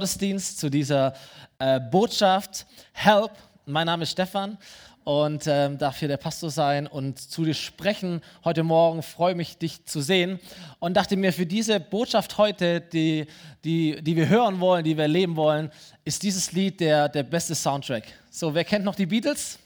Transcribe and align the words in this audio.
Gottesdienst, 0.00 0.60
zu 0.60 0.70
dieser 0.70 1.12
äh, 1.58 1.80
Botschaft 1.80 2.66
Help. 2.92 3.32
Mein 3.66 3.86
Name 3.86 4.04
ist 4.04 4.12
Stefan 4.12 4.56
und 5.02 5.42
ähm, 5.48 5.76
darf 5.76 5.98
hier 5.98 6.06
der 6.06 6.18
Pastor 6.18 6.50
sein 6.50 6.86
und 6.86 7.18
zu 7.18 7.44
dir 7.44 7.54
sprechen 7.54 8.22
heute 8.44 8.62
Morgen. 8.62 9.02
Freue 9.02 9.34
mich, 9.34 9.58
dich 9.58 9.84
zu 9.86 10.00
sehen 10.00 10.38
und 10.78 10.96
dachte 10.96 11.16
mir, 11.16 11.32
für 11.32 11.46
diese 11.46 11.80
Botschaft 11.80 12.38
heute, 12.38 12.80
die, 12.80 13.26
die, 13.64 14.00
die 14.00 14.14
wir 14.14 14.28
hören 14.28 14.60
wollen, 14.60 14.84
die 14.84 14.96
wir 14.96 15.02
erleben 15.02 15.34
wollen, 15.34 15.68
ist 16.04 16.22
dieses 16.22 16.52
Lied 16.52 16.78
der, 16.78 17.08
der 17.08 17.24
beste 17.24 17.56
Soundtrack. 17.56 18.04
So, 18.30 18.54
wer 18.54 18.62
kennt 18.62 18.84
noch 18.84 18.94
die 18.94 19.06
Beatles? 19.06 19.58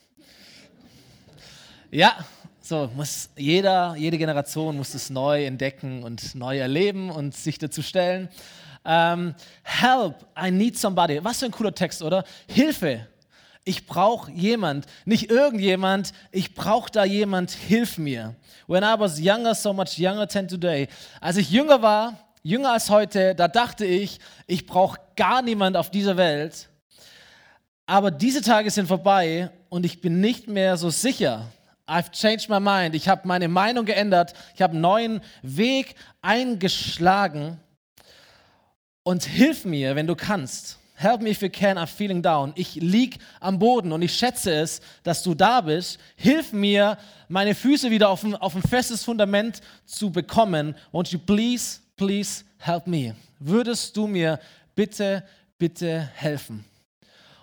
Ja, 1.91 2.25
so 2.63 2.91
muss 2.97 3.29
jeder, 3.37 3.97
jede 3.97 4.17
Generation 4.17 4.79
muss 4.79 4.95
es 4.95 5.11
neu 5.11 5.45
entdecken 5.45 6.03
und 6.03 6.35
neu 6.35 6.59
erleben 6.59 7.11
und 7.11 7.35
sich 7.37 7.59
dazu 7.59 7.83
stellen. 7.83 8.31
Ähm, 8.85 9.35
help, 9.63 10.27
I 10.37 10.51
need 10.51 10.79
somebody. 10.79 11.23
Was 11.23 11.39
für 11.39 11.47
ein 11.47 11.53
cooler 11.53 11.75
Text, 11.75 12.03
oder? 12.03 12.25
Hilfe. 12.47 13.07
Ich 13.65 13.87
brauche 13.87 14.31
jemand, 14.33 14.87
nicht 15.05 15.31
irgendjemand, 15.31 16.13
ich 16.33 16.55
brauche 16.55 16.91
da 16.91 17.05
jemand, 17.05 17.53
hilf 17.53 17.97
mir. 17.97 18.35
When 18.67 18.83
I 18.83 18.95
was 18.99 19.21
younger, 19.21 19.55
so 19.55 19.73
much 19.73 19.99
younger 19.99 20.27
than 20.27 20.49
today. 20.49 20.89
Als 21.21 21.37
ich 21.37 21.49
jünger 21.49 21.81
war, 21.81 22.19
jünger 22.43 22.73
als 22.73 22.91
heute, 22.91 23.37
da 23.37 23.47
dachte 23.47 23.85
ich, 23.85 24.19
ich 24.49 24.67
brauche 24.67 24.99
gar 25.15 25.43
niemand 25.43 25.77
auf 25.77 25.91
dieser 25.91 26.17
Welt. 26.17 26.69
Aber 27.87 28.11
diese 28.11 28.43
Tage 28.43 28.71
sind 28.71 28.89
vorbei 28.89 29.51
und 29.69 29.87
ich 29.87 30.01
bin 30.01 30.21
nicht 30.21 30.49
mehr 30.49 30.77
so 30.77 30.91
sicher. 30.91 31.47
I've 31.87 32.11
changed 32.11 32.49
my 32.49 32.59
mind. 32.59 32.95
Ich 32.95 33.09
habe 33.09 33.29
meine 33.29 33.49
Meinung 33.49 33.85
geändert. 33.85 34.35
Ich 34.55 34.63
habe 34.63 34.73
einen 34.73 34.81
neuen 34.81 35.21
Weg 35.43 35.95
eingeschlagen. 36.21 37.61
Und 39.05 39.25
hilf 39.25 39.65
mir, 39.65 39.97
wenn 39.97 40.07
du 40.07 40.15
kannst. 40.15 40.79
Help 40.95 41.21
me 41.21 41.31
if 41.31 41.43
you 41.43 41.49
can, 41.49 41.79
I'm 41.79 41.87
feeling 41.87 42.23
down. 42.23 42.53
Ich 42.55 42.77
lieg 42.77 43.19
am 43.41 43.59
Boden 43.59 43.91
und 43.91 44.03
ich 44.03 44.15
schätze 44.15 44.53
es, 44.55 44.81
dass 45.03 45.25
du 45.25 45.35
da 45.35 45.61
bist. 45.61 45.99
Hilf 46.15 46.53
mir, 46.53 46.97
meine 47.29 47.57
Füße 47.57 47.91
wieder 47.91 48.09
auf 48.09 48.23
ein, 48.23 48.37
auf 48.37 48.55
ein 48.55 48.63
festes 48.63 49.03
Fundament 49.03 49.61
zu 49.85 50.13
bekommen. 50.13 50.77
Won't 50.93 51.13
you 51.13 51.19
please, 51.19 51.81
please 51.97 52.45
help 52.59 52.87
me? 52.87 53.17
Würdest 53.41 53.97
du 53.97 54.07
mir 54.07 54.39
bitte, 54.77 55.25
bitte 55.59 56.09
helfen? 56.15 56.65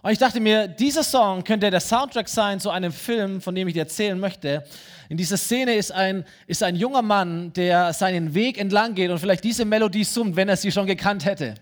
Und 0.01 0.11
ich 0.11 0.17
dachte 0.17 0.39
mir, 0.39 0.67
dieser 0.67 1.03
Song 1.03 1.43
könnte 1.43 1.69
der 1.69 1.81
Soundtrack 1.81 2.29
sein 2.29 2.61
zu 2.61 2.69
einem 2.69 2.93
Film, 2.93 3.41
von 3.41 3.53
dem 3.53 3.67
ich 3.67 3.73
dir 3.73 3.81
erzählen 3.81 4.17
möchte. 4.17 4.63
In 5.09 5.17
dieser 5.17 5.35
Szene 5.35 5.73
ist 5.73 5.91
ein, 5.91 6.23
ist 6.47 6.63
ein 6.63 6.77
junger 6.77 7.01
Mann, 7.01 7.51
der 7.53 7.91
seinen 7.91 8.33
Weg 8.33 8.57
entlang 8.57 8.95
geht 8.95 9.11
und 9.11 9.19
vielleicht 9.19 9.43
diese 9.43 9.65
Melodie 9.65 10.05
summt, 10.05 10.37
wenn 10.37 10.47
er 10.47 10.55
sie 10.55 10.71
schon 10.71 10.87
gekannt 10.87 11.25
hätte. 11.25 11.55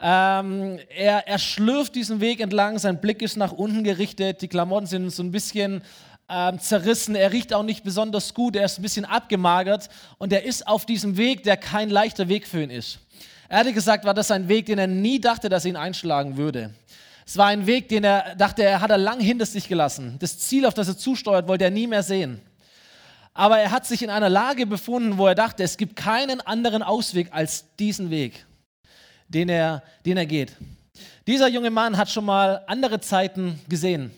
Ähm, 0.00 0.78
er, 0.88 1.26
er 1.26 1.38
schlürft 1.38 1.96
diesen 1.96 2.20
Weg 2.20 2.40
entlang, 2.40 2.78
sein 2.78 3.00
Blick 3.00 3.22
ist 3.22 3.36
nach 3.36 3.52
unten 3.52 3.82
gerichtet, 3.82 4.42
die 4.42 4.48
Klamotten 4.48 4.86
sind 4.86 5.10
so 5.10 5.22
ein 5.22 5.32
bisschen 5.32 5.82
ähm, 6.28 6.58
zerrissen, 6.60 7.14
er 7.14 7.32
riecht 7.32 7.52
auch 7.54 7.62
nicht 7.62 7.82
besonders 7.82 8.34
gut, 8.34 8.54
er 8.54 8.64
ist 8.64 8.78
ein 8.78 8.82
bisschen 8.82 9.04
abgemagert 9.04 9.88
und 10.18 10.32
er 10.32 10.44
ist 10.44 10.66
auf 10.66 10.86
diesem 10.86 11.16
Weg, 11.16 11.42
der 11.42 11.56
kein 11.56 11.90
leichter 11.90 12.28
Weg 12.28 12.46
für 12.46 12.62
ihn 12.62 12.70
ist. 12.70 13.00
Ehrlich 13.48 13.74
gesagt 13.74 14.04
war 14.04 14.14
das 14.14 14.30
ein 14.30 14.48
Weg, 14.48 14.66
den 14.66 14.78
er 14.78 14.86
nie 14.86 15.20
dachte, 15.20 15.48
dass 15.48 15.64
er 15.64 15.70
ihn 15.70 15.76
einschlagen 15.76 16.36
würde. 16.36 16.70
Es 17.26 17.36
war 17.36 17.46
ein 17.46 17.66
Weg, 17.66 17.88
den 17.88 18.04
er 18.04 18.34
dachte, 18.36 18.62
er 18.62 18.80
hat 18.80 18.90
er 18.90 18.98
lang 18.98 19.20
hinter 19.20 19.46
sich 19.46 19.68
gelassen. 19.68 20.16
Das 20.18 20.38
Ziel, 20.38 20.66
auf 20.66 20.74
das 20.74 20.88
er 20.88 20.98
zusteuert, 20.98 21.48
wollte 21.48 21.64
er 21.64 21.70
nie 21.70 21.86
mehr 21.86 22.02
sehen. 22.02 22.40
Aber 23.34 23.58
er 23.58 23.70
hat 23.70 23.86
sich 23.86 24.02
in 24.02 24.10
einer 24.10 24.28
Lage 24.28 24.66
befunden, 24.66 25.16
wo 25.16 25.26
er 25.26 25.34
dachte, 25.34 25.62
es 25.62 25.76
gibt 25.76 25.96
keinen 25.96 26.40
anderen 26.40 26.82
Ausweg 26.82 27.28
als 27.32 27.64
diesen 27.78 28.10
Weg, 28.10 28.44
den 29.28 29.48
er, 29.48 29.82
den 30.04 30.16
er 30.16 30.26
geht. 30.26 30.52
Dieser 31.26 31.48
junge 31.48 31.70
Mann 31.70 31.96
hat 31.96 32.10
schon 32.10 32.24
mal 32.24 32.62
andere 32.66 33.00
Zeiten 33.00 33.58
gesehen. 33.68 34.10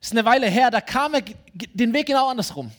Es 0.00 0.08
ist 0.08 0.12
eine 0.12 0.24
Weile 0.24 0.48
her, 0.48 0.70
da 0.70 0.80
kam 0.80 1.14
er 1.14 1.22
den 1.74 1.92
Weg 1.92 2.06
genau 2.06 2.28
andersrum. 2.28 2.70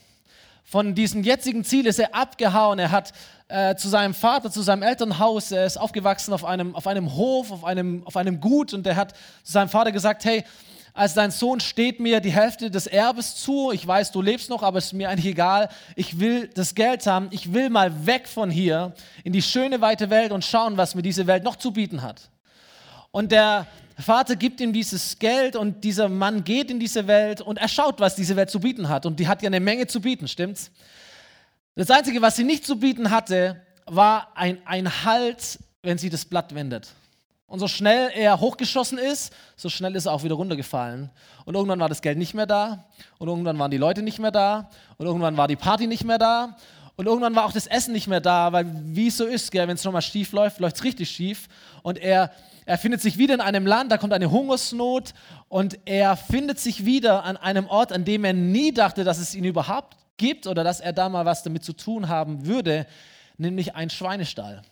Von 0.64 0.94
diesem 0.94 1.22
jetzigen 1.22 1.62
Ziel 1.62 1.86
ist 1.86 1.98
er 1.98 2.14
abgehauen. 2.14 2.78
Er 2.78 2.90
hat 2.90 3.12
äh, 3.48 3.76
zu 3.76 3.88
seinem 3.88 4.14
Vater, 4.14 4.50
zu 4.50 4.62
seinem 4.62 4.82
Elternhaus. 4.82 5.52
Er 5.52 5.66
ist 5.66 5.76
aufgewachsen 5.76 6.32
auf 6.32 6.44
einem, 6.44 6.74
auf 6.74 6.86
einem 6.86 7.14
Hof, 7.14 7.52
auf 7.52 7.64
einem, 7.64 8.02
auf 8.06 8.16
einem 8.16 8.40
Gut 8.40 8.72
und 8.72 8.86
er 8.86 8.96
hat 8.96 9.12
zu 9.42 9.52
seinem 9.52 9.68
Vater 9.68 9.92
gesagt, 9.92 10.24
hey, 10.24 10.42
als 10.94 11.14
dein 11.14 11.32
Sohn 11.32 11.60
steht 11.60 11.98
mir 12.00 12.20
die 12.20 12.32
Hälfte 12.32 12.70
des 12.70 12.86
Erbes 12.86 13.34
zu. 13.34 13.72
Ich 13.72 13.84
weiß, 13.84 14.12
du 14.12 14.22
lebst 14.22 14.48
noch, 14.48 14.62
aber 14.62 14.78
es 14.78 14.86
ist 14.86 14.92
mir 14.92 15.10
eigentlich 15.10 15.32
egal. 15.32 15.68
Ich 15.96 16.20
will 16.20 16.48
das 16.54 16.74
Geld 16.74 17.04
haben. 17.06 17.28
Ich 17.32 17.52
will 17.52 17.68
mal 17.68 18.06
weg 18.06 18.28
von 18.28 18.48
hier 18.48 18.94
in 19.24 19.32
die 19.32 19.42
schöne 19.42 19.80
weite 19.80 20.08
Welt 20.08 20.30
und 20.30 20.44
schauen, 20.44 20.76
was 20.76 20.94
mir 20.94 21.02
diese 21.02 21.26
Welt 21.26 21.42
noch 21.42 21.56
zu 21.56 21.72
bieten 21.72 22.02
hat. 22.02 22.30
Und 23.10 23.32
der 23.32 23.66
Vater 24.02 24.36
gibt 24.36 24.60
ihm 24.60 24.72
dieses 24.72 25.18
Geld 25.18 25.56
und 25.56 25.84
dieser 25.84 26.08
Mann 26.08 26.42
geht 26.42 26.70
in 26.70 26.80
diese 26.80 27.06
Welt 27.06 27.40
und 27.40 27.58
er 27.58 27.68
schaut, 27.68 28.00
was 28.00 28.16
diese 28.16 28.34
Welt 28.36 28.50
zu 28.50 28.60
bieten 28.60 28.88
hat. 28.88 29.06
Und 29.06 29.20
die 29.20 29.28
hat 29.28 29.42
ja 29.42 29.46
eine 29.46 29.60
Menge 29.60 29.86
zu 29.86 30.00
bieten, 30.00 30.26
stimmt's? 30.26 30.70
Das 31.76 31.90
Einzige, 31.90 32.22
was 32.22 32.36
sie 32.36 32.44
nicht 32.44 32.64
zu 32.64 32.78
bieten 32.78 33.10
hatte, 33.10 33.60
war 33.86 34.28
ein, 34.36 34.58
ein 34.64 35.04
Halt, 35.04 35.58
wenn 35.82 35.98
sie 35.98 36.10
das 36.10 36.24
Blatt 36.24 36.54
wendet. 36.54 36.88
Und 37.46 37.60
so 37.60 37.68
schnell 37.68 38.10
er 38.14 38.40
hochgeschossen 38.40 38.98
ist, 38.98 39.32
so 39.56 39.68
schnell 39.68 39.94
ist 39.94 40.06
er 40.06 40.12
auch 40.12 40.24
wieder 40.24 40.34
runtergefallen. 40.34 41.10
Und 41.44 41.54
irgendwann 41.54 41.78
war 41.78 41.88
das 41.88 42.02
Geld 42.02 42.18
nicht 42.18 42.34
mehr 42.34 42.46
da. 42.46 42.86
Und 43.18 43.28
irgendwann 43.28 43.58
waren 43.58 43.70
die 43.70 43.76
Leute 43.76 44.02
nicht 44.02 44.18
mehr 44.18 44.30
da. 44.30 44.70
Und 44.96 45.06
irgendwann 45.06 45.36
war 45.36 45.46
die 45.46 45.56
Party 45.56 45.86
nicht 45.86 46.04
mehr 46.04 46.18
da. 46.18 46.56
Und 46.96 47.06
irgendwann 47.06 47.34
war 47.34 47.44
auch 47.44 47.52
das 47.52 47.66
Essen 47.66 47.92
nicht 47.92 48.06
mehr 48.06 48.20
da, 48.20 48.52
weil 48.52 48.66
wie 48.84 49.08
es 49.08 49.16
so 49.16 49.24
ist, 49.24 49.52
wenn 49.52 49.68
es 49.70 49.84
nochmal 49.84 50.02
schief 50.02 50.32
läuft, 50.32 50.60
läuft 50.60 50.76
es 50.76 50.84
richtig 50.84 51.10
schief. 51.10 51.48
Und 51.82 51.98
er, 51.98 52.30
er 52.66 52.78
findet 52.78 53.02
sich 53.02 53.18
wieder 53.18 53.34
in 53.34 53.40
einem 53.40 53.66
Land, 53.66 53.92
da 53.92 53.98
kommt 53.98 54.12
eine 54.12 54.30
Hungersnot. 54.30 55.12
Und 55.48 55.78
er 55.84 56.16
findet 56.16 56.58
sich 56.58 56.84
wieder 56.84 57.24
an 57.24 57.36
einem 57.36 57.66
Ort, 57.66 57.92
an 57.92 58.04
dem 58.04 58.24
er 58.24 58.32
nie 58.32 58.72
dachte, 58.72 59.04
dass 59.04 59.18
es 59.18 59.34
ihn 59.34 59.44
überhaupt 59.44 59.96
gibt 60.16 60.46
oder 60.46 60.64
dass 60.64 60.80
er 60.80 60.92
da 60.92 61.08
mal 61.08 61.24
was 61.24 61.42
damit 61.42 61.64
zu 61.64 61.72
tun 61.72 62.08
haben 62.08 62.46
würde, 62.46 62.86
nämlich 63.36 63.74
ein 63.74 63.90
Schweinestall. 63.90 64.62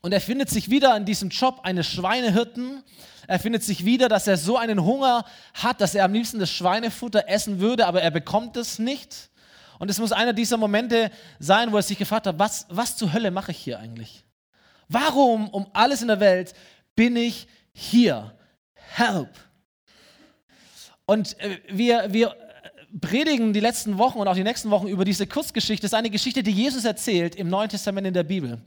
Und 0.00 0.12
er 0.12 0.20
findet 0.20 0.50
sich 0.50 0.70
wieder 0.70 0.96
in 0.96 1.06
diesem 1.06 1.30
Job 1.30 1.60
eines 1.62 1.86
Schweinehirten. 1.86 2.82
Er 3.26 3.38
findet 3.38 3.62
sich 3.62 3.84
wieder, 3.84 4.08
dass 4.08 4.26
er 4.26 4.36
so 4.36 4.56
einen 4.58 4.84
Hunger 4.84 5.24
hat, 5.54 5.80
dass 5.80 5.94
er 5.94 6.04
am 6.04 6.12
liebsten 6.12 6.38
das 6.38 6.50
Schweinefutter 6.50 7.28
essen 7.28 7.58
würde, 7.58 7.86
aber 7.86 8.02
er 8.02 8.10
bekommt 8.10 8.56
es 8.56 8.78
nicht. 8.78 9.30
Und 9.78 9.90
es 9.90 9.98
muss 9.98 10.12
einer 10.12 10.32
dieser 10.32 10.56
Momente 10.56 11.10
sein, 11.38 11.72
wo 11.72 11.76
er 11.76 11.82
sich 11.82 11.98
gefragt 11.98 12.26
hat, 12.26 12.38
was, 12.38 12.66
was 12.68 12.96
zur 12.96 13.12
Hölle 13.12 13.30
mache 13.30 13.50
ich 13.50 13.58
hier 13.58 13.78
eigentlich? 13.78 14.24
Warum 14.88 15.48
um 15.48 15.66
alles 15.72 16.02
in 16.02 16.08
der 16.08 16.20
Welt 16.20 16.54
bin 16.94 17.16
ich 17.16 17.46
hier? 17.72 18.34
Help. 18.74 19.30
Und 21.06 21.38
äh, 21.40 21.58
wir, 21.68 22.12
wir 22.12 22.34
predigen 23.00 23.52
die 23.52 23.60
letzten 23.60 23.98
Wochen 23.98 24.18
und 24.18 24.28
auch 24.28 24.34
die 24.34 24.44
nächsten 24.44 24.70
Wochen 24.70 24.86
über 24.86 25.04
diese 25.04 25.26
Kurzgeschichte. 25.26 25.82
Das 25.82 25.92
ist 25.92 25.98
eine 25.98 26.10
Geschichte, 26.10 26.42
die 26.42 26.52
Jesus 26.52 26.84
erzählt 26.84 27.34
im 27.34 27.48
Neuen 27.48 27.68
Testament 27.68 28.06
in 28.06 28.14
der 28.14 28.22
Bibel. 28.22 28.60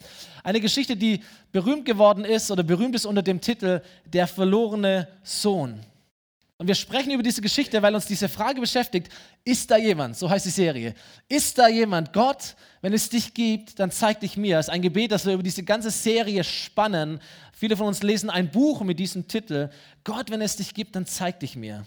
Eine 0.43 0.59
Geschichte, 0.59 0.97
die 0.97 1.21
berühmt 1.51 1.85
geworden 1.85 2.25
ist 2.25 2.51
oder 2.51 2.63
berühmt 2.63 2.95
ist 2.95 3.05
unter 3.05 3.21
dem 3.21 3.39
Titel 3.39 3.81
Der 4.05 4.27
verlorene 4.27 5.07
Sohn. 5.23 5.79
Und 6.59 6.67
wir 6.67 6.75
sprechen 6.75 7.11
über 7.11 7.21
diese 7.21 7.41
Geschichte, 7.41 7.83
weil 7.83 7.93
uns 7.93 8.07
diese 8.07 8.27
Frage 8.27 8.59
beschäftigt, 8.59 9.09
ist 9.45 9.69
da 9.69 9.77
jemand, 9.77 10.17
so 10.17 10.27
heißt 10.27 10.47
die 10.47 10.49
Serie, 10.49 10.95
ist 11.29 11.55
da 11.59 11.67
jemand, 11.67 12.13
Gott, 12.13 12.55
wenn 12.81 12.93
es 12.93 13.09
dich 13.09 13.35
gibt, 13.35 13.79
dann 13.79 13.91
zeig 13.91 14.21
dich 14.21 14.37
mir. 14.37 14.57
Das 14.57 14.67
ist 14.67 14.73
ein 14.73 14.81
Gebet, 14.81 15.11
das 15.11 15.27
wir 15.27 15.33
über 15.33 15.43
diese 15.43 15.61
ganze 15.61 15.91
Serie 15.91 16.43
spannen. 16.43 17.19
Viele 17.53 17.77
von 17.77 17.85
uns 17.85 18.01
lesen 18.01 18.31
ein 18.31 18.49
Buch 18.49 18.81
mit 18.81 18.97
diesem 18.97 19.27
Titel, 19.27 19.69
Gott, 20.03 20.31
wenn 20.31 20.41
es 20.41 20.55
dich 20.55 20.73
gibt, 20.73 20.95
dann 20.95 21.05
zeig 21.05 21.39
dich 21.41 21.55
mir. 21.55 21.85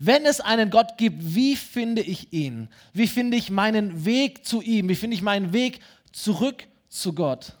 Wenn 0.00 0.26
es 0.26 0.40
einen 0.40 0.70
Gott 0.70 0.98
gibt, 0.98 1.36
wie 1.36 1.54
finde 1.54 2.02
ich 2.02 2.32
ihn? 2.32 2.68
Wie 2.92 3.06
finde 3.06 3.36
ich 3.36 3.50
meinen 3.50 4.04
Weg 4.04 4.44
zu 4.44 4.60
ihm? 4.62 4.88
Wie 4.88 4.96
finde 4.96 5.14
ich 5.14 5.22
meinen 5.22 5.52
Weg 5.52 5.78
zurück 6.10 6.66
zu 6.88 7.12
Gott? 7.12 7.52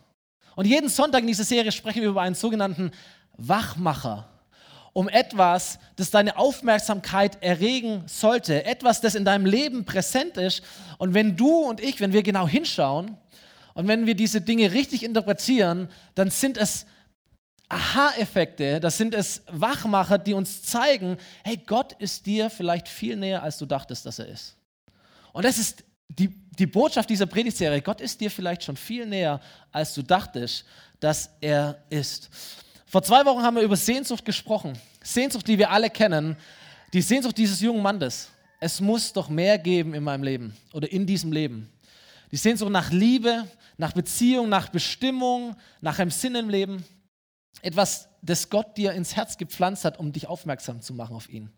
Und 0.56 0.66
jeden 0.66 0.88
Sonntag 0.88 1.20
in 1.20 1.28
dieser 1.28 1.44
Serie 1.44 1.70
sprechen 1.70 2.02
wir 2.02 2.08
über 2.08 2.22
einen 2.22 2.34
sogenannten 2.34 2.90
Wachmacher. 3.36 4.31
Um 4.92 5.08
etwas, 5.08 5.78
das 5.96 6.10
deine 6.10 6.36
Aufmerksamkeit 6.36 7.42
erregen 7.42 8.04
sollte. 8.06 8.64
Etwas, 8.64 9.00
das 9.00 9.14
in 9.14 9.24
deinem 9.24 9.46
Leben 9.46 9.84
präsent 9.84 10.36
ist. 10.36 10.62
Und 10.98 11.14
wenn 11.14 11.36
du 11.36 11.50
und 11.62 11.80
ich, 11.80 12.00
wenn 12.00 12.12
wir 12.12 12.22
genau 12.22 12.46
hinschauen 12.46 13.16
und 13.74 13.88
wenn 13.88 14.06
wir 14.06 14.14
diese 14.14 14.40
Dinge 14.40 14.72
richtig 14.72 15.02
interpretieren, 15.02 15.88
dann 16.14 16.30
sind 16.30 16.58
es 16.58 16.86
Aha-Effekte, 17.72 18.80
das 18.80 18.98
sind 18.98 19.14
es 19.14 19.42
Wachmacher, 19.48 20.18
die 20.18 20.34
uns 20.34 20.62
zeigen, 20.62 21.16
hey, 21.42 21.56
Gott 21.56 21.94
ist 21.94 22.26
dir 22.26 22.50
vielleicht 22.50 22.86
viel 22.86 23.16
näher, 23.16 23.42
als 23.42 23.56
du 23.56 23.64
dachtest, 23.64 24.04
dass 24.04 24.18
er 24.18 24.26
ist. 24.26 24.56
Und 25.32 25.46
das 25.46 25.56
ist 25.56 25.82
die, 26.08 26.28
die 26.58 26.66
Botschaft 26.66 27.08
dieser 27.08 27.24
Predigtserie. 27.24 27.80
Gott 27.80 28.02
ist 28.02 28.20
dir 28.20 28.30
vielleicht 28.30 28.62
schon 28.64 28.76
viel 28.76 29.06
näher, 29.06 29.40
als 29.70 29.94
du 29.94 30.02
dachtest, 30.02 30.66
dass 31.00 31.30
er 31.40 31.82
ist. 31.88 32.28
Vor 32.92 33.02
zwei 33.02 33.24
Wochen 33.24 33.42
haben 33.42 33.56
wir 33.56 33.62
über 33.62 33.74
Sehnsucht 33.74 34.22
gesprochen. 34.22 34.78
Sehnsucht, 35.02 35.48
die 35.48 35.56
wir 35.56 35.70
alle 35.70 35.88
kennen. 35.88 36.36
Die 36.92 37.00
Sehnsucht 37.00 37.38
dieses 37.38 37.58
jungen 37.62 37.82
Mannes. 37.82 38.28
Es 38.60 38.82
muss 38.82 39.14
doch 39.14 39.30
mehr 39.30 39.56
geben 39.56 39.94
in 39.94 40.04
meinem 40.04 40.22
Leben 40.22 40.54
oder 40.74 40.92
in 40.92 41.06
diesem 41.06 41.32
Leben. 41.32 41.72
Die 42.32 42.36
Sehnsucht 42.36 42.70
nach 42.70 42.90
Liebe, 42.90 43.48
nach 43.78 43.92
Beziehung, 43.92 44.50
nach 44.50 44.68
Bestimmung, 44.68 45.56
nach 45.80 45.98
einem 45.98 46.10
Sinn 46.10 46.34
im 46.34 46.50
Leben. 46.50 46.84
etwas, 47.62 48.10
das 48.20 48.50
Gott 48.50 48.76
dir 48.76 48.92
ins 48.92 49.16
Herz 49.16 49.38
gepflanzt 49.38 49.86
hat, 49.86 49.98
um 49.98 50.12
dich 50.12 50.26
aufmerksam 50.26 50.82
zu 50.82 50.92
machen 50.92 51.16
auf 51.16 51.30
ihn. 51.30 51.50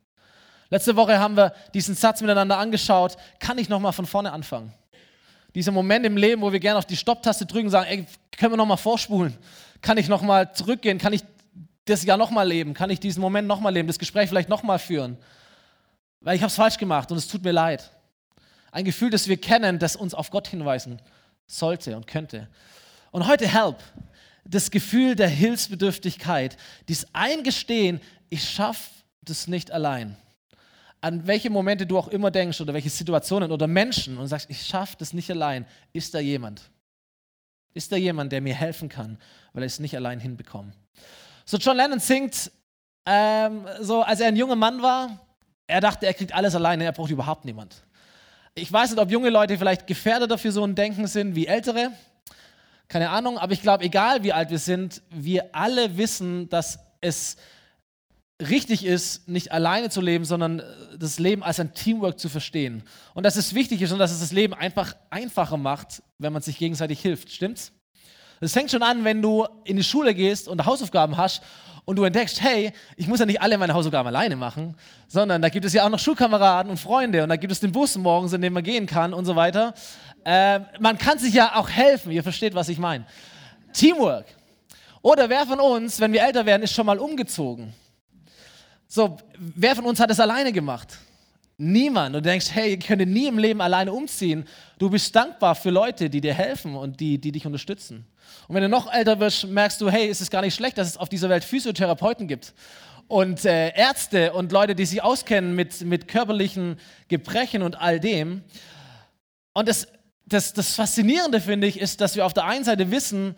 Letzte 0.70 0.94
Woche 0.94 1.18
haben 1.18 1.36
wir 1.36 1.52
diesen 1.74 1.96
Satz 1.96 2.20
miteinander 2.20 2.58
angeschaut. 2.58 3.16
Kann 3.40 3.58
ich 3.58 3.68
nochmal 3.68 3.92
von 3.92 4.06
vorne 4.06 4.30
anfangen? 4.30 4.72
Dieser 5.56 5.72
Moment 5.72 6.06
im 6.06 6.16
Leben, 6.16 6.42
wo 6.42 6.52
wir 6.52 6.60
gerne 6.60 6.78
auf 6.78 6.86
die 6.86 6.96
Stopptaste 6.96 7.44
drücken 7.44 7.66
und 7.66 7.72
sagen, 7.72 7.86
ey, 7.88 8.06
können 8.36 8.52
wir 8.52 8.56
nochmal 8.56 8.76
vorspulen? 8.76 9.36
Kann 9.84 9.98
ich 9.98 10.08
nochmal 10.08 10.54
zurückgehen? 10.54 10.96
Kann 10.96 11.12
ich 11.12 11.22
das 11.84 12.04
Jahr 12.04 12.16
nochmal 12.16 12.48
leben? 12.48 12.72
Kann 12.72 12.88
ich 12.88 13.00
diesen 13.00 13.20
Moment 13.20 13.46
nochmal 13.46 13.74
leben? 13.74 13.86
Das 13.86 13.98
Gespräch 13.98 14.30
vielleicht 14.30 14.48
nochmal 14.48 14.78
führen? 14.78 15.18
Weil 16.20 16.36
ich 16.36 16.40
habe 16.40 16.48
es 16.48 16.54
falsch 16.54 16.78
gemacht 16.78 17.12
und 17.12 17.18
es 17.18 17.28
tut 17.28 17.44
mir 17.44 17.52
leid. 17.52 17.90
Ein 18.72 18.86
Gefühl, 18.86 19.10
das 19.10 19.28
wir 19.28 19.36
kennen, 19.36 19.78
das 19.78 19.94
uns 19.94 20.14
auf 20.14 20.30
Gott 20.30 20.48
hinweisen 20.48 21.02
sollte 21.46 21.96
und 21.96 22.06
könnte. 22.06 22.48
Und 23.10 23.26
heute 23.26 23.46
Help, 23.46 23.76
das 24.46 24.70
Gefühl 24.70 25.16
der 25.16 25.28
Hilfsbedürftigkeit, 25.28 26.56
dieses 26.88 27.06
Eingestehen, 27.14 28.00
ich 28.30 28.48
schaffe 28.48 28.88
das 29.20 29.48
nicht 29.48 29.70
allein. 29.70 30.16
An 31.02 31.26
welche 31.26 31.50
Momente 31.50 31.86
du 31.86 31.98
auch 31.98 32.08
immer 32.08 32.30
denkst 32.30 32.58
oder 32.62 32.72
welche 32.72 32.88
Situationen 32.88 33.52
oder 33.52 33.66
Menschen 33.66 34.16
und 34.16 34.28
sagst, 34.28 34.48
ich 34.48 34.64
schaffe 34.64 34.96
das 34.98 35.12
nicht 35.12 35.30
allein, 35.30 35.66
ist 35.92 36.14
da 36.14 36.20
jemand? 36.20 36.70
Ist 37.74 37.90
da 37.90 37.96
jemand, 37.96 38.32
der 38.32 38.40
mir 38.40 38.54
helfen 38.54 38.88
kann, 38.88 39.18
weil 39.52 39.64
ich 39.64 39.72
es 39.72 39.80
nicht 39.80 39.96
allein 39.96 40.20
hinbekomme? 40.20 40.72
So 41.44 41.58
John 41.58 41.76
Lennon 41.76 41.98
singt, 41.98 42.50
ähm, 43.04 43.66
so 43.80 44.02
als 44.02 44.20
er 44.20 44.28
ein 44.28 44.36
junger 44.36 44.56
Mann 44.56 44.80
war, 44.80 45.20
er 45.66 45.80
dachte, 45.80 46.06
er 46.06 46.14
kriegt 46.14 46.32
alles 46.34 46.54
alleine, 46.54 46.84
er 46.84 46.92
braucht 46.92 47.10
überhaupt 47.10 47.44
niemand. 47.44 47.84
Ich 48.54 48.72
weiß 48.72 48.90
nicht, 48.90 49.00
ob 49.00 49.10
junge 49.10 49.30
Leute 49.30 49.58
vielleicht 49.58 49.86
gefährdeter 49.86 50.38
für 50.38 50.52
so 50.52 50.64
ein 50.64 50.74
Denken 50.74 51.06
sind 51.06 51.34
wie 51.34 51.46
ältere. 51.46 51.90
Keine 52.86 53.10
Ahnung, 53.10 53.38
aber 53.38 53.52
ich 53.52 53.62
glaube, 53.62 53.82
egal 53.82 54.22
wie 54.22 54.32
alt 54.32 54.50
wir 54.50 54.58
sind, 54.58 55.02
wir 55.10 55.54
alle 55.54 55.96
wissen, 55.96 56.48
dass 56.48 56.78
es 57.00 57.36
richtig 58.40 58.84
ist, 58.84 59.28
nicht 59.28 59.52
alleine 59.52 59.90
zu 59.90 60.00
leben, 60.00 60.24
sondern 60.24 60.62
das 60.98 61.18
Leben 61.18 61.42
als 61.42 61.60
ein 61.60 61.74
Teamwork 61.74 62.18
zu 62.18 62.28
verstehen. 62.28 62.82
Und 63.14 63.24
dass 63.24 63.36
es 63.36 63.54
wichtig 63.54 63.80
ist 63.82 63.92
und 63.92 63.98
dass 63.98 64.10
es 64.10 64.20
das 64.20 64.32
Leben 64.32 64.54
einfach 64.54 64.96
einfacher 65.10 65.56
macht, 65.56 66.02
wenn 66.18 66.32
man 66.32 66.42
sich 66.42 66.58
gegenseitig 66.58 67.00
hilft. 67.00 67.30
Stimmt's? 67.30 67.72
Das 68.40 68.52
fängt 68.52 68.70
schon 68.70 68.82
an, 68.82 69.04
wenn 69.04 69.22
du 69.22 69.46
in 69.64 69.76
die 69.76 69.84
Schule 69.84 70.14
gehst 70.14 70.48
und 70.48 70.66
Hausaufgaben 70.66 71.16
hast 71.16 71.42
und 71.84 71.96
du 71.96 72.04
entdeckst, 72.04 72.42
hey, 72.42 72.72
ich 72.96 73.06
muss 73.06 73.20
ja 73.20 73.26
nicht 73.26 73.40
alle 73.40 73.56
meine 73.56 73.72
Hausaufgaben 73.74 74.08
alleine 74.08 74.36
machen, 74.36 74.76
sondern 75.06 75.40
da 75.40 75.48
gibt 75.48 75.64
es 75.64 75.72
ja 75.72 75.84
auch 75.84 75.88
noch 75.90 75.98
Schulkameraden 75.98 76.70
und 76.70 76.78
Freunde 76.78 77.22
und 77.22 77.28
da 77.28 77.36
gibt 77.36 77.52
es 77.52 77.60
den 77.60 77.72
Bus 77.72 77.96
morgens, 77.96 78.32
in 78.32 78.42
dem 78.42 78.52
man 78.52 78.64
gehen 78.64 78.86
kann 78.86 79.14
und 79.14 79.24
so 79.24 79.36
weiter. 79.36 79.74
Äh, 80.24 80.60
man 80.80 80.98
kann 80.98 81.18
sich 81.18 81.34
ja 81.34 81.54
auch 81.54 81.68
helfen, 81.68 82.10
ihr 82.10 82.22
versteht, 82.22 82.54
was 82.54 82.68
ich 82.68 82.78
meine. 82.78 83.06
Teamwork. 83.72 84.26
Oder 85.02 85.28
wer 85.28 85.46
von 85.46 85.60
uns, 85.60 86.00
wenn 86.00 86.12
wir 86.12 86.22
älter 86.22 86.46
werden, 86.46 86.62
ist 86.62 86.72
schon 86.72 86.86
mal 86.86 86.98
umgezogen? 86.98 87.72
So, 88.94 89.16
wer 89.36 89.74
von 89.74 89.86
uns 89.86 89.98
hat 89.98 90.12
es 90.12 90.20
alleine 90.20 90.52
gemacht? 90.52 90.96
Niemand. 91.56 92.14
Und 92.14 92.24
du 92.24 92.30
denkst, 92.30 92.46
hey, 92.52 92.74
ich 92.74 92.86
könnte 92.86 93.04
nie 93.04 93.26
im 93.26 93.38
Leben 93.38 93.60
alleine 93.60 93.92
umziehen. 93.92 94.46
Du 94.78 94.88
bist 94.88 95.16
dankbar 95.16 95.56
für 95.56 95.70
Leute, 95.70 96.08
die 96.08 96.20
dir 96.20 96.32
helfen 96.32 96.76
und 96.76 97.00
die, 97.00 97.20
die 97.20 97.32
dich 97.32 97.44
unterstützen. 97.44 98.06
Und 98.46 98.54
wenn 98.54 98.62
du 98.62 98.68
noch 98.68 98.92
älter 98.92 99.18
wirst, 99.18 99.48
merkst 99.48 99.80
du, 99.80 99.90
hey, 99.90 100.06
ist 100.06 100.20
es 100.20 100.30
gar 100.30 100.42
nicht 100.42 100.54
schlecht, 100.54 100.78
dass 100.78 100.86
es 100.86 100.96
auf 100.96 101.08
dieser 101.08 101.28
Welt 101.28 101.42
Physiotherapeuten 101.42 102.28
gibt 102.28 102.54
und 103.08 103.44
äh, 103.44 103.74
Ärzte 103.74 104.32
und 104.32 104.52
Leute, 104.52 104.76
die 104.76 104.86
sich 104.86 105.02
auskennen 105.02 105.56
mit, 105.56 105.80
mit 105.80 106.06
körperlichen 106.06 106.78
Gebrechen 107.08 107.62
und 107.62 107.74
all 107.74 107.98
dem. 107.98 108.44
Und 109.54 109.68
das, 109.68 109.88
das, 110.24 110.52
das 110.52 110.76
Faszinierende, 110.76 111.40
finde 111.40 111.66
ich, 111.66 111.80
ist, 111.80 112.00
dass 112.00 112.14
wir 112.14 112.24
auf 112.24 112.32
der 112.32 112.44
einen 112.44 112.62
Seite 112.62 112.92
wissen, 112.92 113.34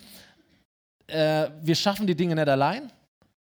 äh, 1.07 1.49
wir 1.63 1.77
schaffen 1.77 2.07
die 2.07 2.15
Dinge 2.15 2.35
nicht 2.35 2.47
allein. 2.47 2.93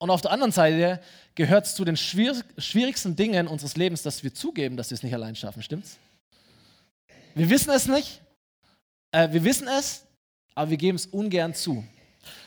Und 0.01 0.09
auf 0.09 0.21
der 0.21 0.31
anderen 0.31 0.51
Seite 0.51 0.99
gehört 1.35 1.67
es 1.67 1.75
zu 1.75 1.85
den 1.85 1.95
schwierigsten 1.95 3.15
Dingen 3.15 3.47
unseres 3.47 3.77
Lebens, 3.77 4.01
dass 4.01 4.23
wir 4.23 4.33
zugeben, 4.33 4.75
dass 4.75 4.89
wir 4.89 4.95
es 4.95 5.03
nicht 5.03 5.13
allein 5.13 5.35
schaffen. 5.35 5.61
Stimmt's? 5.61 5.99
Wir 7.35 7.51
wissen 7.51 7.69
es 7.69 7.85
nicht. 7.85 8.19
Äh, 9.11 9.31
wir 9.31 9.43
wissen 9.43 9.67
es, 9.67 10.07
aber 10.55 10.71
wir 10.71 10.77
geben 10.77 10.95
es 10.95 11.05
ungern 11.05 11.53
zu. 11.53 11.83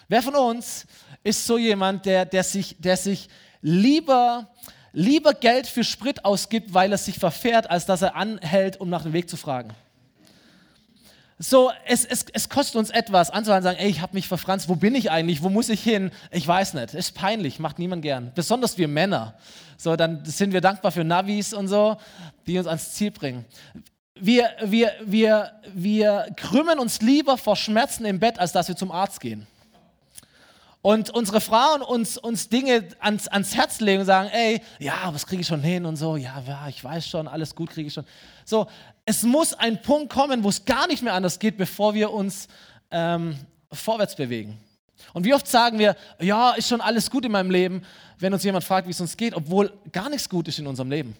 Wer 0.09 0.21
von 0.21 0.35
uns 0.35 0.85
ist 1.23 1.47
so 1.47 1.57
jemand, 1.57 2.07
der, 2.07 2.25
der, 2.25 2.43
sich, 2.43 2.75
der 2.81 2.97
sich 2.97 3.29
lieber, 3.61 4.53
lieber 4.93 5.33
Geld 5.33 5.69
für 5.69 5.85
Sprit 5.85 6.25
ausgibt, 6.25 6.75
weil 6.75 6.91
er 6.91 6.99
sich 6.99 7.21
verfährt, 7.21 7.71
als 7.71 7.87
dass 7.87 8.03
er 8.03 8.17
anhält, 8.17 8.81
um 8.81 8.91
nach 8.91 9.05
dem 9.05 9.13
Weg 9.13 9.31
zu 9.31 9.37
fragen? 9.37 9.73
So, 11.39 11.73
es, 11.85 12.05
es, 12.05 12.27
es 12.33 12.49
kostet 12.49 12.77
uns 12.77 12.91
etwas 12.91 13.31
anzuhalten 13.31 13.67
und 13.67 13.73
sagen, 13.73 13.85
ey, 13.85 13.91
ich 13.91 14.01
habe 14.01 14.15
mich 14.15 14.29
verfranst, 14.29 14.69
wo 14.69 14.77
bin 14.77 14.95
ich 14.95 15.11
eigentlich, 15.11 15.43
wo 15.43 15.49
muss 15.49 15.69
ich 15.69 15.83
hin? 15.83 16.13
Ich 16.31 16.47
weiß 16.47 16.75
nicht, 16.75 16.95
ist 16.95 17.15
peinlich, 17.15 17.59
macht 17.59 17.81
niemand 17.81 18.03
gern. 18.03 18.31
Besonders 18.37 18.79
wir 18.79 18.87
Männer. 18.87 19.35
So, 19.77 19.97
dann 19.97 20.25
sind 20.25 20.53
wir 20.53 20.61
dankbar 20.61 20.93
für 20.93 21.03
Navis 21.03 21.53
und 21.53 21.67
so, 21.67 21.97
die 22.47 22.57
uns 22.57 22.69
ans 22.69 22.93
Ziel 22.93 23.11
bringen. 23.11 23.45
Wir, 24.15 24.49
wir, 24.63 24.93
wir, 25.05 25.51
wir 25.75 26.29
krümmen 26.37 26.79
uns 26.79 27.01
lieber 27.01 27.37
vor 27.37 27.57
Schmerzen 27.57 28.05
im 28.05 28.21
Bett, 28.21 28.39
als 28.39 28.53
dass 28.53 28.69
wir 28.69 28.77
zum 28.77 28.93
Arzt 28.93 29.21
gehen. 29.21 29.45
Und 30.83 31.11
unsere 31.11 31.41
Frauen 31.41 31.81
uns, 31.81 32.19
uns 32.19 32.51
Dinge 32.51 32.87
ans, 33.01 33.27
ans 33.27 33.57
Herz 33.57 33.81
legen 33.81 34.01
und 34.01 34.07
sagen, 34.07 34.29
ey, 34.31 34.61
ja, 34.79 35.13
was 35.13 35.27
kriege 35.27 35.41
ich 35.41 35.49
schon 35.49 35.63
hin 35.63 35.87
und 35.87 35.97
so, 35.97 36.17
ja, 36.17 36.43
ja, 36.47 36.69
ich 36.69 36.85
weiß 36.85 37.09
schon, 37.09 37.27
alles 37.27 37.55
gut 37.55 37.71
kriege 37.71 37.89
ich 37.89 37.95
schon. 37.95 38.05
So, 38.45 38.67
es 39.05 39.23
muss 39.23 39.55
ein 39.55 39.83
Punkt 39.83 40.13
kommen, 40.13 40.43
wo 40.45 40.49
es 40.49 40.65
gar 40.65 40.87
nicht 40.87 41.03
mehr 41.03 41.15
anders 41.15 41.39
geht, 41.39 41.57
bevor 41.57 41.95
wir 41.95 42.11
uns 42.11 42.49
ähm, 42.91 43.37
vorwärts 43.71 44.17
bewegen. 44.17 44.59
Und 45.13 45.25
wie 45.25 45.35
oft 45.35 45.47
sagen 45.47 45.79
wir, 45.79 45.97
ja, 46.21 46.53
ist 46.53 46.69
schon 46.69 46.81
alles 46.81 47.11
gut 47.11 47.25
in 47.25 47.33
meinem 47.33 47.51
Leben, 47.51 47.83
wenn 48.19 48.33
uns 48.33 48.45
jemand 48.45 48.65
fragt, 48.65 48.87
wie 48.87 48.93
es 48.93 49.01
uns 49.01 49.17
geht, 49.17 49.35
obwohl 49.35 49.73
gar 49.93 50.09
nichts 50.09 50.29
gut 50.29 50.49
ist 50.49 50.59
in 50.59 50.67
unserem 50.67 50.91
Leben. 50.91 51.17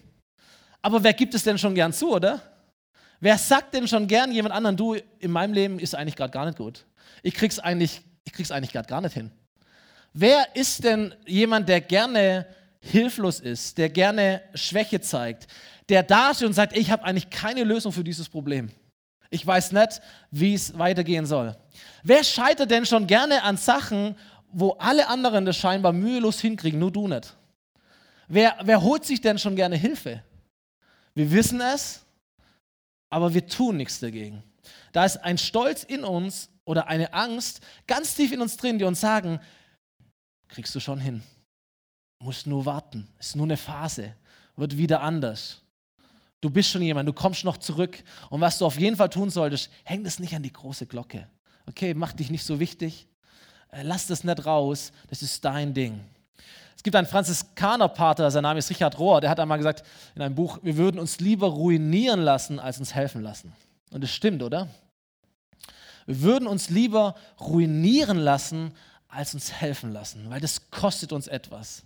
Aber 0.81 1.03
wer 1.03 1.13
gibt 1.13 1.33
es 1.33 1.43
denn 1.43 1.57
schon 1.57 1.75
gern 1.75 1.93
zu, 1.93 2.11
oder? 2.11 2.41
Wer 3.19 3.37
sagt 3.37 3.73
denn 3.73 3.87
schon 3.87 4.07
gern 4.07 4.31
jemand 4.31 4.53
anderen, 4.53 4.77
du, 4.77 4.95
in 5.19 5.31
meinem 5.31 5.53
Leben 5.53 5.79
ist 5.79 5.95
eigentlich 5.95 6.15
gerade 6.15 6.31
gar 6.31 6.45
nicht 6.45 6.57
gut. 6.57 6.85
Ich 7.23 7.33
krieg's 7.33 7.59
eigentlich, 7.59 8.01
ich 8.23 8.33
krieg's 8.33 8.51
eigentlich 8.51 8.71
gerade 8.71 8.87
gar 8.87 9.01
nicht 9.01 9.13
hin. 9.13 9.31
Wer 10.13 10.55
ist 10.55 10.83
denn 10.83 11.13
jemand, 11.25 11.67
der 11.69 11.81
gerne 11.81 12.45
hilflos 12.79 13.39
ist, 13.39 13.77
der 13.77 13.89
gerne 13.89 14.41
Schwäche 14.53 15.01
zeigt, 15.01 15.47
der 15.89 16.03
dasteht 16.03 16.47
und 16.47 16.53
sagt, 16.53 16.75
ich 16.75 16.91
habe 16.91 17.03
eigentlich 17.03 17.29
keine 17.29 17.63
Lösung 17.63 17.91
für 17.91 18.03
dieses 18.03 18.29
Problem. 18.29 18.69
Ich 19.29 19.45
weiß 19.45 19.71
nicht, 19.71 20.01
wie 20.31 20.53
es 20.53 20.77
weitergehen 20.77 21.25
soll. 21.25 21.55
Wer 22.03 22.23
scheitert 22.23 22.71
denn 22.71 22.85
schon 22.85 23.07
gerne 23.07 23.43
an 23.43 23.57
Sachen, 23.57 24.15
wo 24.51 24.71
alle 24.73 25.07
anderen 25.07 25.45
das 25.45 25.57
scheinbar 25.57 25.93
mühelos 25.93 26.39
hinkriegen, 26.39 26.79
nur 26.79 26.91
du 26.91 27.07
nicht? 27.07 27.35
Wer, 28.27 28.57
wer 28.63 28.81
holt 28.81 29.05
sich 29.05 29.21
denn 29.21 29.37
schon 29.37 29.55
gerne 29.55 29.75
Hilfe? 29.75 30.23
Wir 31.13 31.31
wissen 31.31 31.61
es, 31.61 32.05
aber 33.09 33.33
wir 33.33 33.45
tun 33.47 33.77
nichts 33.77 33.99
dagegen. 33.99 34.43
Da 34.91 35.05
ist 35.05 35.17
ein 35.17 35.37
Stolz 35.37 35.83
in 35.83 36.03
uns 36.03 36.49
oder 36.63 36.87
eine 36.87 37.13
Angst 37.13 37.61
ganz 37.87 38.15
tief 38.15 38.31
in 38.31 38.41
uns 38.41 38.57
drin, 38.57 38.79
die 38.79 38.85
uns 38.85 39.01
sagen, 39.01 39.39
kriegst 40.47 40.73
du 40.73 40.79
schon 40.79 40.99
hin. 40.99 41.21
Musst 42.19 42.47
nur 42.47 42.65
warten. 42.65 43.07
Ist 43.19 43.35
nur 43.35 43.45
eine 43.45 43.57
Phase. 43.57 44.15
Wird 44.55 44.77
wieder 44.77 45.01
anders. 45.01 45.61
Du 46.41 46.49
bist 46.49 46.69
schon 46.69 46.81
jemand, 46.81 47.07
du 47.07 47.13
kommst 47.13 47.43
noch 47.43 47.57
zurück. 47.57 48.03
Und 48.29 48.41
was 48.41 48.57
du 48.57 48.65
auf 48.65 48.79
jeden 48.79 48.95
Fall 48.95 49.09
tun 49.09 49.29
solltest, 49.29 49.69
häng 49.83 50.03
das 50.03 50.19
nicht 50.19 50.35
an 50.35 50.43
die 50.43 50.53
große 50.53 50.85
Glocke. 50.85 51.27
Okay, 51.67 51.93
mach 51.93 52.13
dich 52.13 52.29
nicht 52.29 52.43
so 52.43 52.59
wichtig. 52.59 53.07
Äh, 53.71 53.83
lass 53.83 54.07
das 54.07 54.23
nicht 54.23 54.45
raus. 54.45 54.91
Das 55.09 55.21
ist 55.21 55.43
dein 55.43 55.73
Ding. 55.73 55.99
Es 56.75 56.83
gibt 56.83 56.95
einen 56.95 57.07
Franziskanerpater, 57.07 58.29
sein 58.29 58.43
Name 58.43 58.59
ist 58.59 58.69
Richard 58.69 58.99
Rohr, 58.99 59.21
der 59.21 59.29
hat 59.29 59.39
einmal 59.39 59.57
gesagt 59.57 59.83
in 60.13 60.21
einem 60.21 60.35
Buch, 60.35 60.59
wir 60.61 60.77
würden 60.77 60.99
uns 60.99 61.19
lieber 61.19 61.47
ruinieren 61.47 62.19
lassen, 62.21 62.59
als 62.59 62.77
uns 62.77 62.93
helfen 62.93 63.23
lassen. 63.23 63.53
Und 63.91 64.03
das 64.03 64.11
stimmt, 64.11 64.43
oder? 64.43 64.67
Wir 66.05 66.21
würden 66.21 66.47
uns 66.47 66.69
lieber 66.69 67.15
ruinieren 67.39 68.19
lassen, 68.19 68.73
als 69.07 69.33
uns 69.33 69.51
helfen 69.51 69.93
lassen, 69.93 70.29
weil 70.29 70.41
das 70.41 70.69
kostet 70.69 71.11
uns 71.11 71.27
etwas. 71.27 71.83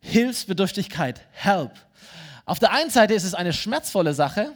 Hilfsbedürftigkeit, 0.00 1.22
Help. 1.32 1.72
Auf 2.46 2.60
der 2.60 2.72
einen 2.72 2.90
Seite 2.90 3.12
ist 3.12 3.24
es 3.24 3.34
eine 3.34 3.52
schmerzvolle 3.52 4.14
Sache, 4.14 4.52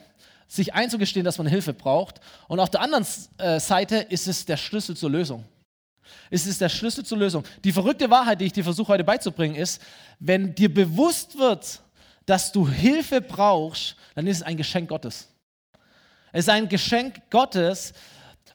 sich 0.47 0.73
einzugestehen, 0.73 1.25
dass 1.25 1.37
man 1.37 1.47
Hilfe 1.47 1.73
braucht. 1.73 2.21
Und 2.47 2.59
auf 2.59 2.69
der 2.69 2.81
anderen 2.81 3.05
äh, 3.37 3.59
Seite 3.59 3.97
ist 3.97 4.27
es 4.27 4.45
der 4.45 4.57
Schlüssel 4.57 4.97
zur 4.97 5.09
Lösung. 5.09 5.45
Es 6.29 6.47
ist 6.47 6.61
der 6.61 6.69
Schlüssel 6.69 7.05
zur 7.05 7.17
Lösung. 7.17 7.43
Die 7.63 7.71
verrückte 7.71 8.09
Wahrheit, 8.09 8.41
die 8.41 8.45
ich 8.45 8.53
dir 8.53 8.63
versuche 8.63 8.93
heute 8.93 9.03
beizubringen, 9.03 9.55
ist, 9.55 9.81
wenn 10.19 10.55
dir 10.55 10.73
bewusst 10.73 11.37
wird, 11.37 11.81
dass 12.25 12.51
du 12.51 12.67
Hilfe 12.67 13.21
brauchst, 13.21 13.95
dann 14.15 14.25
ist 14.27 14.37
es 14.37 14.43
ein 14.43 14.57
Geschenk 14.57 14.89
Gottes. 14.89 15.27
Es 16.31 16.45
ist 16.45 16.49
ein 16.49 16.69
Geschenk 16.69 17.21
Gottes. 17.29 17.93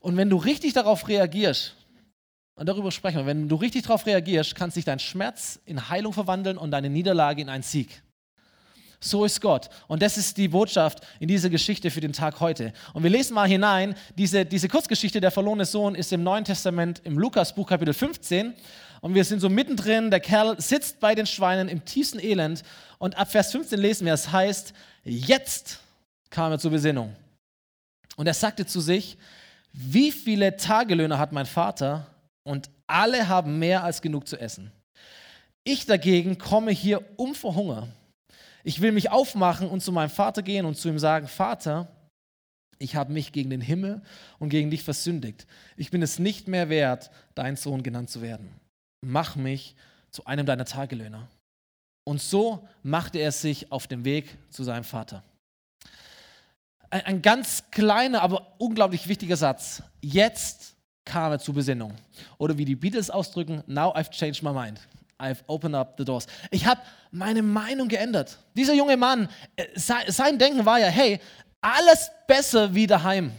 Und 0.00 0.16
wenn 0.16 0.30
du 0.30 0.36
richtig 0.36 0.72
darauf 0.72 1.08
reagierst, 1.08 1.74
und 2.54 2.66
darüber 2.66 2.90
sprechen 2.90 3.18
wir, 3.18 3.26
wenn 3.26 3.50
du 3.50 3.56
richtig 3.56 3.82
darauf 3.82 4.06
reagierst, 4.06 4.54
kann 4.54 4.70
sich 4.70 4.86
dein 4.86 4.98
Schmerz 4.98 5.60
in 5.66 5.90
Heilung 5.90 6.14
verwandeln 6.14 6.56
und 6.56 6.70
deine 6.70 6.88
Niederlage 6.88 7.42
in 7.42 7.50
einen 7.50 7.62
Sieg. 7.62 8.02
So 9.00 9.24
ist 9.24 9.40
Gott. 9.40 9.68
Und 9.88 10.02
das 10.02 10.16
ist 10.16 10.36
die 10.36 10.48
Botschaft 10.48 11.00
in 11.20 11.28
dieser 11.28 11.50
Geschichte 11.50 11.90
für 11.90 12.00
den 12.00 12.12
Tag 12.12 12.40
heute. 12.40 12.72
Und 12.94 13.02
wir 13.02 13.10
lesen 13.10 13.34
mal 13.34 13.48
hinein. 13.48 13.94
Diese, 14.16 14.44
diese 14.44 14.68
Kurzgeschichte, 14.68 15.20
der 15.20 15.30
verlorene 15.30 15.64
Sohn, 15.64 15.94
ist 15.94 16.12
im 16.12 16.22
Neuen 16.22 16.44
Testament 16.44 17.02
im 17.04 17.18
Lukasbuch 17.18 17.68
Kapitel 17.68 17.94
15. 17.94 18.54
Und 19.00 19.14
wir 19.14 19.24
sind 19.24 19.40
so 19.40 19.48
mittendrin, 19.48 20.10
der 20.10 20.20
Kerl 20.20 20.60
sitzt 20.60 21.00
bei 21.00 21.14
den 21.14 21.26
Schweinen 21.26 21.68
im 21.68 21.84
tiefsten 21.84 22.18
Elend. 22.18 22.62
Und 22.98 23.16
ab 23.16 23.30
Vers 23.30 23.52
15 23.52 23.78
lesen 23.78 24.06
wir, 24.06 24.14
es 24.14 24.32
heißt, 24.32 24.72
jetzt 25.04 25.80
kam 26.30 26.52
er 26.52 26.58
zur 26.58 26.70
Besinnung. 26.70 27.14
Und 28.16 28.26
er 28.26 28.34
sagte 28.34 28.66
zu 28.66 28.80
sich, 28.80 29.18
wie 29.72 30.10
viele 30.10 30.56
Tagelöhner 30.56 31.18
hat 31.18 31.32
mein 31.32 31.46
Vater 31.46 32.06
und 32.44 32.70
alle 32.86 33.28
haben 33.28 33.58
mehr 33.58 33.84
als 33.84 34.00
genug 34.00 34.26
zu 34.26 34.40
essen. 34.40 34.72
Ich 35.64 35.84
dagegen 35.84 36.38
komme 36.38 36.70
hier 36.70 37.02
um 37.16 37.34
vor 37.34 37.54
Hunger. 37.54 37.88
Ich 38.66 38.80
will 38.80 38.90
mich 38.90 39.12
aufmachen 39.12 39.68
und 39.68 39.80
zu 39.80 39.92
meinem 39.92 40.10
Vater 40.10 40.42
gehen 40.42 40.66
und 40.66 40.76
zu 40.76 40.88
ihm 40.88 40.98
sagen, 40.98 41.28
Vater, 41.28 41.86
ich 42.80 42.96
habe 42.96 43.12
mich 43.12 43.30
gegen 43.30 43.48
den 43.48 43.60
Himmel 43.60 44.02
und 44.40 44.48
gegen 44.48 44.72
dich 44.72 44.82
versündigt. 44.82 45.46
Ich 45.76 45.92
bin 45.92 46.02
es 46.02 46.18
nicht 46.18 46.48
mehr 46.48 46.68
wert, 46.68 47.12
dein 47.36 47.54
Sohn 47.54 47.84
genannt 47.84 48.10
zu 48.10 48.22
werden. 48.22 48.50
Mach 49.02 49.36
mich 49.36 49.76
zu 50.10 50.24
einem 50.24 50.46
deiner 50.46 50.64
Tagelöhner. 50.64 51.28
Und 52.02 52.20
so 52.20 52.66
machte 52.82 53.20
er 53.20 53.30
sich 53.30 53.70
auf 53.70 53.86
den 53.86 54.04
Weg 54.04 54.36
zu 54.50 54.64
seinem 54.64 54.82
Vater. 54.82 55.22
Ein, 56.90 57.02
ein 57.02 57.22
ganz 57.22 57.70
kleiner, 57.70 58.20
aber 58.20 58.56
unglaublich 58.58 59.06
wichtiger 59.06 59.36
Satz. 59.36 59.80
Jetzt 60.02 60.74
kam 61.04 61.30
er 61.30 61.38
zur 61.38 61.54
Besinnung. 61.54 61.94
Oder 62.36 62.58
wie 62.58 62.64
die 62.64 62.74
Beatles 62.74 63.10
ausdrücken, 63.10 63.62
now 63.68 63.94
I've 63.94 64.10
changed 64.10 64.42
my 64.42 64.52
mind. 64.52 64.80
I've 65.18 65.42
opened 65.46 65.74
up 65.74 65.94
the 65.96 66.04
doors. 66.04 66.26
Ich 66.50 66.66
habe 66.66 66.80
meine 67.10 67.42
Meinung 67.42 67.88
geändert. 67.88 68.38
Dieser 68.54 68.74
junge 68.74 68.96
Mann, 68.96 69.28
äh, 69.56 69.64
sein 69.74 70.38
Denken 70.38 70.64
war 70.66 70.78
ja, 70.78 70.88
hey, 70.88 71.20
alles 71.60 72.10
besser 72.26 72.74
wie 72.74 72.86
daheim. 72.86 73.32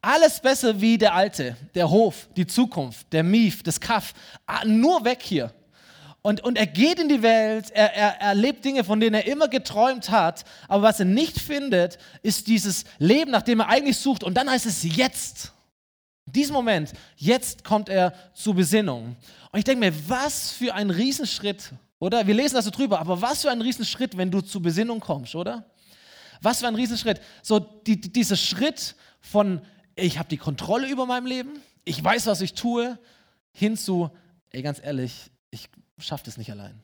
Alles 0.00 0.38
besser 0.38 0.80
wie 0.80 0.98
der 0.98 1.14
Alte, 1.14 1.56
der 1.74 1.88
Hof, 1.88 2.28
die 2.36 2.46
Zukunft, 2.46 3.12
der 3.12 3.22
Mief, 3.22 3.62
das 3.62 3.80
Kaff. 3.80 4.12
Ah, 4.46 4.64
nur 4.64 5.04
weg 5.04 5.22
hier. 5.22 5.50
Und, 6.20 6.42
und 6.42 6.56
er 6.56 6.66
geht 6.66 7.00
in 7.00 7.08
die 7.08 7.22
Welt, 7.22 7.70
er, 7.70 7.94
er, 7.94 8.20
er 8.20 8.28
erlebt 8.28 8.64
Dinge, 8.64 8.84
von 8.84 9.00
denen 9.00 9.14
er 9.14 9.26
immer 9.26 9.48
geträumt 9.48 10.10
hat. 10.10 10.44
Aber 10.68 10.82
was 10.82 11.00
er 11.00 11.06
nicht 11.06 11.40
findet, 11.40 11.98
ist 12.22 12.46
dieses 12.46 12.84
Leben, 12.98 13.30
nach 13.30 13.42
dem 13.42 13.60
er 13.60 13.68
eigentlich 13.68 13.96
sucht. 13.96 14.22
Und 14.22 14.34
dann 14.34 14.48
heißt 14.48 14.66
es 14.66 14.82
jetzt. 14.96 15.53
Diesem 16.34 16.54
Moment, 16.54 16.92
jetzt 17.16 17.64
kommt 17.64 17.88
er 17.88 18.12
zur 18.34 18.54
Besinnung. 18.54 19.16
Und 19.52 19.58
ich 19.58 19.64
denke 19.64 19.80
mir, 19.80 20.08
was 20.08 20.52
für 20.52 20.74
ein 20.74 20.90
Riesenschritt, 20.90 21.72
oder? 21.98 22.26
Wir 22.26 22.34
lesen 22.34 22.56
das 22.56 22.64
so 22.64 22.70
drüber, 22.70 22.98
aber 22.98 23.20
was 23.22 23.42
für 23.42 23.50
ein 23.50 23.60
Riesenschritt, 23.60 24.16
wenn 24.16 24.30
du 24.30 24.40
zur 24.40 24.62
Besinnung 24.62 25.00
kommst, 25.00 25.34
oder? 25.34 25.64
Was 26.40 26.60
für 26.60 26.66
ein 26.66 26.74
Riesenschritt. 26.74 27.20
So 27.42 27.60
die, 27.60 28.00
dieser 28.00 28.36
Schritt 28.36 28.96
von, 29.20 29.62
ich 29.94 30.18
habe 30.18 30.28
die 30.28 30.36
Kontrolle 30.36 30.88
über 30.88 31.06
mein 31.06 31.24
Leben, 31.24 31.60
ich 31.84 32.02
weiß, 32.02 32.26
was 32.26 32.40
ich 32.40 32.54
tue, 32.54 32.98
hin 33.52 33.76
zu, 33.76 34.10
ey, 34.50 34.62
ganz 34.62 34.80
ehrlich, 34.82 35.30
ich 35.50 35.68
schaffe 35.98 36.24
das 36.24 36.36
nicht 36.36 36.50
allein. 36.50 36.82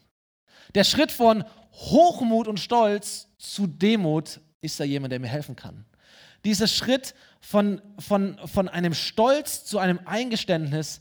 Der 0.74 0.84
Schritt 0.84 1.10
von 1.10 1.44
Hochmut 1.72 2.46
und 2.46 2.60
Stolz 2.60 3.28
zu 3.38 3.66
Demut 3.66 4.40
ist 4.60 4.78
da 4.78 4.84
jemand, 4.84 5.12
der 5.12 5.20
mir 5.20 5.28
helfen 5.28 5.56
kann. 5.56 5.84
Dieser 6.44 6.68
Schritt 6.68 7.14
von, 7.40 7.80
von, 7.98 8.38
von 8.46 8.68
einem 8.68 8.94
Stolz 8.94 9.64
zu 9.64 9.78
einem 9.78 10.00
Eingeständnis, 10.04 11.00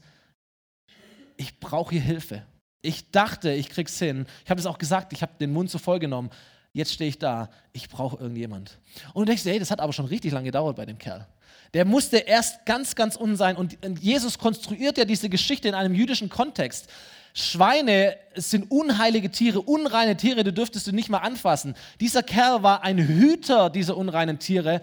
ich 1.37 1.59
brauche 1.59 1.91
hier 1.91 2.01
Hilfe. 2.01 2.43
Ich 2.81 3.11
dachte, 3.11 3.51
ich 3.51 3.69
krieg's 3.69 3.99
hin. 3.99 4.25
Ich 4.43 4.49
habe 4.49 4.59
es 4.59 4.65
auch 4.65 4.77
gesagt, 4.77 5.13
ich 5.13 5.21
habe 5.21 5.33
den 5.39 5.51
Mund 5.51 5.69
so 5.69 5.77
voll 5.77 5.99
genommen. 5.99 6.29
Jetzt 6.71 6.93
stehe 6.93 7.09
ich 7.09 7.19
da, 7.19 7.49
ich 7.73 7.89
brauche 7.89 8.17
irgendjemand. 8.17 8.77
Und 9.13 9.21
du 9.21 9.25
denkst, 9.25 9.43
hey, 9.45 9.59
das 9.59 9.71
hat 9.71 9.79
aber 9.79 9.91
schon 9.91 10.05
richtig 10.05 10.31
lange 10.31 10.45
gedauert 10.45 10.75
bei 10.75 10.85
dem 10.85 10.97
Kerl. 10.97 11.27
Der 11.73 11.85
musste 11.85 12.17
erst 12.17 12.65
ganz, 12.65 12.95
ganz 12.95 13.15
unten 13.15 13.35
sein. 13.35 13.55
Und 13.55 13.77
Jesus 14.01 14.37
konstruiert 14.37 14.97
ja 14.97 15.05
diese 15.05 15.29
Geschichte 15.29 15.67
in 15.67 15.75
einem 15.75 15.93
jüdischen 15.93 16.29
Kontext. 16.29 16.87
Schweine 17.33 18.17
sind 18.35 18.71
unheilige 18.71 19.29
Tiere, 19.29 19.61
unreine 19.61 20.17
Tiere, 20.17 20.43
die 20.43 20.53
dürftest 20.53 20.87
du 20.87 20.91
nicht 20.91 21.09
mal 21.09 21.19
anfassen. 21.19 21.75
Dieser 21.99 22.23
Kerl 22.23 22.63
war 22.63 22.83
ein 22.83 22.97
Hüter 22.97 23.69
dieser 23.69 23.97
unreinen 23.97 24.39
Tiere. 24.39 24.81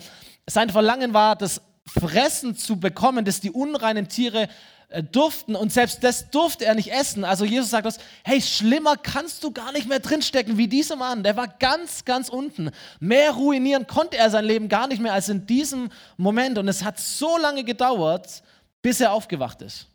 Sein 0.48 0.70
Verlangen 0.70 1.12
war, 1.14 1.36
das 1.36 1.60
Fressen 1.86 2.56
zu 2.56 2.78
bekommen, 2.78 3.24
das 3.24 3.40
die 3.40 3.50
unreinen 3.50 4.08
Tiere 4.08 4.48
äh, 4.88 5.02
durften 5.02 5.56
und 5.56 5.72
selbst 5.72 6.04
das 6.04 6.30
durfte 6.30 6.64
er 6.64 6.74
nicht 6.74 6.92
essen. 6.92 7.24
Also 7.24 7.44
Jesus 7.44 7.70
sagt 7.70 7.86
uns, 7.86 7.98
hey, 8.24 8.40
schlimmer 8.40 8.96
kannst 8.96 9.42
du 9.42 9.50
gar 9.50 9.72
nicht 9.72 9.88
mehr 9.88 9.98
drinstecken 9.98 10.58
wie 10.58 10.68
dieser 10.68 10.96
Mann. 10.96 11.22
Der 11.22 11.36
war 11.36 11.48
ganz, 11.48 12.04
ganz 12.04 12.28
unten. 12.28 12.70
Mehr 13.00 13.32
ruinieren 13.32 13.86
konnte 13.86 14.16
er 14.16 14.30
sein 14.30 14.44
Leben 14.44 14.68
gar 14.68 14.86
nicht 14.86 15.00
mehr 15.00 15.12
als 15.12 15.28
in 15.28 15.46
diesem 15.46 15.90
Moment. 16.16 16.58
Und 16.58 16.68
es 16.68 16.84
hat 16.84 17.00
so 17.00 17.36
lange 17.36 17.64
gedauert, 17.64 18.42
bis 18.82 19.00
er 19.00 19.12
aufgewacht 19.12 19.62
ist. 19.62 19.86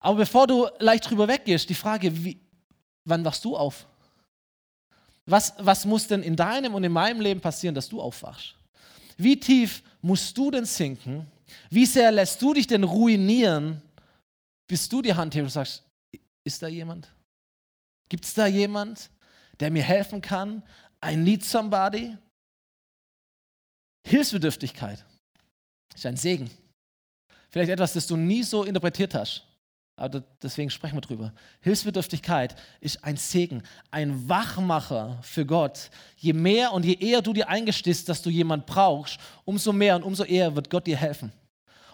Aber 0.00 0.16
bevor 0.16 0.46
du 0.46 0.68
leicht 0.78 1.08
drüber 1.08 1.28
weggehst, 1.28 1.68
die 1.68 1.74
Frage, 1.74 2.24
wie, 2.24 2.38
wann 3.04 3.24
wachst 3.24 3.44
du 3.44 3.56
auf? 3.56 3.86
Was, 5.26 5.54
was 5.58 5.84
muss 5.84 6.06
denn 6.06 6.22
in 6.22 6.36
deinem 6.36 6.74
und 6.74 6.84
in 6.84 6.92
meinem 6.92 7.20
Leben 7.20 7.40
passieren, 7.40 7.74
dass 7.74 7.88
du 7.88 8.00
aufwachst? 8.00 8.54
Wie 9.16 9.38
tief 9.38 9.82
musst 10.02 10.36
du 10.36 10.50
denn 10.50 10.66
sinken, 10.66 11.26
wie 11.70 11.86
sehr 11.86 12.10
lässt 12.10 12.40
du 12.42 12.52
dich 12.52 12.66
denn 12.66 12.84
ruinieren, 12.84 13.80
bis 14.66 14.88
du 14.88 15.00
die 15.00 15.14
Hand 15.14 15.34
hebst 15.34 15.56
und 15.56 15.64
sagst, 15.64 15.82
ist 16.44 16.62
da 16.62 16.68
jemand? 16.68 17.12
Gibt 18.08 18.24
es 18.24 18.34
da 18.34 18.46
jemand, 18.46 19.10
der 19.60 19.70
mir 19.70 19.82
helfen 19.82 20.20
kann? 20.20 20.62
I 21.04 21.16
need 21.16 21.44
somebody? 21.44 22.16
Hilfsbedürftigkeit 24.06 25.04
ist 25.94 26.04
ein 26.04 26.16
Segen. 26.16 26.50
Vielleicht 27.50 27.70
etwas, 27.70 27.92
das 27.92 28.06
du 28.06 28.16
nie 28.16 28.42
so 28.42 28.64
interpretiert 28.64 29.14
hast. 29.14 29.46
Aber 29.96 30.24
deswegen 30.42 30.70
sprechen 30.70 30.96
wir 30.96 31.00
drüber. 31.00 31.32
Hilfsbedürftigkeit 31.60 32.56
ist 32.80 33.04
ein 33.04 33.16
Segen, 33.16 33.62
ein 33.92 34.28
Wachmacher 34.28 35.18
für 35.22 35.46
Gott. 35.46 35.90
Je 36.16 36.32
mehr 36.32 36.72
und 36.72 36.84
je 36.84 36.94
eher 36.94 37.22
du 37.22 37.32
dir 37.32 37.48
eingestehst, 37.48 38.08
dass 38.08 38.20
du 38.20 38.28
jemand 38.28 38.66
brauchst, 38.66 39.20
umso 39.44 39.72
mehr 39.72 39.94
und 39.94 40.02
umso 40.02 40.24
eher 40.24 40.56
wird 40.56 40.68
Gott 40.68 40.86
dir 40.86 40.96
helfen. 40.96 41.32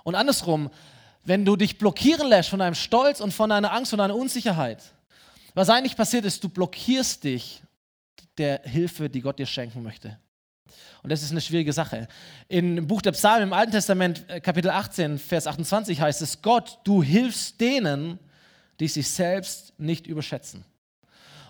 Und 0.03 0.15
andersrum, 0.15 0.71
wenn 1.25 1.45
du 1.45 1.57
dich 1.57 1.77
blockieren 1.77 2.29
lässt 2.29 2.49
von 2.49 2.61
deinem 2.61 2.75
Stolz 2.75 3.21
und 3.21 3.33
von 3.33 3.51
deiner 3.51 3.73
Angst 3.73 3.93
und 3.93 3.99
deiner 3.99 4.17
Unsicherheit, 4.17 4.83
was 5.55 5.69
eigentlich 5.69 5.97
passiert 5.97 6.25
ist, 6.25 6.43
du 6.43 6.49
blockierst 6.49 7.25
dich 7.25 7.63
der 8.39 8.63
Hilfe, 8.65 9.11
die 9.11 9.21
Gott 9.21 9.39
dir 9.39 9.47
schenken 9.47 9.83
möchte. 9.83 10.19
Und 11.03 11.11
das 11.11 11.23
ist 11.23 11.31
eine 11.31 11.41
schwierige 11.41 11.73
Sache. 11.73 12.09
Im 12.49 12.87
Buch 12.87 13.03
der 13.03 13.13
Psalmen 13.13 13.49
im 13.49 13.53
Alten 13.53 13.73
Testament, 13.73 14.25
äh, 14.29 14.41
Kapitel 14.41 14.71
18, 14.71 15.19
Vers 15.19 15.47
28 15.47 16.01
heißt 16.01 16.23
es, 16.23 16.43
Gott, 16.43 16.79
du 16.85 17.03
hilfst 17.03 17.61
denen, 17.61 18.19
die 18.81 18.89
sich 18.89 19.09
selbst 19.09 19.79
nicht 19.79 20.07
überschätzen. 20.07 20.65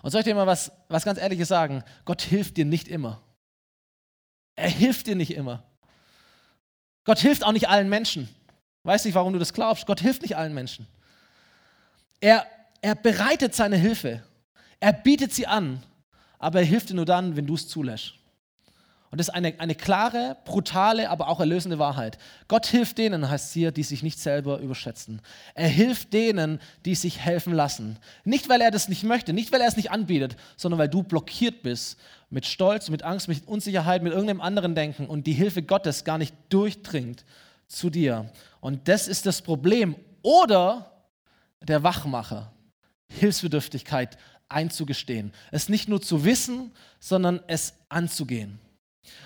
Und 0.01 0.11
soll 0.11 0.21
ich 0.21 0.25
dir 0.25 0.35
mal 0.35 0.47
was, 0.47 0.71
was 0.87 1.05
ganz 1.05 1.19
Ehrliches 1.19 1.47
sagen? 1.47 1.83
Gott 2.05 2.21
hilft 2.21 2.57
dir 2.57 2.65
nicht 2.65 2.87
immer. 2.87 3.21
Er 4.55 4.69
hilft 4.69 5.07
dir 5.07 5.15
nicht 5.15 5.33
immer. 5.33 5.63
Gott 7.03 7.19
hilft 7.19 7.43
auch 7.43 7.51
nicht 7.51 7.69
allen 7.69 7.89
Menschen. 7.89 8.29
Weiß 8.83 9.05
nicht, 9.05 9.15
warum 9.15 9.33
du 9.33 9.39
das 9.39 9.53
glaubst. 9.53 9.85
Gott 9.85 10.01
hilft 10.01 10.21
nicht 10.21 10.35
allen 10.35 10.53
Menschen. 10.53 10.87
Er, 12.19 12.45
er 12.81 12.95
bereitet 12.95 13.55
seine 13.55 13.77
Hilfe. 13.77 14.23
Er 14.79 14.93
bietet 14.93 15.33
sie 15.33 15.47
an. 15.47 15.83
Aber 16.39 16.59
er 16.59 16.65
hilft 16.65 16.89
dir 16.89 16.95
nur 16.95 17.05
dann, 17.05 17.35
wenn 17.35 17.45
du 17.45 17.53
es 17.53 17.67
zulässt. 17.67 18.15
Und 19.11 19.17
das 19.17 19.27
ist 19.27 19.33
eine, 19.33 19.59
eine 19.59 19.75
klare, 19.75 20.37
brutale, 20.45 21.09
aber 21.09 21.27
auch 21.27 21.41
erlösende 21.41 21.79
Wahrheit. 21.79 22.17
Gott 22.47 22.65
hilft 22.65 22.97
denen, 22.97 23.29
heißt 23.29 23.51
hier, 23.51 23.73
die 23.73 23.83
sich 23.83 24.03
nicht 24.03 24.17
selber 24.17 24.59
überschätzen. 24.59 25.21
Er 25.53 25.67
hilft 25.67 26.13
denen, 26.13 26.61
die 26.85 26.95
sich 26.95 27.19
helfen 27.19 27.51
lassen. 27.51 27.99
Nicht, 28.23 28.47
weil 28.47 28.61
er 28.61 28.71
das 28.71 28.87
nicht 28.87 29.03
möchte, 29.03 29.33
nicht, 29.33 29.51
weil 29.51 29.59
er 29.59 29.67
es 29.67 29.75
nicht 29.75 29.91
anbietet, 29.91 30.37
sondern 30.55 30.79
weil 30.79 30.87
du 30.87 31.03
blockiert 31.03 31.61
bist 31.61 31.99
mit 32.29 32.45
Stolz, 32.45 32.89
mit 32.89 33.03
Angst, 33.03 33.27
mit 33.27 33.45
Unsicherheit, 33.49 34.01
mit 34.01 34.13
irgendeinem 34.13 34.39
anderen 34.39 34.75
Denken 34.75 35.07
und 35.07 35.27
die 35.27 35.33
Hilfe 35.33 35.61
Gottes 35.61 36.05
gar 36.05 36.17
nicht 36.17 36.33
durchdringt 36.47 37.25
zu 37.67 37.89
dir. 37.89 38.31
Und 38.61 38.87
das 38.87 39.09
ist 39.09 39.25
das 39.25 39.41
Problem. 39.41 39.97
Oder 40.21 40.89
der 41.61 41.83
Wachmacher, 41.83 42.53
Hilfsbedürftigkeit 43.09 44.17
einzugestehen. 44.47 45.33
Es 45.51 45.67
nicht 45.67 45.89
nur 45.89 46.01
zu 46.01 46.23
wissen, 46.23 46.71
sondern 47.01 47.41
es 47.47 47.73
anzugehen. 47.89 48.59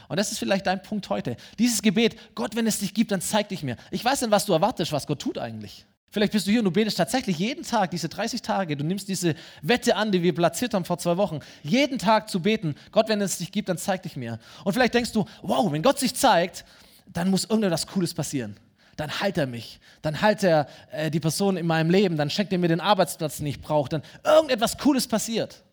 Und 0.07 0.17
das 0.17 0.31
ist 0.31 0.39
vielleicht 0.39 0.67
dein 0.67 0.81
Punkt 0.81 1.09
heute. 1.09 1.35
Dieses 1.59 1.81
Gebet, 1.81 2.35
Gott, 2.35 2.55
wenn 2.55 2.67
es 2.67 2.79
dich 2.79 2.93
gibt, 2.93 3.11
dann 3.11 3.21
zeig 3.21 3.49
dich 3.49 3.63
mir. 3.63 3.77
Ich 3.91 4.03
weiß 4.03 4.21
nicht, 4.21 4.31
was 4.31 4.45
du 4.45 4.53
erwartest, 4.53 4.91
was 4.91 5.07
Gott 5.07 5.19
tut 5.19 5.37
eigentlich. 5.37 5.85
Vielleicht 6.15 6.31
bist 6.31 6.47
du 6.47 6.51
hier 6.51 6.61
und 6.61 6.65
du 6.65 6.71
betest 6.71 6.97
tatsächlich 6.97 7.37
jeden 7.39 7.65
Tag, 7.65 7.91
diese 7.91 8.07
30 8.07 8.41
Tage, 8.41 8.77
du 8.77 8.85
nimmst 8.85 9.09
diese 9.09 9.35
Wette 9.61 9.97
an, 9.97 10.13
die 10.13 10.23
wir 10.23 10.33
platziert 10.33 10.73
haben 10.73 10.85
vor 10.85 10.97
zwei 10.97 11.17
Wochen, 11.17 11.41
jeden 11.61 11.99
Tag 11.99 12.29
zu 12.29 12.41
beten, 12.41 12.75
Gott, 12.93 13.09
wenn 13.09 13.19
es 13.19 13.39
dich 13.39 13.51
gibt, 13.51 13.67
dann 13.67 13.77
zeig 13.77 14.03
dich 14.03 14.15
mir. 14.15 14.39
Und 14.63 14.71
vielleicht 14.71 14.93
denkst 14.93 15.11
du, 15.11 15.25
wow, 15.41 15.69
wenn 15.73 15.81
Gott 15.81 15.99
sich 15.99 16.15
zeigt, 16.15 16.63
dann 17.05 17.29
muss 17.29 17.43
irgendetwas 17.43 17.85
Cooles 17.87 18.13
passieren. 18.13 18.55
Dann 18.95 19.19
heilt 19.19 19.37
er 19.37 19.45
mich, 19.45 19.81
dann 20.01 20.21
heilt 20.21 20.41
er 20.43 20.69
äh, 20.91 21.11
die 21.11 21.19
Person 21.19 21.57
in 21.57 21.67
meinem 21.67 21.89
Leben, 21.89 22.15
dann 22.15 22.29
schenkt 22.29 22.53
er 22.53 22.59
mir 22.59 22.69
den 22.69 22.79
Arbeitsplatz, 22.79 23.37
den 23.37 23.47
ich 23.47 23.59
brauche, 23.59 23.89
dann 23.89 24.03
irgendetwas 24.23 24.77
Cooles 24.77 25.05
passiert. 25.05 25.63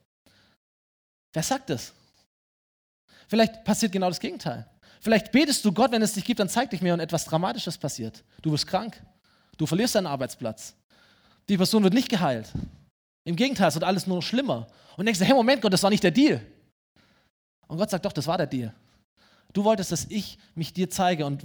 Wer 1.33 1.45
sagt 1.45 1.71
das? 1.71 1.93
Vielleicht 3.33 3.65
passiert 3.65 3.93
genau 3.93 4.09
das 4.09 4.21
Gegenteil. 4.21 4.67
Vielleicht 5.01 5.33
betest 5.33 5.65
du 5.65 5.73
Gott, 5.73 5.91
wenn 5.91 6.03
es 6.03 6.13
dich 6.13 6.23
gibt, 6.23 6.39
dann 6.39 6.51
zeig 6.51 6.69
dich 6.69 6.83
mir 6.83 6.93
und 6.93 7.01
etwas 7.01 7.25
Dramatisches 7.25 7.79
passiert. 7.79 8.23
Du 8.43 8.53
wirst 8.53 8.67
krank. 8.67 9.03
Du 9.57 9.65
verlierst 9.65 9.95
deinen 9.95 10.07
Arbeitsplatz. 10.07 10.77
Die 11.49 11.57
Person 11.57 11.83
wird 11.83 11.95
nicht 11.95 12.11
geheilt. 12.11 12.53
Im 13.25 13.35
Gegenteil, 13.35 13.69
es 13.69 13.75
wird 13.75 13.85
alles 13.85 14.07
nur 14.07 14.17
noch 14.17 14.23
schlimmer. 14.23 14.67
Und 14.99 15.07
denkst 15.07 15.19
du, 15.19 15.25
hey, 15.25 15.33
Moment, 15.33 15.63
Gott, 15.63 15.73
das 15.73 15.83
war 15.83 15.89
nicht 15.89 16.03
der 16.03 16.11
Deal. 16.11 16.43
Und 17.69 17.79
Gott 17.79 17.89
sagt, 17.89 18.05
doch, 18.05 18.13
das 18.13 18.27
war 18.27 18.37
der 18.37 18.49
Deal. 18.49 18.75
Du 19.55 19.65
wolltest, 19.65 19.93
dass 19.93 20.05
ich 20.11 20.39
mich 20.55 20.75
dir 20.75 20.91
zeige. 20.91 21.25
Und 21.25 21.43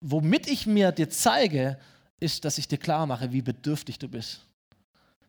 womit 0.00 0.46
ich 0.46 0.64
mir 0.64 0.92
dir 0.92 1.10
zeige, 1.10 1.76
ist, 2.20 2.44
dass 2.44 2.56
ich 2.56 2.68
dir 2.68 2.78
klar 2.78 3.04
mache, 3.06 3.32
wie 3.32 3.42
bedürftig 3.42 3.98
du 3.98 4.06
bist. 4.06 4.46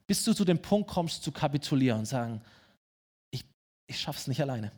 Bis 0.05 0.23
du 0.23 0.35
zu 0.35 0.45
dem 0.45 0.61
Punkt 0.61 0.91
kommst, 0.91 1.23
zu 1.23 1.31
kapitulieren 1.31 2.01
und 2.01 2.05
sagen, 2.05 2.39
ich, 3.31 3.43
ich 3.87 3.99
schaff's 3.99 4.27
nicht 4.27 4.41
alleine. 4.41 4.71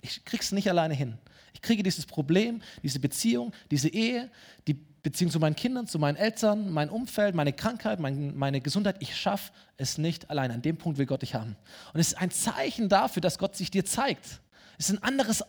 Ich 0.00 0.24
krieg's 0.24 0.52
nicht 0.52 0.68
alleine 0.68 0.94
hin. 0.94 1.18
Ich 1.52 1.62
kriege 1.62 1.82
dieses 1.82 2.06
Problem, 2.06 2.62
diese 2.82 3.00
Beziehung, 3.00 3.52
diese 3.70 3.88
Ehe, 3.88 4.30
die 4.66 4.74
Beziehung 4.74 5.30
zu 5.30 5.40
meinen 5.40 5.56
Kindern, 5.56 5.86
zu 5.86 5.98
meinen 5.98 6.16
Eltern, 6.16 6.70
mein 6.70 6.90
Umfeld, 6.90 7.34
meine 7.34 7.52
Krankheit, 7.52 7.98
mein, 7.98 8.36
meine 8.36 8.60
Gesundheit. 8.60 8.96
Ich 9.00 9.16
schaffe 9.16 9.52
es 9.76 9.98
nicht 9.98 10.30
alleine. 10.30 10.54
An 10.54 10.62
dem 10.62 10.76
Punkt 10.76 10.98
will 10.98 11.06
Gott 11.06 11.22
dich 11.22 11.34
haben. 11.34 11.56
Und 11.92 12.00
es 12.00 12.08
ist 12.08 12.18
ein 12.18 12.30
Zeichen 12.30 12.88
dafür, 12.88 13.20
dass 13.20 13.38
Gott 13.38 13.56
sich 13.56 13.70
dir 13.70 13.84
zeigt. 13.84 14.40
Es 14.78 14.88
ist 14.88 14.96
ein 14.96 15.02
anderes 15.02 15.42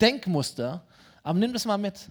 Denkmuster, 0.00 0.86
aber 1.22 1.38
nimm 1.38 1.52
das 1.52 1.64
mal 1.64 1.78
mit. 1.78 2.08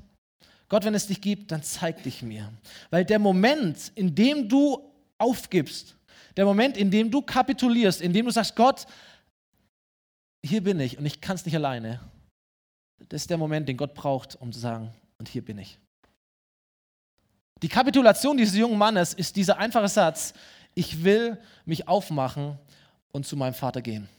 Gott, 0.68 0.84
wenn 0.84 0.96
es 0.96 1.08
dich 1.08 1.22
gibt, 1.22 1.52
dann 1.52 1.64
zeig 1.64 2.04
dich 2.04 2.22
mir. 2.24 2.52
Weil 2.90 3.06
der 3.06 3.20
Moment, 3.20 3.92
in 3.96 4.16
dem 4.16 4.50
du 4.50 4.92
aufgibst, 5.18 5.96
der 6.36 6.46
Moment, 6.46 6.76
in 6.76 6.92
dem 6.92 7.12
du 7.12 7.22
kapitulierst, 7.22 8.02
in 8.02 8.12
dem 8.12 8.26
du 8.26 8.32
sagst, 8.32 8.56
Gott, 8.56 8.86
hier 10.46 10.64
bin 10.64 10.80
ich 10.80 10.98
und 10.98 11.06
ich 11.06 11.22
kann 11.22 11.36
es 11.36 11.46
nicht 11.46 11.56
alleine, 11.56 12.00
das 13.10 13.22
ist 13.22 13.30
der 13.30 13.38
Moment, 13.38 13.68
den 13.68 13.78
Gott 13.78 13.94
braucht, 13.94 14.36
um 14.36 14.52
zu 14.52 14.60
sagen, 14.60 14.92
und 15.18 15.28
hier 15.28 15.44
bin 15.44 15.58
ich. 15.58 15.80
Die 17.62 17.68
Kapitulation 17.68 18.38
dieses 18.38 18.56
jungen 18.56 18.78
Mannes 18.78 19.14
ist 19.14 19.36
dieser 19.36 19.58
einfache 19.58 19.88
Satz, 19.88 20.34
ich 20.74 21.04
will 21.04 21.38
mich 21.66 21.88
aufmachen 21.88 22.60
und 23.12 23.26
zu 23.26 23.38
meinem 23.38 23.54
Vater 23.54 23.82
gehen. 23.82 24.10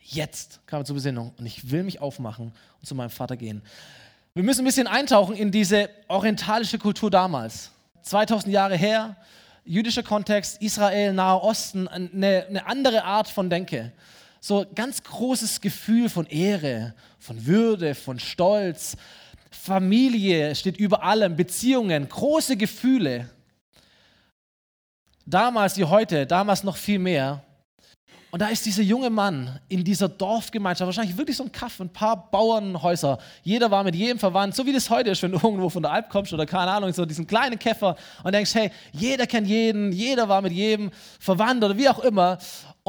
Jetzt 0.00 0.60
kam 0.66 0.82
er 0.82 0.84
zur 0.84 0.94
Besinnung 0.94 1.32
und 1.38 1.46
ich 1.46 1.70
will 1.70 1.84
mich 1.84 2.00
aufmachen 2.00 2.52
und 2.80 2.86
zu 2.86 2.94
meinem 2.94 3.10
Vater 3.10 3.36
gehen. 3.36 3.62
Wir 4.34 4.42
müssen 4.42 4.62
ein 4.62 4.64
bisschen 4.64 4.86
eintauchen 4.86 5.36
in 5.36 5.50
diese 5.50 5.90
orientalische 6.08 6.78
Kultur 6.78 7.10
damals. 7.10 7.70
2000 8.02 8.52
Jahre 8.52 8.76
her, 8.76 9.16
jüdischer 9.64 10.02
Kontext, 10.02 10.60
Israel, 10.62 11.12
Nahe 11.12 11.40
Osten, 11.40 11.88
eine, 11.88 12.46
eine 12.48 12.66
andere 12.66 13.04
Art 13.04 13.28
von 13.28 13.50
Denke. 13.50 13.92
So 14.40 14.64
ganz 14.74 15.02
großes 15.02 15.60
Gefühl 15.60 16.08
von 16.08 16.26
Ehre, 16.26 16.94
von 17.18 17.44
Würde, 17.46 17.94
von 17.94 18.18
Stolz. 18.20 18.96
Familie 19.50 20.54
steht 20.54 20.76
über 20.76 21.02
allem, 21.02 21.36
Beziehungen, 21.36 22.08
große 22.08 22.56
Gefühle. 22.56 23.30
Damals 25.26 25.76
wie 25.76 25.84
heute, 25.84 26.26
damals 26.26 26.62
noch 26.62 26.76
viel 26.76 26.98
mehr. 26.98 27.42
Und 28.30 28.42
da 28.42 28.48
ist 28.48 28.66
dieser 28.66 28.82
junge 28.82 29.08
Mann 29.08 29.58
in 29.68 29.82
dieser 29.82 30.06
Dorfgemeinschaft, 30.06 30.86
wahrscheinlich 30.86 31.16
wirklich 31.16 31.36
so 31.36 31.44
ein 31.44 31.52
Kaff, 31.52 31.80
ein 31.80 31.90
paar 31.90 32.30
Bauernhäuser. 32.30 33.18
Jeder 33.42 33.70
war 33.70 33.82
mit 33.84 33.94
jedem 33.94 34.18
verwandt, 34.18 34.54
so 34.54 34.66
wie 34.66 34.72
das 34.72 34.90
heute 34.90 35.10
ist, 35.10 35.22
wenn 35.22 35.32
du 35.32 35.38
irgendwo 35.42 35.70
von 35.70 35.82
der 35.82 35.92
Alp 35.92 36.10
kommst 36.10 36.34
oder 36.34 36.44
keine 36.44 36.70
Ahnung, 36.70 36.92
so 36.92 37.06
diesen 37.06 37.26
kleinen 37.26 37.58
Käfer 37.58 37.96
und 38.22 38.34
denkst, 38.34 38.54
hey, 38.54 38.70
jeder 38.92 39.26
kennt 39.26 39.46
jeden, 39.46 39.92
jeder 39.92 40.28
war 40.28 40.42
mit 40.42 40.52
jedem 40.52 40.90
verwandt 41.18 41.64
oder 41.64 41.76
wie 41.78 41.88
auch 41.88 42.00
immer. 42.00 42.36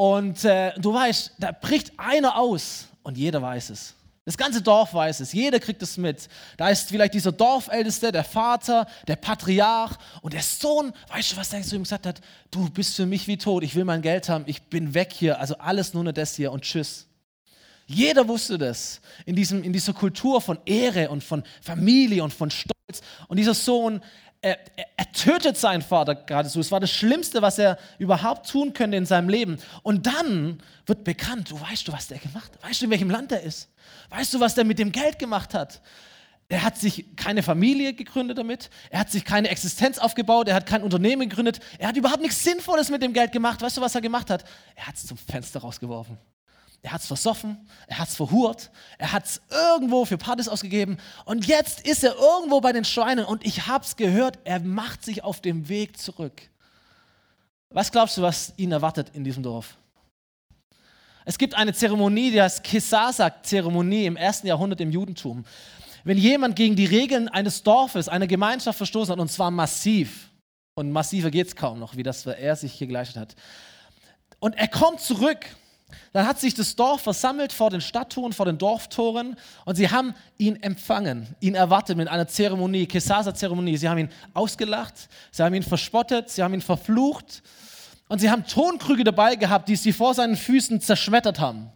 Und 0.00 0.46
äh, 0.46 0.72
du 0.78 0.94
weißt, 0.94 1.32
da 1.38 1.52
bricht 1.52 1.92
einer 1.98 2.38
aus 2.38 2.86
und 3.02 3.18
jeder 3.18 3.42
weiß 3.42 3.68
es. 3.68 3.94
Das 4.24 4.38
ganze 4.38 4.62
Dorf 4.62 4.94
weiß 4.94 5.20
es, 5.20 5.34
jeder 5.34 5.60
kriegt 5.60 5.82
es 5.82 5.98
mit. 5.98 6.26
Da 6.56 6.70
ist 6.70 6.88
vielleicht 6.88 7.12
dieser 7.12 7.32
Dorfälteste, 7.32 8.10
der 8.10 8.24
Vater, 8.24 8.86
der 9.06 9.16
Patriarch 9.16 9.98
und 10.22 10.32
der 10.32 10.40
Sohn. 10.40 10.94
Weißt 11.08 11.32
du, 11.32 11.36
was 11.36 11.50
der 11.50 11.60
zu 11.60 11.76
ihm 11.76 11.82
gesagt 11.82 12.06
hat? 12.06 12.22
Du 12.50 12.70
bist 12.70 12.96
für 12.96 13.04
mich 13.04 13.26
wie 13.26 13.36
tot, 13.36 13.62
ich 13.62 13.74
will 13.74 13.84
mein 13.84 14.00
Geld 14.00 14.30
haben, 14.30 14.44
ich 14.46 14.62
bin 14.62 14.94
weg 14.94 15.12
hier, 15.12 15.38
also 15.38 15.58
alles 15.58 15.92
nur 15.92 16.02
nur 16.02 16.14
das 16.14 16.34
hier 16.34 16.50
und 16.50 16.62
tschüss. 16.62 17.06
Jeder 17.86 18.26
wusste 18.26 18.56
das 18.56 19.02
in, 19.26 19.36
diesem, 19.36 19.62
in 19.62 19.74
dieser 19.74 19.92
Kultur 19.92 20.40
von 20.40 20.60
Ehre 20.64 21.10
und 21.10 21.22
von 21.22 21.42
Familie 21.60 22.24
und 22.24 22.32
von 22.32 22.50
Stolz. 22.50 22.79
Und 23.28 23.36
dieser 23.36 23.54
Sohn, 23.54 24.00
er, 24.42 24.58
er, 24.96 25.12
tötet 25.12 25.56
seinen 25.58 25.82
Vater 25.82 26.14
geradezu. 26.14 26.60
Es 26.60 26.72
war 26.72 26.80
das 26.80 26.90
Schlimmste, 26.90 27.42
was 27.42 27.58
er 27.58 27.78
überhaupt 27.98 28.48
tun 28.48 28.72
könnte 28.72 28.96
in 28.96 29.04
seinem 29.04 29.28
Leben. 29.28 29.58
Und 29.82 30.06
dann 30.06 30.62
wird 30.86 31.04
bekannt, 31.04 31.50
du 31.50 31.60
weißt 31.60 31.86
du, 31.86 31.92
was 31.92 32.08
der 32.08 32.18
gemacht 32.18 32.52
hat? 32.54 32.62
Weißt 32.62 32.80
du, 32.80 32.86
in 32.86 32.90
welchem 32.90 33.10
Land 33.10 33.32
er 33.32 33.42
ist? 33.42 33.68
Weißt 34.08 34.32
du, 34.32 34.40
was 34.40 34.54
der 34.54 34.64
mit 34.64 34.78
dem 34.78 34.92
Geld 34.92 35.18
gemacht 35.18 35.52
hat? 35.52 35.82
Er 36.48 36.64
hat 36.64 36.78
sich 36.78 37.04
keine 37.16 37.42
Familie 37.42 37.92
gegründet 37.92 38.38
damit. 38.38 38.70
Er 38.90 39.00
hat 39.00 39.10
sich 39.10 39.24
keine 39.24 39.48
Existenz 39.48 39.98
aufgebaut. 39.98 40.48
Er 40.48 40.54
hat 40.54 40.66
kein 40.66 40.82
Unternehmen 40.82 41.28
gegründet. 41.28 41.60
Er 41.78 41.88
hat 41.88 41.96
überhaupt 41.96 42.22
nichts 42.22 42.42
Sinnvolles 42.42 42.90
mit 42.90 43.02
dem 43.02 43.12
Geld 43.12 43.30
gemacht. 43.30 43.62
Weißt 43.62 43.76
du, 43.76 43.80
was 43.80 43.94
er 43.94 44.00
gemacht 44.00 44.30
hat? 44.30 44.44
Er 44.74 44.88
hat 44.88 44.96
es 44.96 45.06
zum 45.06 45.16
Fenster 45.16 45.60
rausgeworfen. 45.60 46.18
Er 46.82 46.92
hat 46.92 47.02
es 47.02 47.06
versoffen, 47.06 47.68
er 47.88 47.98
hat 47.98 48.08
es 48.08 48.16
verhurt, 48.16 48.70
er 48.96 49.12
hat 49.12 49.26
es 49.26 49.42
irgendwo 49.50 50.06
für 50.06 50.16
Partys 50.16 50.48
ausgegeben 50.48 50.96
und 51.26 51.46
jetzt 51.46 51.86
ist 51.86 52.02
er 52.02 52.16
irgendwo 52.16 52.62
bei 52.62 52.72
den 52.72 52.86
Schweinen 52.86 53.26
und 53.26 53.44
ich 53.44 53.66
habe 53.66 53.84
es 53.84 53.96
gehört, 53.96 54.38
er 54.44 54.60
macht 54.60 55.04
sich 55.04 55.22
auf 55.22 55.42
dem 55.42 55.68
Weg 55.68 55.98
zurück. 55.98 56.48
Was 57.68 57.92
glaubst 57.92 58.16
du, 58.16 58.22
was 58.22 58.54
ihn 58.56 58.72
erwartet 58.72 59.10
in 59.12 59.24
diesem 59.24 59.42
Dorf? 59.42 59.76
Es 61.26 61.36
gibt 61.36 61.54
eine 61.54 61.74
Zeremonie, 61.74 62.30
die 62.30 62.40
heißt 62.40 62.64
Kisasak-Zeremonie 62.64 64.06
im 64.06 64.16
ersten 64.16 64.46
Jahrhundert 64.46 64.80
im 64.80 64.90
Judentum. 64.90 65.44
Wenn 66.02 66.16
jemand 66.16 66.56
gegen 66.56 66.76
die 66.76 66.86
Regeln 66.86 67.28
eines 67.28 67.62
Dorfes, 67.62 68.08
einer 68.08 68.26
Gemeinschaft 68.26 68.78
verstoßen 68.78 69.12
hat, 69.12 69.20
und 69.20 69.30
zwar 69.30 69.50
massiv, 69.50 70.30
und 70.74 70.90
massiver 70.90 71.30
geht 71.30 71.46
es 71.48 71.54
kaum 71.54 71.78
noch, 71.78 71.94
wie 71.94 72.02
das 72.02 72.24
er 72.24 72.56
sich 72.56 72.72
hier 72.72 72.86
geleistet 72.86 73.18
hat, 73.18 73.34
und 74.38 74.56
er 74.56 74.68
kommt 74.68 75.00
zurück 75.00 75.44
dann 76.12 76.26
hat 76.26 76.40
sich 76.40 76.54
das 76.54 76.76
Dorf 76.76 77.02
versammelt 77.02 77.52
vor 77.52 77.70
den 77.70 77.80
Stadttoren, 77.80 78.32
vor 78.32 78.46
den 78.46 78.58
Dorftoren 78.58 79.36
und 79.64 79.76
sie 79.76 79.90
haben 79.90 80.14
ihn 80.38 80.62
empfangen, 80.62 81.28
ihn 81.40 81.54
erwartet 81.54 81.96
mit 81.96 82.08
einer 82.08 82.28
Zeremonie, 82.28 82.86
Kesasa-Zeremonie. 82.86 83.76
Sie 83.76 83.88
haben 83.88 83.98
ihn 83.98 84.10
ausgelacht, 84.34 85.08
sie 85.30 85.42
haben 85.42 85.54
ihn 85.54 85.62
verspottet, 85.62 86.30
sie 86.30 86.42
haben 86.42 86.54
ihn 86.54 86.60
verflucht 86.60 87.42
und 88.08 88.18
sie 88.20 88.30
haben 88.30 88.44
Tonkrüge 88.44 89.04
dabei 89.04 89.36
gehabt, 89.36 89.68
die 89.68 89.76
sie 89.76 89.92
vor 89.92 90.14
seinen 90.14 90.36
Füßen 90.36 90.80
zerschmettert 90.80 91.38
haben. 91.38 91.70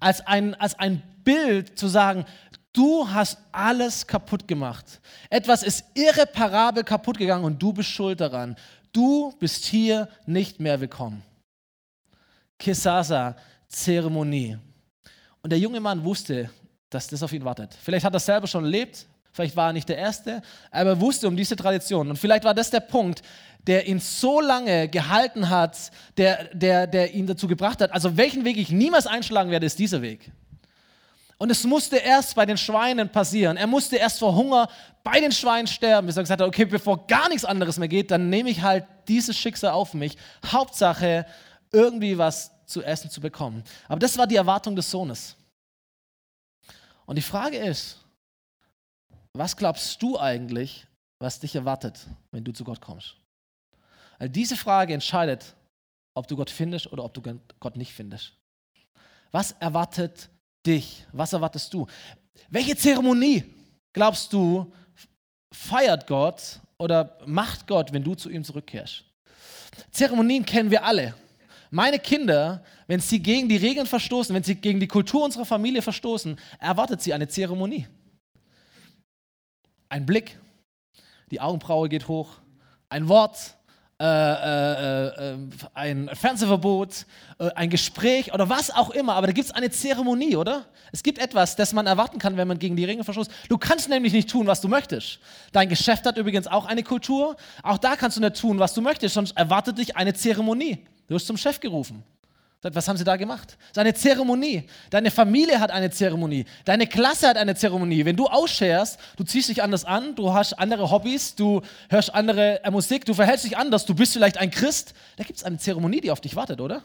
Als 0.00 0.26
ein, 0.26 0.54
als 0.54 0.78
ein 0.78 1.02
Bild 1.24 1.78
zu 1.78 1.88
sagen, 1.88 2.24
du 2.72 3.08
hast 3.10 3.38
alles 3.52 4.06
kaputt 4.06 4.46
gemacht. 4.46 5.00
Etwas 5.30 5.62
ist 5.62 5.84
irreparabel 5.94 6.84
kaputt 6.84 7.18
gegangen 7.18 7.44
und 7.44 7.62
du 7.62 7.72
bist 7.72 7.88
schuld 7.88 8.20
daran. 8.20 8.56
Du 8.92 9.34
bist 9.38 9.64
hier 9.64 10.08
nicht 10.26 10.60
mehr 10.60 10.80
willkommen. 10.80 11.22
Kesasa, 12.58 13.36
Zeremonie. 13.68 14.58
Und 15.42 15.50
der 15.50 15.58
junge 15.58 15.80
Mann 15.80 16.02
wusste, 16.04 16.50
dass 16.90 17.06
das 17.06 17.22
auf 17.22 17.32
ihn 17.32 17.44
wartet. 17.44 17.76
Vielleicht 17.82 18.04
hat 18.04 18.14
er 18.14 18.20
selber 18.20 18.46
schon 18.46 18.64
erlebt, 18.64 19.06
vielleicht 19.32 19.56
war 19.56 19.68
er 19.68 19.72
nicht 19.72 19.88
der 19.88 19.98
Erste, 19.98 20.42
aber 20.70 20.90
er 20.90 21.00
wusste 21.00 21.28
um 21.28 21.36
diese 21.36 21.54
Tradition. 21.54 22.08
Und 22.10 22.16
vielleicht 22.16 22.44
war 22.44 22.54
das 22.54 22.70
der 22.70 22.80
Punkt, 22.80 23.22
der 23.66 23.86
ihn 23.86 24.00
so 24.00 24.40
lange 24.40 24.88
gehalten 24.88 25.50
hat, 25.50 25.76
der, 26.16 26.44
der, 26.54 26.86
der 26.86 27.14
ihn 27.14 27.26
dazu 27.26 27.46
gebracht 27.46 27.80
hat. 27.80 27.92
Also 27.92 28.16
welchen 28.16 28.44
Weg 28.44 28.56
ich 28.56 28.70
niemals 28.70 29.06
einschlagen 29.06 29.50
werde, 29.50 29.66
ist 29.66 29.78
dieser 29.78 30.00
Weg. 30.00 30.30
Und 31.36 31.50
es 31.50 31.64
musste 31.64 31.98
erst 31.98 32.34
bei 32.34 32.46
den 32.46 32.56
Schweinen 32.56 33.08
passieren. 33.10 33.56
Er 33.56 33.68
musste 33.68 33.96
erst 33.96 34.18
vor 34.18 34.34
Hunger 34.34 34.68
bei 35.04 35.20
den 35.20 35.30
Schweinen 35.30 35.68
sterben, 35.68 36.06
bis 36.06 36.16
er 36.16 36.22
gesagt 36.24 36.40
hat, 36.40 36.48
okay, 36.48 36.64
bevor 36.64 37.06
gar 37.06 37.28
nichts 37.28 37.44
anderes 37.44 37.78
mehr 37.78 37.86
geht, 37.86 38.10
dann 38.10 38.28
nehme 38.28 38.50
ich 38.50 38.62
halt 38.62 38.84
dieses 39.06 39.36
Schicksal 39.36 39.70
auf 39.70 39.94
mich. 39.94 40.16
Hauptsache, 40.44 41.26
irgendwie 41.70 42.18
was 42.18 42.50
zu 42.68 42.82
essen 42.82 43.10
zu 43.10 43.20
bekommen. 43.20 43.64
Aber 43.88 43.98
das 43.98 44.16
war 44.16 44.26
die 44.26 44.36
Erwartung 44.36 44.76
des 44.76 44.90
Sohnes. 44.90 45.36
Und 47.06 47.16
die 47.16 47.22
Frage 47.22 47.56
ist, 47.56 47.96
was 49.32 49.56
glaubst 49.56 50.00
du 50.02 50.18
eigentlich, 50.18 50.86
was 51.18 51.40
dich 51.40 51.54
erwartet, 51.54 52.06
wenn 52.30 52.44
du 52.44 52.52
zu 52.52 52.64
Gott 52.64 52.80
kommst? 52.80 53.16
Weil 54.18 54.28
diese 54.28 54.56
Frage 54.56 54.94
entscheidet, 54.94 55.54
ob 56.14 56.26
du 56.26 56.36
Gott 56.36 56.50
findest 56.50 56.92
oder 56.92 57.04
ob 57.04 57.14
du 57.14 57.22
Gott 57.60 57.76
nicht 57.76 57.92
findest. 57.92 58.32
Was 59.30 59.52
erwartet 59.52 60.28
dich? 60.66 61.06
Was 61.12 61.32
erwartest 61.32 61.72
du? 61.72 61.86
Welche 62.50 62.76
Zeremonie 62.76 63.44
glaubst 63.92 64.32
du 64.32 64.72
feiert 65.52 66.06
Gott 66.06 66.60
oder 66.76 67.18
macht 67.24 67.66
Gott, 67.66 67.92
wenn 67.92 68.04
du 68.04 68.14
zu 68.14 68.28
ihm 68.28 68.44
zurückkehrst? 68.44 69.04
Zeremonien 69.90 70.44
kennen 70.44 70.70
wir 70.70 70.84
alle. 70.84 71.14
Meine 71.70 71.98
Kinder, 71.98 72.62
wenn 72.86 73.00
sie 73.00 73.20
gegen 73.20 73.48
die 73.48 73.56
Regeln 73.56 73.86
verstoßen, 73.86 74.34
wenn 74.34 74.42
sie 74.42 74.54
gegen 74.54 74.80
die 74.80 74.88
Kultur 74.88 75.24
unserer 75.24 75.44
Familie 75.44 75.82
verstoßen, 75.82 76.38
erwartet 76.58 77.02
sie 77.02 77.12
eine 77.12 77.28
Zeremonie. 77.28 77.86
Ein 79.88 80.06
Blick, 80.06 80.38
die 81.30 81.40
Augenbraue 81.40 81.88
geht 81.88 82.08
hoch, 82.08 82.36
ein 82.88 83.08
Wort, 83.08 83.58
äh, 84.00 84.04
äh, 84.04 85.32
äh, 85.32 85.38
ein 85.74 86.08
Fernsehverbot, 86.14 87.04
äh, 87.40 87.50
ein 87.56 87.68
Gespräch 87.68 88.32
oder 88.32 88.48
was 88.48 88.70
auch 88.70 88.90
immer. 88.90 89.14
Aber 89.14 89.26
da 89.26 89.32
gibt 89.32 89.46
es 89.46 89.52
eine 89.52 89.70
Zeremonie, 89.70 90.36
oder? 90.36 90.66
Es 90.92 91.02
gibt 91.02 91.18
etwas, 91.18 91.56
das 91.56 91.72
man 91.72 91.88
erwarten 91.88 92.20
kann, 92.20 92.36
wenn 92.36 92.46
man 92.46 92.60
gegen 92.60 92.76
die 92.76 92.84
Regeln 92.84 93.02
verstoßt. 93.04 93.30
Du 93.48 93.58
kannst 93.58 93.88
nämlich 93.88 94.12
nicht 94.12 94.30
tun, 94.30 94.46
was 94.46 94.60
du 94.60 94.68
möchtest. 94.68 95.18
Dein 95.50 95.68
Geschäft 95.68 96.06
hat 96.06 96.16
übrigens 96.16 96.46
auch 96.46 96.66
eine 96.66 96.84
Kultur. 96.84 97.36
Auch 97.64 97.78
da 97.78 97.96
kannst 97.96 98.16
du 98.16 98.20
nicht 98.20 98.40
tun, 98.40 98.60
was 98.60 98.72
du 98.72 98.82
möchtest, 98.82 99.14
sonst 99.14 99.36
erwartet 99.36 99.78
dich 99.78 99.96
eine 99.96 100.14
Zeremonie. 100.14 100.86
Du 101.08 101.14
wirst 101.14 101.26
zum 101.26 101.36
Chef 101.36 101.58
gerufen. 101.58 102.04
Was 102.60 102.88
haben 102.88 102.96
sie 102.96 103.04
da 103.04 103.16
gemacht? 103.16 103.56
Das 103.56 103.70
ist 103.70 103.78
eine 103.78 103.94
Zeremonie. 103.94 104.64
Deine 104.90 105.12
Familie 105.12 105.60
hat 105.60 105.70
eine 105.70 105.90
Zeremonie. 105.90 106.44
Deine 106.64 106.88
Klasse 106.88 107.28
hat 107.28 107.36
eine 107.36 107.54
Zeremonie. 107.54 108.04
Wenn 108.04 108.16
du 108.16 108.26
ausscherst, 108.26 108.98
du 109.16 109.22
ziehst 109.22 109.48
dich 109.48 109.62
anders 109.62 109.84
an, 109.84 110.16
du 110.16 110.32
hast 110.32 110.54
andere 110.54 110.90
Hobbys, 110.90 111.36
du 111.36 111.62
hörst 111.88 112.12
andere 112.12 112.62
äh, 112.64 112.70
Musik, 112.72 113.04
du 113.04 113.14
verhältst 113.14 113.44
dich 113.44 113.56
anders, 113.56 113.86
du 113.86 113.94
bist 113.94 114.12
vielleicht 114.12 114.38
ein 114.38 114.50
Christ, 114.50 114.92
da 115.16 115.22
gibt 115.22 115.38
es 115.38 115.44
eine 115.44 115.58
Zeremonie, 115.58 116.00
die 116.00 116.10
auf 116.10 116.20
dich 116.20 116.34
wartet, 116.34 116.60
oder? 116.60 116.82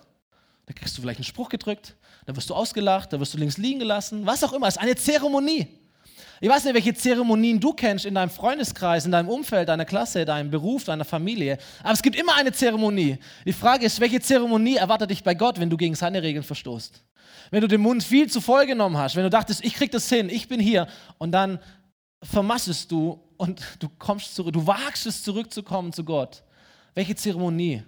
Da 0.67 0.73
kriegst 0.73 0.95
du 0.95 1.01
vielleicht 1.01 1.19
einen 1.19 1.25
Spruch 1.25 1.49
gedrückt, 1.49 1.95
da 2.27 2.36
wirst 2.36 2.51
du 2.51 2.53
ausgelacht, 2.53 3.12
da 3.12 3.19
wirst 3.19 3.33
du 3.33 3.39
links 3.39 3.57
liegen 3.57 3.79
gelassen, 3.79 4.27
was 4.27 4.43
auch 4.43 4.53
immer. 4.53 4.67
Es 4.67 4.75
ist 4.75 4.81
eine 4.81 4.95
Zeremonie. 4.95 5.67
Ich 6.43 6.49
weiß 6.49 6.65
nicht, 6.65 6.73
welche 6.73 6.93
Zeremonien 6.93 7.58
du 7.58 7.71
kennst 7.71 8.03
in 8.03 8.15
deinem 8.15 8.29
Freundeskreis, 8.29 9.06
in 9.06 9.13
deinem 9.13 9.29
Umfeld, 9.29 9.69
deiner 9.69 9.86
Klasse, 9.86 10.25
deinem 10.25 10.51
Beruf, 10.51 10.84
deiner 10.84 11.06
Familie. 11.06 11.58
Aber 11.82 11.93
es 11.93 12.01
gibt 12.01 12.17
immer 12.17 12.36
eine 12.36 12.51
Zeremonie. 12.51 13.17
Die 13.45 13.53
Frage 13.53 13.86
ist, 13.86 14.01
welche 14.01 14.19
Zeremonie 14.19 14.75
erwartet 14.75 15.12
dich 15.12 15.23
bei 15.23 15.36
Gott, 15.36 15.58
wenn 15.58 15.69
du 15.69 15.77
gegen 15.77 15.95
seine 15.95 16.21
Regeln 16.21 16.43
verstoßt? 16.43 17.01
Wenn 17.49 17.62
du 17.62 17.69
den 17.69 17.79
Mund 17.79 18.03
viel 18.03 18.29
zu 18.29 18.41
voll 18.41 18.65
genommen 18.65 18.97
hast, 18.97 19.15
wenn 19.15 19.23
du 19.23 19.29
dachtest, 19.29 19.63
ich 19.63 19.73
krieg 19.73 19.89
das 19.91 20.10
hin, 20.10 20.27
ich 20.27 20.49
bin 20.49 20.60
hier 20.60 20.88
und 21.17 21.32
dann 21.32 21.60
vermassest 22.21 22.91
du 22.91 23.21
und 23.38 23.62
du 23.79 23.88
kommst 23.97 24.36
zurück, 24.36 24.51
du 24.51 24.67
wagst 24.67 25.06
es 25.06 25.23
zurückzukommen 25.23 25.93
zu 25.93 26.03
Gott. 26.03 26.43
Welche 26.93 27.15
Zeremonie 27.15 27.84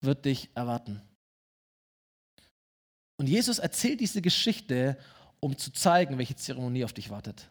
wird 0.00 0.24
dich 0.26 0.48
erwarten? 0.54 1.02
Und 3.18 3.28
Jesus 3.28 3.58
erzählt 3.58 3.98
diese 3.98 4.22
Geschichte, 4.22 4.96
um 5.42 5.58
zu 5.58 5.72
zeigen, 5.72 6.18
welche 6.18 6.36
Zeremonie 6.36 6.84
auf 6.84 6.92
dich 6.92 7.10
wartet. 7.10 7.48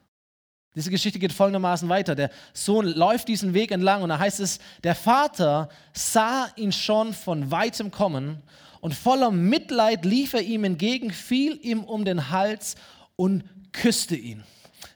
Diese 0.73 0.89
Geschichte 0.89 1.19
geht 1.19 1.34
folgendermaßen 1.34 1.89
weiter. 1.89 2.15
Der 2.15 2.32
Sohn 2.54 2.86
läuft 2.88 3.27
diesen 3.27 3.54
Weg 3.54 3.71
entlang 3.71 4.01
und 4.01 4.10
da 4.10 4.17
heißt 4.17 4.39
es, 4.39 4.60
der 4.86 4.95
Vater 4.95 5.67
sah 5.91 6.47
ihn 6.56 6.71
schon 6.71 7.13
von 7.13 7.51
weitem 7.51 7.91
kommen 7.91 8.41
und 8.80 8.95
voller 8.95 9.32
Mitleid 9.32 10.06
lief 10.06 10.34
er 10.34 10.41
ihm 10.41 10.63
entgegen, 10.63 11.12
fiel 11.12 11.60
ihm 11.62 11.84
um 11.84 12.06
den 12.06 12.30
Hals 12.30 12.75
und 13.17 13.43
küsste 13.73 14.15
ihn. 14.15 14.43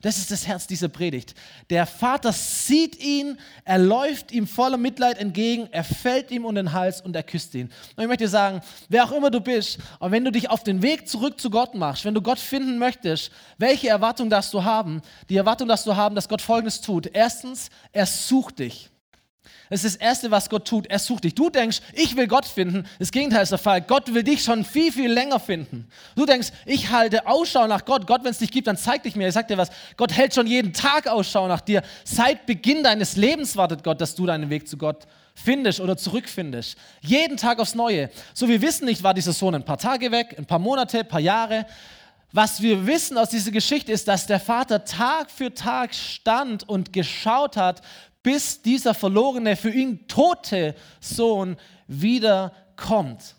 Das 0.02 0.18
ist 0.18 0.32
das 0.32 0.48
Herz 0.48 0.68
dieser 0.68 0.88
Predigt. 0.88 1.36
Der 1.70 1.86
Vater 1.86 2.32
sieht 2.32 3.04
ihn, 3.04 3.38
er 3.64 3.78
läuft 3.78 4.32
ihm 4.32 4.48
voller 4.48 4.78
Mitleid 4.78 5.18
entgegen, 5.18 5.68
er 5.72 5.84
fällt 5.84 6.32
ihm 6.32 6.46
um 6.46 6.56
den 6.56 6.74
Hals 6.74 7.02
und 7.02 7.16
er 7.16 7.24
küsst 7.24 7.54
ihn. 7.56 7.70
Und 7.96 8.04
ich 8.04 8.08
möchte 8.08 8.24
dir 8.26 8.30
sagen, 8.30 8.62
wer 8.90 9.06
auch 9.06 9.12
immer 9.12 9.32
du 9.32 9.40
bist, 9.40 9.80
und 10.00 10.12
wenn 10.12 10.26
du 10.26 10.32
dich 10.32 10.50
auf 10.50 10.64
den 10.64 10.82
Weg 10.82 11.08
zurück 11.08 11.40
zu 11.40 11.50
Gott 11.50 11.76
machst, 11.76 12.06
wenn 12.06 12.14
du 12.14 12.22
Gott 12.22 12.40
finden 12.40 12.78
möchtest, 12.78 13.32
welche 13.58 13.90
Erwartung 13.90 14.30
darfst 14.30 14.54
du 14.54 14.64
haben? 14.64 15.02
Die 15.30 15.38
Erwartung 15.38 15.68
darfst 15.68 15.86
du 15.86 15.96
haben, 15.96 16.16
dass 16.16 16.30
Gott 16.30 16.42
Folgendes 16.42 16.82
tut. 16.82 17.08
Erstens, 17.14 17.70
er 17.92 18.06
sucht 18.06 18.60
dich. 18.60 18.90
Das 19.70 19.84
ist 19.84 19.96
das 19.96 20.02
Erste, 20.02 20.32
was 20.32 20.50
Gott 20.50 20.68
tut. 20.68 20.88
Er 20.88 21.00
sucht 21.00 21.24
dich. 21.24 21.36
Du 21.36 21.50
denkst, 21.50 21.82
ich 21.94 22.16
will 22.16 22.28
Gott 22.28 22.46
finden. 22.46 22.86
Das 23.00 23.12
Gegenteil 23.12 23.44
ist 23.44 23.52
der 23.52 23.58
Fall. 23.58 23.82
Gott 23.82 24.14
will 24.14 24.24
dich 24.24 24.44
schon 24.44 24.64
viel, 24.64 24.92
viel 24.92 25.12
länger 25.12 25.40
finden. 25.40 25.88
Du 26.16 26.26
denkst, 26.26 26.50
ich 26.66 26.92
halte 26.92 27.28
Ausschau 27.28 27.68
nach 27.68 27.86
Gott. 27.86 28.08
Gott, 28.08 28.24
wenn 28.24 28.32
es 28.32 28.40
dich 28.40 28.52
gibt, 28.52 28.68
dann 28.68 28.78
zeig 28.78 29.04
dich 29.04 29.16
mir. 29.16 29.28
Ich 29.28 29.34
sag 29.34 29.48
dir 29.48 29.58
was. 29.58 29.70
Gott 29.98 30.14
hält 30.14 30.34
schon 30.34 30.48
jeden 30.48 30.74
Tag 30.74 31.08
Ausschau 31.08 31.48
nach 31.48 31.62
dir. 31.62 31.82
Seit 32.04 32.46
Beginn 32.46 32.84
deines 32.84 33.16
Lebens 33.16 33.56
wartet 33.58 33.84
Gott, 33.84 34.02
dass 34.02 34.16
du 34.16 34.26
deinen 34.26 34.50
Weg 34.50 34.68
zu 34.68 34.78
Gott 34.78 35.08
findest 35.36 35.80
oder 35.80 35.98
zurückfindest. 35.98 36.78
Jeden 37.02 37.38
Tag 37.38 37.60
aufs 37.60 37.76
Neue. 37.76 38.10
So, 38.34 38.48
wir 38.48 38.62
wissen 38.62 38.86
nicht, 38.86 39.04
war 39.04 39.14
dieser 39.14 39.34
Sohn 39.34 39.56
ein 39.56 39.66
paar 39.66 39.78
Tage 39.78 40.12
weg, 40.12 40.36
ein 40.38 40.46
paar 40.46 40.60
Monate, 40.60 41.00
ein 41.00 41.08
paar 41.08 41.20
Jahre. 41.20 41.66
Was 42.32 42.62
wir 42.62 42.86
wissen 42.86 43.18
aus 43.18 43.30
dieser 43.30 43.52
Geschichte 43.52 43.92
ist, 43.92 44.08
dass 44.08 44.28
der 44.28 44.40
Vater 44.40 44.84
Tag 44.84 45.32
für 45.32 45.54
Tag 45.54 45.94
stand 45.94 46.68
und 46.68 46.92
geschaut 46.92 47.56
hat, 47.56 47.82
bis 48.26 48.64
dieser 48.64 48.96
verlorene, 48.96 49.56
für 49.56 49.70
ihn 49.70 50.08
tote 50.08 50.74
Sohn 51.00 51.58
wiederkommt. 51.88 53.36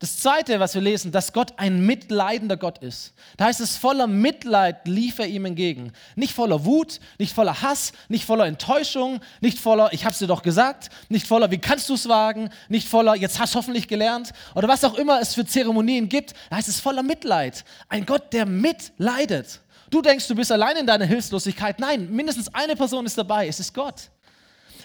Das 0.00 0.16
Zweite, 0.18 0.58
was 0.58 0.74
wir 0.74 0.82
lesen, 0.82 1.12
dass 1.12 1.32
Gott 1.32 1.54
ein 1.58 1.86
mitleidender 1.86 2.56
Gott 2.56 2.78
ist. 2.78 3.14
Da 3.36 3.44
heißt 3.44 3.60
es, 3.60 3.76
voller 3.76 4.08
Mitleid 4.08 4.88
lief 4.88 5.20
er 5.20 5.28
ihm 5.28 5.44
entgegen. 5.44 5.92
Nicht 6.16 6.34
voller 6.34 6.64
Wut, 6.64 6.98
nicht 7.18 7.32
voller 7.32 7.62
Hass, 7.62 7.92
nicht 8.08 8.24
voller 8.24 8.46
Enttäuschung, 8.46 9.20
nicht 9.40 9.60
voller, 9.60 9.92
ich 9.92 10.04
hab's 10.04 10.18
dir 10.18 10.26
doch 10.26 10.42
gesagt, 10.42 10.90
nicht 11.08 11.28
voller, 11.28 11.52
wie 11.52 11.58
kannst 11.58 11.88
du 11.88 11.94
es 11.94 12.08
wagen, 12.08 12.50
nicht 12.68 12.88
voller, 12.88 13.14
jetzt 13.14 13.38
hast 13.38 13.54
du 13.54 13.58
hoffentlich 13.58 13.86
gelernt, 13.86 14.32
oder 14.56 14.66
was 14.66 14.82
auch 14.82 14.94
immer 14.94 15.20
es 15.20 15.34
für 15.34 15.46
Zeremonien 15.46 16.08
gibt. 16.08 16.34
Da 16.50 16.56
heißt 16.56 16.68
es 16.68 16.80
voller 16.80 17.04
Mitleid. 17.04 17.64
Ein 17.88 18.06
Gott, 18.06 18.32
der 18.32 18.44
mitleidet. 18.44 19.60
Du 19.90 20.02
denkst, 20.02 20.28
du 20.28 20.34
bist 20.34 20.52
allein 20.52 20.76
in 20.76 20.86
deiner 20.86 21.06
Hilflosigkeit. 21.06 21.78
Nein, 21.80 22.10
mindestens 22.10 22.52
eine 22.54 22.76
Person 22.76 23.06
ist 23.06 23.16
dabei. 23.16 23.48
Es 23.48 23.60
ist 23.60 23.72
Gott. 23.72 24.10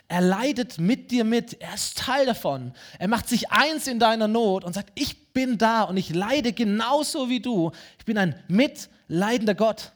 Er 0.08 0.22
leidet 0.22 0.78
mit 0.80 1.12
dir 1.12 1.24
mit. 1.24 1.60
Er 1.62 1.74
ist 1.74 1.98
Teil 1.98 2.26
davon. 2.26 2.74
Er 3.00 3.08
macht 3.08 3.28
sich 3.28 3.52
eins 3.52 3.88
in 3.88 4.00
deiner 4.00 4.28
Not 4.28 4.64
und 4.64 4.74
sagt, 4.74 4.92
ich 4.96 5.34
bin 5.34 5.58
da 5.58 5.84
und 5.84 5.98
ich 5.98 6.14
leide 6.14 6.54
genauso 6.54 7.30
wie 7.30 7.40
du. 7.40 7.72
Ich 7.98 8.06
bin 8.06 8.18
ein 8.18 8.36
mitleidender 8.48 9.56
Gott. 9.56 9.92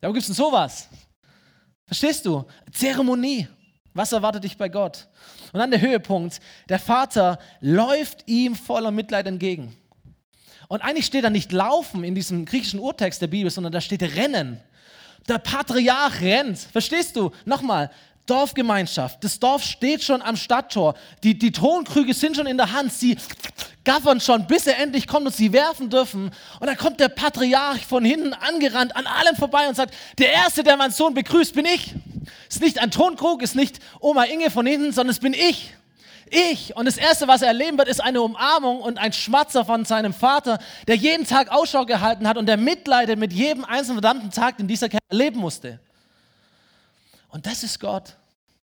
Wo 0.00 0.12
gibt 0.12 0.20
es 0.20 0.26
denn 0.26 0.34
sowas? 0.34 0.88
Verstehst 1.86 2.24
du? 2.26 2.44
Zeremonie. 2.72 3.48
Was 3.92 4.12
erwartet 4.12 4.44
dich 4.44 4.56
bei 4.56 4.68
Gott? 4.68 5.08
Und 5.52 5.60
dann 5.60 5.70
der 5.70 5.80
Höhepunkt. 5.80 6.40
Der 6.68 6.78
Vater 6.78 7.38
läuft 7.60 8.28
ihm 8.28 8.54
voller 8.54 8.90
Mitleid 8.90 9.26
entgegen. 9.26 9.74
Und 10.68 10.82
eigentlich 10.82 11.06
steht 11.06 11.24
da 11.24 11.30
nicht 11.30 11.52
laufen 11.52 12.04
in 12.04 12.14
diesem 12.14 12.44
griechischen 12.44 12.80
Urtext 12.80 13.22
der 13.22 13.28
Bibel, 13.28 13.50
sondern 13.50 13.72
da 13.72 13.80
steht 13.80 14.02
rennen. 14.02 14.60
Der 15.28 15.38
Patriarch 15.38 16.20
rennt. 16.20 16.58
Verstehst 16.58 17.16
du? 17.16 17.30
Nochmal, 17.44 17.90
Dorfgemeinschaft. 18.26 19.22
Das 19.22 19.38
Dorf 19.38 19.62
steht 19.62 20.02
schon 20.02 20.22
am 20.22 20.36
Stadttor. 20.36 20.94
Die, 21.22 21.38
die 21.38 21.52
Tonkrüge 21.52 22.14
sind 22.14 22.36
schon 22.36 22.46
in 22.46 22.56
der 22.56 22.72
Hand. 22.72 22.92
Sie 22.92 23.16
gaffern 23.84 24.20
schon, 24.20 24.46
bis 24.46 24.66
er 24.66 24.78
endlich 24.78 25.06
kommt 25.06 25.26
und 25.26 25.34
sie 25.34 25.52
werfen 25.52 25.88
dürfen. 25.88 26.32
Und 26.60 26.66
dann 26.66 26.76
kommt 26.76 27.00
der 27.00 27.08
Patriarch 27.08 27.86
von 27.86 28.04
hinten 28.04 28.34
angerannt 28.34 28.94
an 28.96 29.06
allen 29.06 29.36
vorbei 29.36 29.68
und 29.68 29.76
sagt, 29.76 29.94
der 30.18 30.32
Erste, 30.32 30.62
der 30.62 30.76
meinen 30.76 30.90
Sohn 30.90 31.14
begrüßt, 31.14 31.54
bin 31.54 31.66
ich. 31.66 31.94
Ist 32.48 32.60
nicht 32.60 32.80
ein 32.80 32.90
Tonkrug, 32.90 33.42
ist 33.42 33.54
nicht 33.54 33.78
Oma 34.00 34.24
Inge 34.24 34.50
von 34.50 34.66
hinten, 34.66 34.92
sondern 34.92 35.12
es 35.12 35.20
bin 35.20 35.32
ich. 35.32 35.75
Ich. 36.30 36.74
Und 36.76 36.86
das 36.86 36.96
Erste, 36.96 37.28
was 37.28 37.42
er 37.42 37.48
erleben 37.48 37.78
wird, 37.78 37.88
ist 37.88 38.00
eine 38.00 38.20
Umarmung 38.20 38.80
und 38.80 38.98
ein 38.98 39.12
Schmatzer 39.12 39.64
von 39.64 39.84
seinem 39.84 40.12
Vater, 40.12 40.58
der 40.88 40.96
jeden 40.96 41.26
Tag 41.26 41.50
Ausschau 41.50 41.84
gehalten 41.86 42.28
hat 42.28 42.36
und 42.36 42.46
der 42.46 42.56
mitleidet 42.56 43.18
mit 43.18 43.32
jedem 43.32 43.64
einzelnen 43.64 44.00
verdammten 44.00 44.30
Tag, 44.30 44.56
den 44.56 44.66
dieser 44.66 44.88
Kerl 44.88 45.00
erleben 45.08 45.38
musste. 45.38 45.80
Und 47.28 47.46
das 47.46 47.62
ist 47.62 47.78
Gott. 47.78 48.16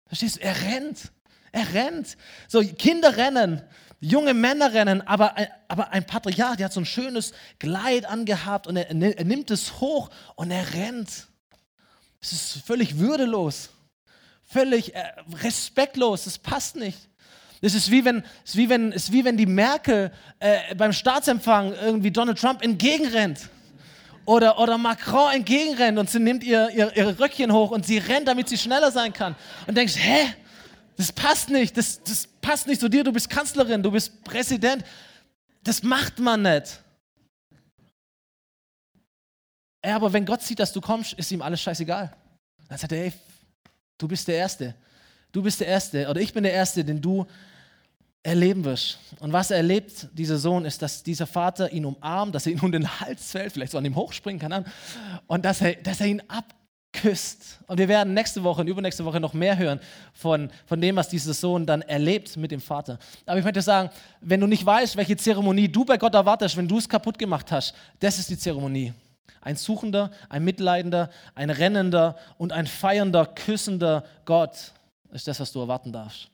Verstehst 0.07 0.37
du? 0.37 0.40
Er 0.40 0.61
rennt. 0.62 1.12
Er 1.53 1.73
rennt. 1.73 2.17
So, 2.49 2.62
Kinder 2.62 3.17
rennen, 3.17 3.62
junge 4.01 4.35
Männer 4.35 4.73
rennen, 4.73 5.03
aber 5.03 5.37
ein, 5.37 5.47
aber 5.69 5.93
ein 5.93 6.05
Patriarch, 6.05 6.57
der 6.57 6.67
hat 6.67 6.73
so 6.73 6.81
ein 6.81 6.87
schönes 6.87 7.33
Kleid 7.61 8.07
angehabt 8.07 8.67
und 8.67 8.77
er, 8.77 8.88
er 8.90 9.25
nimmt 9.25 9.51
es 9.51 9.81
hoch 9.81 10.11
und 10.35 10.51
er 10.51 10.75
rennt. 10.75 11.29
Es 12.21 12.33
ist 12.33 12.62
völlig 12.67 12.99
würdelos, 12.99 13.71
völlig 14.43 14.95
äh, 14.95 15.12
respektlos, 15.43 16.27
es 16.27 16.38
passt 16.38 16.77
nicht. 16.77 16.99
Es 17.64 17.74
ist 17.74 17.90
wie 17.90 18.05
wenn, 18.05 18.22
ist 18.44 18.57
wie 18.57 18.68
wenn, 18.68 18.92
ist 18.92 19.11
wie 19.11 19.24
wenn 19.24 19.38
die 19.38 19.46
Merkel 19.46 20.12
äh, 20.38 20.74
beim 20.74 20.92
Staatsempfang 20.92 21.72
irgendwie 21.72 22.11
Donald 22.11 22.38
Trump 22.38 22.62
entgegenrennt. 22.62 23.48
Oder, 24.27 24.59
oder 24.59 24.77
Macron 24.77 25.33
entgegenrennt 25.33 25.98
und 25.98 26.11
sie 26.11 26.18
nimmt 26.18 26.44
ihr, 26.44 26.68
ihr, 26.70 26.94
ihre 26.94 27.18
Röckchen 27.18 27.50
hoch 27.53 27.70
und 27.70 27.87
sie 27.87 27.98
rennt, 27.98 28.29
damit 28.29 28.50
sie 28.50 28.59
schneller 28.59 28.90
sein 28.92 29.14
kann. 29.14 29.35
Und 29.66 29.77
denkst, 29.77 29.96
hä? 29.96 30.35
Das 30.96 31.11
passt 31.11 31.48
nicht, 31.48 31.77
das, 31.77 32.03
das 32.05 32.27
passt 32.40 32.66
nicht 32.66 32.81
zu 32.81 32.88
dir, 32.88 33.03
du 33.03 33.12
bist 33.12 33.29
Kanzlerin, 33.31 33.83
du 33.83 33.90
bist 33.90 34.22
Präsident. 34.24 34.85
Das 35.62 35.83
macht 35.83 36.18
man 36.18 36.42
nicht. 36.42 36.81
Ja, 39.85 39.96
aber 39.96 40.12
wenn 40.12 40.27
Gott 40.27 40.42
sieht, 40.42 40.59
dass 40.59 40.72
du 40.72 40.83
kommst, 40.83 41.14
ist 41.14 41.33
ihm 41.33 41.40
alles 41.40 41.62
scheißegal. 41.62 42.14
Dann 42.68 42.79
sagt 42.79 42.92
er, 42.92 43.07
ey, 43.07 43.12
du 43.96 44.07
bist 44.07 44.29
der 44.29 44.37
Erste. 44.37 44.74
Du 45.33 45.42
bist 45.42 45.61
der 45.61 45.66
Erste 45.66 46.09
oder 46.09 46.20
ich 46.20 46.33
bin 46.33 46.44
der 46.44 46.53
Erste, 46.53 46.85
den 46.85 47.00
du 47.00 47.27
erleben 48.24 48.64
wirst. 48.64 48.98
Und 49.20 49.32
was 49.32 49.50
er 49.50 49.58
erlebt, 49.58 50.08
dieser 50.14 50.38
Sohn, 50.38 50.64
ist, 50.64 50.82
dass 50.82 51.02
dieser 51.02 51.26
Vater 51.26 51.70
ihn 51.70 51.84
umarmt, 51.84 52.34
dass 52.34 52.46
er 52.46 52.52
ihn 52.52 52.60
um 52.60 52.72
den 52.72 53.00
Hals 53.00 53.30
fällt, 53.30 53.52
vielleicht 53.52 53.72
so 53.72 53.78
an 53.78 53.84
ihm 53.84 53.94
hochspringen 53.94 54.40
kann, 54.40 54.64
und 55.26 55.44
dass 55.44 55.60
er, 55.60 55.74
dass 55.74 56.00
er 56.00 56.06
ihn 56.06 56.22
abküsst. 56.26 57.60
Und 57.66 57.78
wir 57.78 57.87
werden 57.87 58.14
nächste 58.14 58.42
Woche 58.42 58.62
und 58.62 58.66
übernächste 58.66 59.04
Woche 59.04 59.20
noch 59.20 59.34
mehr 59.34 59.58
hören 59.58 59.78
von, 60.14 60.50
von 60.64 60.80
dem, 60.80 60.96
was 60.96 61.10
dieser 61.10 61.34
Sohn 61.34 61.66
dann 61.66 61.82
erlebt 61.82 62.37
mit 62.38 62.50
dem 62.50 62.62
Vater. 62.62 62.98
Aber 63.26 63.38
ich 63.38 63.44
möchte 63.44 63.60
sagen, 63.60 63.90
wenn 64.22 64.40
du 64.40 64.46
nicht 64.46 64.64
weißt, 64.64 64.96
welche 64.96 65.18
Zeremonie 65.18 65.68
du 65.68 65.84
bei 65.84 65.98
Gott 65.98 66.14
erwartest, 66.14 66.56
wenn 66.56 66.66
du 66.66 66.78
es 66.78 66.88
kaputt 66.88 67.18
gemacht 67.18 67.52
hast, 67.52 67.74
das 68.00 68.18
ist 68.18 68.30
die 68.30 68.38
Zeremonie. 68.38 68.94
Ein 69.42 69.56
suchender, 69.56 70.10
ein 70.30 70.42
mitleidender, 70.42 71.10
ein 71.34 71.50
rennender 71.50 72.16
und 72.38 72.52
ein 72.52 72.66
feiernder, 72.66 73.26
küssender 73.26 74.02
Gott 74.24 74.72
ist 75.12 75.28
das, 75.28 75.38
was 75.38 75.52
du 75.52 75.60
erwarten 75.60 75.92
darfst. 75.92 76.30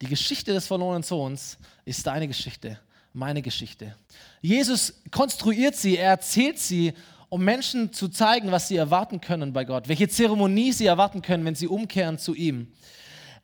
Die 0.00 0.06
Geschichte 0.06 0.52
des 0.52 0.66
verlorenen 0.66 1.02
Sohns 1.02 1.58
ist 1.84 2.06
deine 2.06 2.26
Geschichte, 2.26 2.78
meine 3.12 3.42
Geschichte. 3.42 3.94
Jesus 4.40 5.02
konstruiert 5.10 5.76
sie, 5.76 5.98
er 5.98 6.10
erzählt 6.10 6.58
sie, 6.58 6.94
um 7.28 7.44
Menschen 7.44 7.92
zu 7.92 8.08
zeigen, 8.08 8.50
was 8.50 8.68
sie 8.68 8.76
erwarten 8.76 9.20
können 9.20 9.52
bei 9.52 9.64
Gott, 9.64 9.88
welche 9.88 10.08
Zeremonie 10.08 10.72
sie 10.72 10.86
erwarten 10.86 11.22
können, 11.22 11.44
wenn 11.44 11.54
sie 11.54 11.68
umkehren 11.68 12.18
zu 12.18 12.34
ihm. 12.34 12.72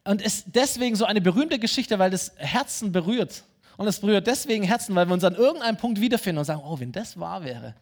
Und 0.04 0.22
es 0.22 0.38
ist 0.38 0.46
deswegen 0.54 0.96
so 0.96 1.04
eine 1.04 1.20
berühmte 1.20 1.58
Geschichte, 1.58 1.98
weil 1.98 2.10
das 2.10 2.32
Herzen 2.36 2.92
berührt. 2.92 3.44
Und 3.76 3.86
es 3.86 4.00
berührt 4.00 4.26
deswegen 4.26 4.64
Herzen, 4.64 4.94
weil 4.94 5.06
wir 5.06 5.12
uns 5.12 5.24
an 5.24 5.34
irgendeinem 5.34 5.76
Punkt 5.76 6.00
wiederfinden 6.00 6.38
und 6.38 6.44
sagen, 6.44 6.62
oh, 6.64 6.78
wenn 6.80 6.92
das 6.92 7.18
wahr 7.18 7.44
wäre. 7.44 7.74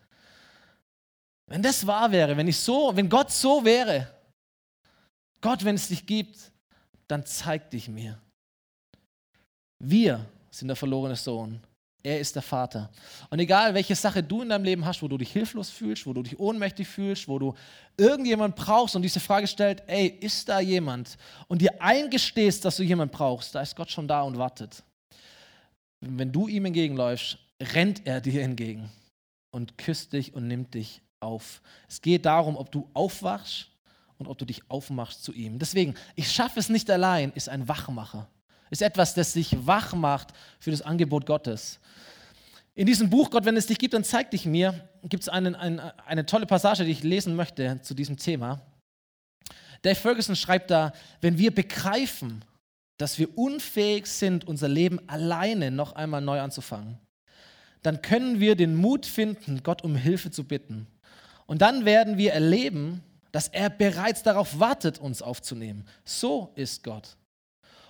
Wenn 1.46 1.62
das 1.62 1.87
wahr 1.87 2.10
wäre, 2.10 2.37
wenn 2.37 2.48
ich 2.48 2.56
so, 2.56 2.92
wenn 2.94 3.08
Gott 3.08 3.30
so 3.30 3.64
wäre. 3.64 4.10
Gott, 5.40 5.64
wenn 5.64 5.74
es 5.74 5.88
dich 5.88 6.06
gibt, 6.06 6.38
dann 7.06 7.24
zeig 7.24 7.70
dich 7.70 7.88
mir. 7.88 8.18
Wir 9.87 10.25
sind 10.51 10.68
der 10.68 10.77
verlorene 10.77 11.14
Sohn. 11.14 11.61
Er 12.03 12.18
ist 12.18 12.35
der 12.35 12.42
Vater. 12.42 12.90
Und 13.29 13.38
egal, 13.38 13.75
welche 13.75 13.94
Sache 13.94 14.23
du 14.23 14.42
in 14.42 14.49
deinem 14.49 14.64
Leben 14.64 14.85
hast, 14.85 15.03
wo 15.03 15.09
du 15.09 15.18
dich 15.18 15.33
hilflos 15.33 15.68
fühlst, 15.70 16.07
wo 16.07 16.12
du 16.12 16.23
dich 16.23 16.38
ohnmächtig 16.38 16.87
fühlst, 16.87 17.29
wo 17.29 17.38
du 17.38 17.55
irgendjemand 17.97 18.57
brauchst 18.57 18.97
und 18.97 19.03
diese 19.03 19.20
Frage 19.20 19.47
stellt, 19.47 19.83
ey, 19.87 20.07
ist 20.07 20.49
da 20.49 20.61
jemand? 20.61 21.18
Und 21.49 21.61
dir 21.61 21.83
eingestehst, 21.83 22.64
dass 22.64 22.77
du 22.77 22.83
jemand 22.83 23.12
brauchst, 23.12 23.55
da 23.55 23.61
ist 23.61 23.77
Gott 23.77 23.90
schon 23.90 24.09
da 24.09 24.23
und 24.23 24.38
wartet. 24.38 24.83
Wenn 26.01 26.33
du 26.33 26.49
ihm 26.49 26.64
entgegenläufst, 26.64 27.38
rennt 27.61 28.07
er 28.07 28.20
dir 28.20 28.42
entgegen 28.42 28.90
und 29.51 29.77
küsst 29.77 30.14
dich 30.14 30.35
und 30.35 30.47
nimmt 30.47 30.75
dich 30.75 31.03
auf. 31.20 31.61
Es 31.88 32.01
geht 32.01 32.25
darum, 32.27 32.57
ob 32.57 32.70
du 32.70 32.88
aufwachst 32.94 33.70
und 34.18 34.29
ob 34.29 34.38
du 34.38 34.44
dich 34.44 34.70
aufmachst 34.70 35.25
zu 35.25 35.33
ihm. 35.33 35.59
Deswegen, 35.59 35.94
ich 36.16 36.31
schaffe 36.31 36.59
es 36.59 36.68
nicht 36.68 36.90
allein, 36.90 37.33
ist 37.33 37.49
ein 37.49 37.66
Wachmacher 37.68 38.29
ist 38.74 38.82
etwas, 38.82 39.14
das 39.14 39.32
sich 39.32 39.66
wach 39.66 39.94
macht 39.94 40.28
für 40.58 40.72
das 40.72 40.82
Angebot 40.82 41.26
Gottes. 41.26 41.78
In 42.74 42.87
diesem 42.87 43.08
Buch, 43.08 43.30
Gott, 43.30 43.44
wenn 43.44 43.56
es 43.56 43.68
dich 43.68 43.78
gibt, 43.78 43.94
dann 43.94 44.02
zeig 44.02 44.32
dich 44.32 44.46
mir, 44.46 44.88
gibt 45.04 45.22
es 45.22 45.28
einen, 45.28 45.54
eine, 45.54 45.96
eine 46.06 46.26
tolle 46.26 46.44
Passage, 46.44 46.84
die 46.84 46.90
ich 46.90 47.04
lesen 47.04 47.37
möchte 47.37 47.80
zu 47.82 47.94
diesem 47.94 48.16
Thema. 48.16 48.60
Dave 49.82 49.94
Ferguson 49.94 50.34
schreibt 50.34 50.72
da, 50.72 50.92
wenn 51.20 51.38
wir 51.38 51.54
begreifen, 51.54 52.44
dass 52.96 53.18
wir 53.18 53.38
unfähig 53.38 54.06
sind, 54.06 54.44
unser 54.44 54.68
Leben 54.68 54.98
alleine 55.08 55.70
noch 55.70 55.92
einmal 55.92 56.20
neu 56.20 56.40
anzufangen, 56.40 56.98
dann 57.82 58.02
können 58.02 58.40
wir 58.40 58.56
den 58.56 58.74
Mut 58.74 59.06
finden, 59.06 59.62
Gott 59.62 59.84
um 59.84 59.94
Hilfe 59.94 60.32
zu 60.32 60.42
bitten. 60.42 60.88
Und 61.46 61.62
dann 61.62 61.84
werden 61.84 62.18
wir 62.18 62.32
erleben, 62.32 63.02
dass 63.30 63.46
er 63.48 63.70
bereits 63.70 64.24
darauf 64.24 64.58
wartet, 64.58 64.98
uns 64.98 65.22
aufzunehmen. 65.22 65.87
So 66.04 66.52
ist 66.56 66.82
Gott. 66.82 67.16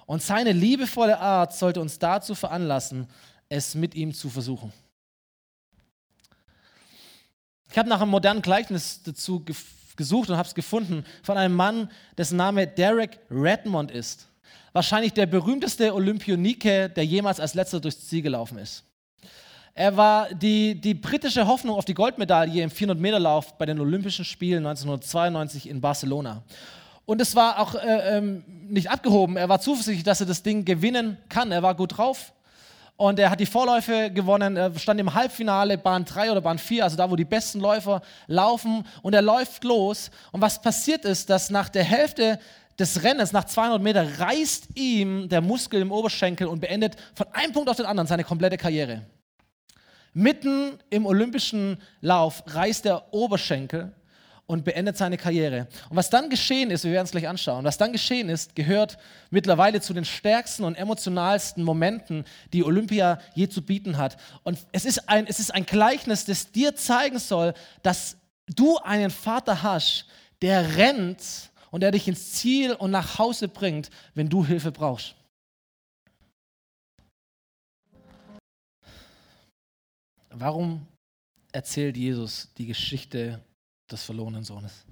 Und 0.07 0.23
seine 0.23 0.53
liebevolle 0.53 1.19
Art 1.19 1.55
sollte 1.55 1.81
uns 1.81 1.99
dazu 1.99 2.35
veranlassen, 2.35 3.07
es 3.49 3.75
mit 3.75 3.95
ihm 3.95 4.13
zu 4.13 4.29
versuchen. 4.29 4.73
Ich 7.71 7.79
habe 7.79 7.89
nach 7.89 8.01
einem 8.01 8.11
modernen 8.11 8.43
Gleichnis 8.43 9.03
dazu 9.03 9.45
gesucht 9.97 10.31
und 10.31 10.37
habe 10.37 10.47
es 10.47 10.55
gefunden 10.55 11.05
von 11.23 11.37
einem 11.37 11.55
Mann, 11.55 11.91
dessen 12.17 12.37
Name 12.37 12.67
Derek 12.67 13.19
Redmond 13.31 13.91
ist. 13.91 14.29
Wahrscheinlich 14.73 15.13
der 15.13 15.27
berühmteste 15.27 15.95
Olympionike, 15.95 16.91
der 16.91 17.05
jemals 17.05 17.41
als 17.41 17.55
letzter 17.55 17.81
durchs 17.81 18.07
Ziel 18.07 18.23
gelaufen 18.23 18.59
ist. 18.59 18.85
Er 19.73 19.97
war 19.97 20.33
die, 20.33 20.81
die 20.81 20.95
britische 20.95 21.47
Hoffnung 21.49 21.77
auf 21.77 21.85
die 21.85 21.95
Goldmedaille 21.95 22.63
im 22.63 22.71
400-Meter-Lauf 22.71 23.59
bei 23.59 23.67
den 23.67 23.81
Olympischen 23.81 24.25
Spielen 24.25 24.65
1992 24.67 25.69
in 25.69 25.81
Barcelona. 25.81 26.45
Und 27.07 27.21
es 27.21 27.37
war 27.37 27.59
auch 27.59 27.75
äh, 27.75 28.17
ähm, 28.17 28.45
nicht 28.47 28.91
abgehoben. 28.91 29.37
Er 29.37 29.49
war 29.49 29.61
zuversichtlich, 29.61 30.05
dass 30.05 30.21
er 30.21 30.27
das 30.27 30.43
Ding 30.43 30.65
gewinnen 30.65 31.19
kann. 31.29 31.53
Er 31.53 31.63
war 31.63 31.75
gut 31.75 31.99
drauf. 31.99 32.33
Und 32.97 33.19
er 33.19 33.31
hat 33.31 33.41
die 33.41 33.47
Vorläufe 33.47 34.11
gewonnen. 34.11 34.57
Er 34.57 34.73
stand 34.79 35.01
im 35.01 35.13
Halbfinale, 35.15 35.77
Bahn 35.77 36.05
3 36.05 36.31
oder 36.31 36.41
Bahn 36.41 36.59
4, 36.59 36.85
also 36.85 36.97
da, 36.97 37.11
wo 37.11 37.17
die 37.17 37.25
besten 37.25 37.61
Läufer 37.61 38.03
laufen. 38.27 38.87
Und 39.03 39.15
er 39.15 39.23
läuft 39.23 39.65
los. 39.65 40.11
Und 40.33 40.41
was 40.41 40.63
passiert 40.63 41.05
ist, 41.05 41.29
dass 41.29 41.51
nach 41.51 41.69
der 41.69 41.85
Hälfte 41.85 42.39
des 42.79 43.03
Rennens, 43.03 43.33
nach 43.33 43.45
200 43.45 43.83
Meter, 43.83 44.21
reißt 44.21 44.69
ihm 44.77 45.29
der 45.29 45.41
Muskel 45.41 45.83
im 45.83 45.93
Oberschenkel 45.93 46.47
und 46.47 46.61
beendet 46.61 46.97
von 47.15 47.27
einem 47.33 47.53
Punkt 47.53 47.69
auf 47.69 47.77
den 47.77 47.87
anderen 47.87 48.07
seine 48.07 48.25
komplette 48.25 48.57
Karriere. 48.57 49.03
Mitten 50.13 50.79
im 50.91 51.07
olympischen 51.07 51.79
Lauf 52.01 52.45
reißt 52.47 52.85
der 52.85 53.13
Oberschenkel 53.13 53.93
und 54.47 54.65
beendet 54.65 54.97
seine 54.97 55.17
Karriere. 55.17 55.67
Und 55.89 55.97
was 55.97 56.11
dann 56.11 56.29
geschehen 56.29 56.71
ist, 56.71 56.85
wir 56.85 56.93
werden 56.93 57.07
es 57.07 57.11
gleich 57.11 57.29
anschauen, 57.29 57.65
was 57.65 57.79
dann 57.79 57.93
geschehen 57.93 58.29
ist, 58.29 58.55
gehört 58.55 58.99
mittlerweile 59.31 59.81
zu 59.81 59.95
den 59.95 60.05
stärksten 60.05 60.65
und 60.65 60.75
emotionalsten 60.75 61.65
Momenten, 61.65 62.25
die 62.53 62.63
Olympia 62.63 63.21
je 63.35 63.49
zu 63.49 63.63
bieten 63.63 63.97
hat. 63.97 64.17
Und 64.43 64.59
es 64.73 64.85
ist 64.85 65.09
ein, 65.09 65.27
es 65.27 65.41
ist 65.41 65.55
ein 65.55 65.65
Gleichnis, 65.65 66.25
das 66.25 66.53
dir 66.53 66.77
zeigen 66.77 67.19
soll, 67.19 67.55
dass 67.83 68.17
du 68.47 68.79
einen 68.79 69.11
Vater 69.11 69.63
hast, 69.63 70.07
der 70.43 70.77
rennt 70.77 71.51
und 71.71 71.81
der 71.81 71.91
dich 71.91 72.07
ins 72.07 72.33
Ziel 72.33 72.73
und 72.75 72.91
nach 72.91 73.19
Hause 73.19 73.49
bringt, 73.49 73.91
wenn 74.15 74.29
du 74.29 74.45
Hilfe 74.45 74.71
brauchst. 74.71 75.15
Warum 80.29 80.87
erzählt 81.53 81.97
Jesus 81.97 82.53
die 82.59 82.67
Geschichte 82.67 83.41
des 83.95 84.05
verlorenen 84.05 84.45
Sohnes. 84.45 84.85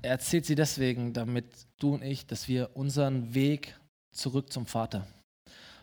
Er 0.00 0.12
erzählt 0.12 0.46
sie 0.46 0.54
deswegen, 0.54 1.12
damit 1.12 1.44
du 1.78 1.94
und 1.94 2.02
ich, 2.02 2.26
dass 2.26 2.48
wir 2.48 2.70
unseren 2.74 3.34
Weg 3.34 3.76
zurück 4.14 4.52
zum 4.52 4.66
Vater, 4.66 5.06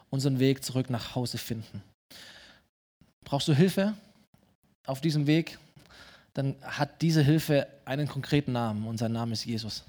unseren 0.10 0.40
Weg 0.40 0.64
zurück 0.64 0.90
nach 0.90 1.16
Hause 1.16 1.38
finden. 1.38 1.84
Brauchst 3.26 3.48
du 3.48 3.54
Hilfe 3.54 3.94
auf 4.86 5.02
diesem 5.02 5.28
Weg? 5.28 5.58
Dann 6.34 6.56
hat 6.62 7.02
diese 7.02 7.22
Hilfe 7.22 7.68
einen 7.86 8.08
konkreten 8.08 8.54
Namen 8.54 8.88
und 8.88 8.98
sein 8.98 9.12
Name 9.12 9.34
ist 9.34 9.46
Jesus. 9.46 9.84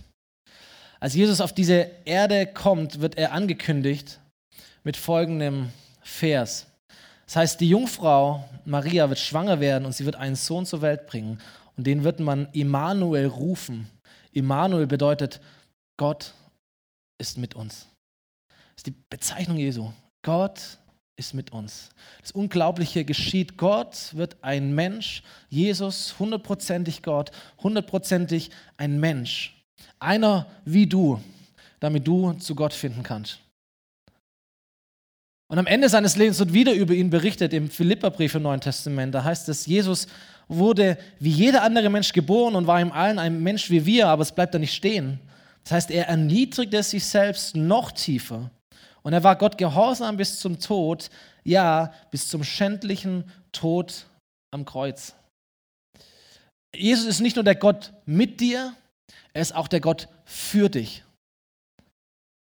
Als 0.98 1.14
Jesus 1.14 1.40
auf 1.40 1.52
diese 1.52 1.90
Erde 2.04 2.46
kommt, 2.46 3.00
wird 3.00 3.16
er 3.16 3.32
angekündigt 3.32 4.18
mit 4.82 4.96
folgendem 4.96 5.70
Vers. 6.02 6.66
Das 7.26 7.36
heißt, 7.36 7.60
die 7.60 7.68
Jungfrau 7.68 8.48
Maria 8.64 9.08
wird 9.08 9.18
schwanger 9.18 9.60
werden 9.60 9.84
und 9.84 9.92
sie 9.92 10.04
wird 10.04 10.16
einen 10.16 10.36
Sohn 10.36 10.64
zur 10.66 10.82
Welt 10.82 11.06
bringen 11.06 11.40
und 11.76 11.86
den 11.86 12.04
wird 12.04 12.20
man 12.20 12.48
Immanuel 12.52 13.26
rufen. 13.26 13.88
Immanuel 14.32 14.86
bedeutet, 14.86 15.40
Gott 15.96 16.34
ist 17.18 17.38
mit 17.38 17.54
uns. 17.54 17.86
Das 18.48 18.78
ist 18.78 18.86
die 18.86 18.94
Bezeichnung 19.08 19.56
Jesu. 19.56 19.90
Gott 20.22 20.78
ist 21.16 21.34
mit 21.34 21.52
uns. 21.52 21.88
Das 22.20 22.32
Unglaubliche 22.32 23.04
geschieht. 23.04 23.56
Gott 23.56 24.14
wird 24.14 24.36
ein 24.42 24.74
Mensch. 24.74 25.22
Jesus, 25.48 26.18
hundertprozentig 26.18 27.02
Gott, 27.02 27.30
hundertprozentig 27.62 28.50
ein 28.76 29.00
Mensch. 29.00 29.54
Einer 29.98 30.46
wie 30.64 30.86
du, 30.86 31.20
damit 31.80 32.06
du 32.06 32.32
zu 32.34 32.54
Gott 32.54 32.74
finden 32.74 33.02
kannst. 33.02 33.40
Und 35.48 35.58
am 35.58 35.66
Ende 35.66 35.88
seines 35.88 36.16
Lebens 36.16 36.38
wird 36.40 36.52
wieder 36.52 36.74
über 36.74 36.92
ihn 36.92 37.08
berichtet 37.08 37.52
im 37.52 37.70
Philipperbrief 37.70 38.34
im 38.34 38.42
Neuen 38.42 38.60
Testament. 38.60 39.14
Da 39.14 39.22
heißt 39.22 39.48
es, 39.48 39.66
Jesus 39.66 40.08
wurde 40.48 40.96
wie 41.18 41.30
jeder 41.30 41.62
andere 41.62 41.90
Mensch 41.90 42.12
geboren 42.12 42.54
und 42.54 42.66
war 42.66 42.80
im 42.80 42.92
Allen 42.92 43.18
ein 43.18 43.42
Mensch 43.42 43.70
wie 43.70 43.84
wir, 43.84 44.08
aber 44.08 44.22
es 44.22 44.32
bleibt 44.32 44.54
da 44.54 44.58
nicht 44.58 44.74
stehen. 44.74 45.20
Das 45.64 45.72
heißt, 45.72 45.90
er 45.90 46.08
erniedrigte 46.08 46.82
sich 46.82 47.04
selbst 47.04 47.56
noch 47.56 47.90
tiefer. 47.90 48.50
Und 49.02 49.12
er 49.12 49.24
war 49.24 49.36
Gott 49.36 49.58
gehorsam 49.58 50.16
bis 50.16 50.38
zum 50.38 50.60
Tod, 50.60 51.10
ja, 51.44 51.92
bis 52.10 52.28
zum 52.28 52.44
schändlichen 52.44 53.30
Tod 53.52 54.06
am 54.52 54.64
Kreuz. 54.64 55.14
Jesus 56.74 57.06
ist 57.06 57.20
nicht 57.20 57.36
nur 57.36 57.44
der 57.44 57.54
Gott 57.54 57.92
mit 58.04 58.40
dir, 58.40 58.74
er 59.32 59.42
ist 59.42 59.54
auch 59.54 59.68
der 59.68 59.80
Gott 59.80 60.08
für 60.24 60.68
dich. 60.68 61.02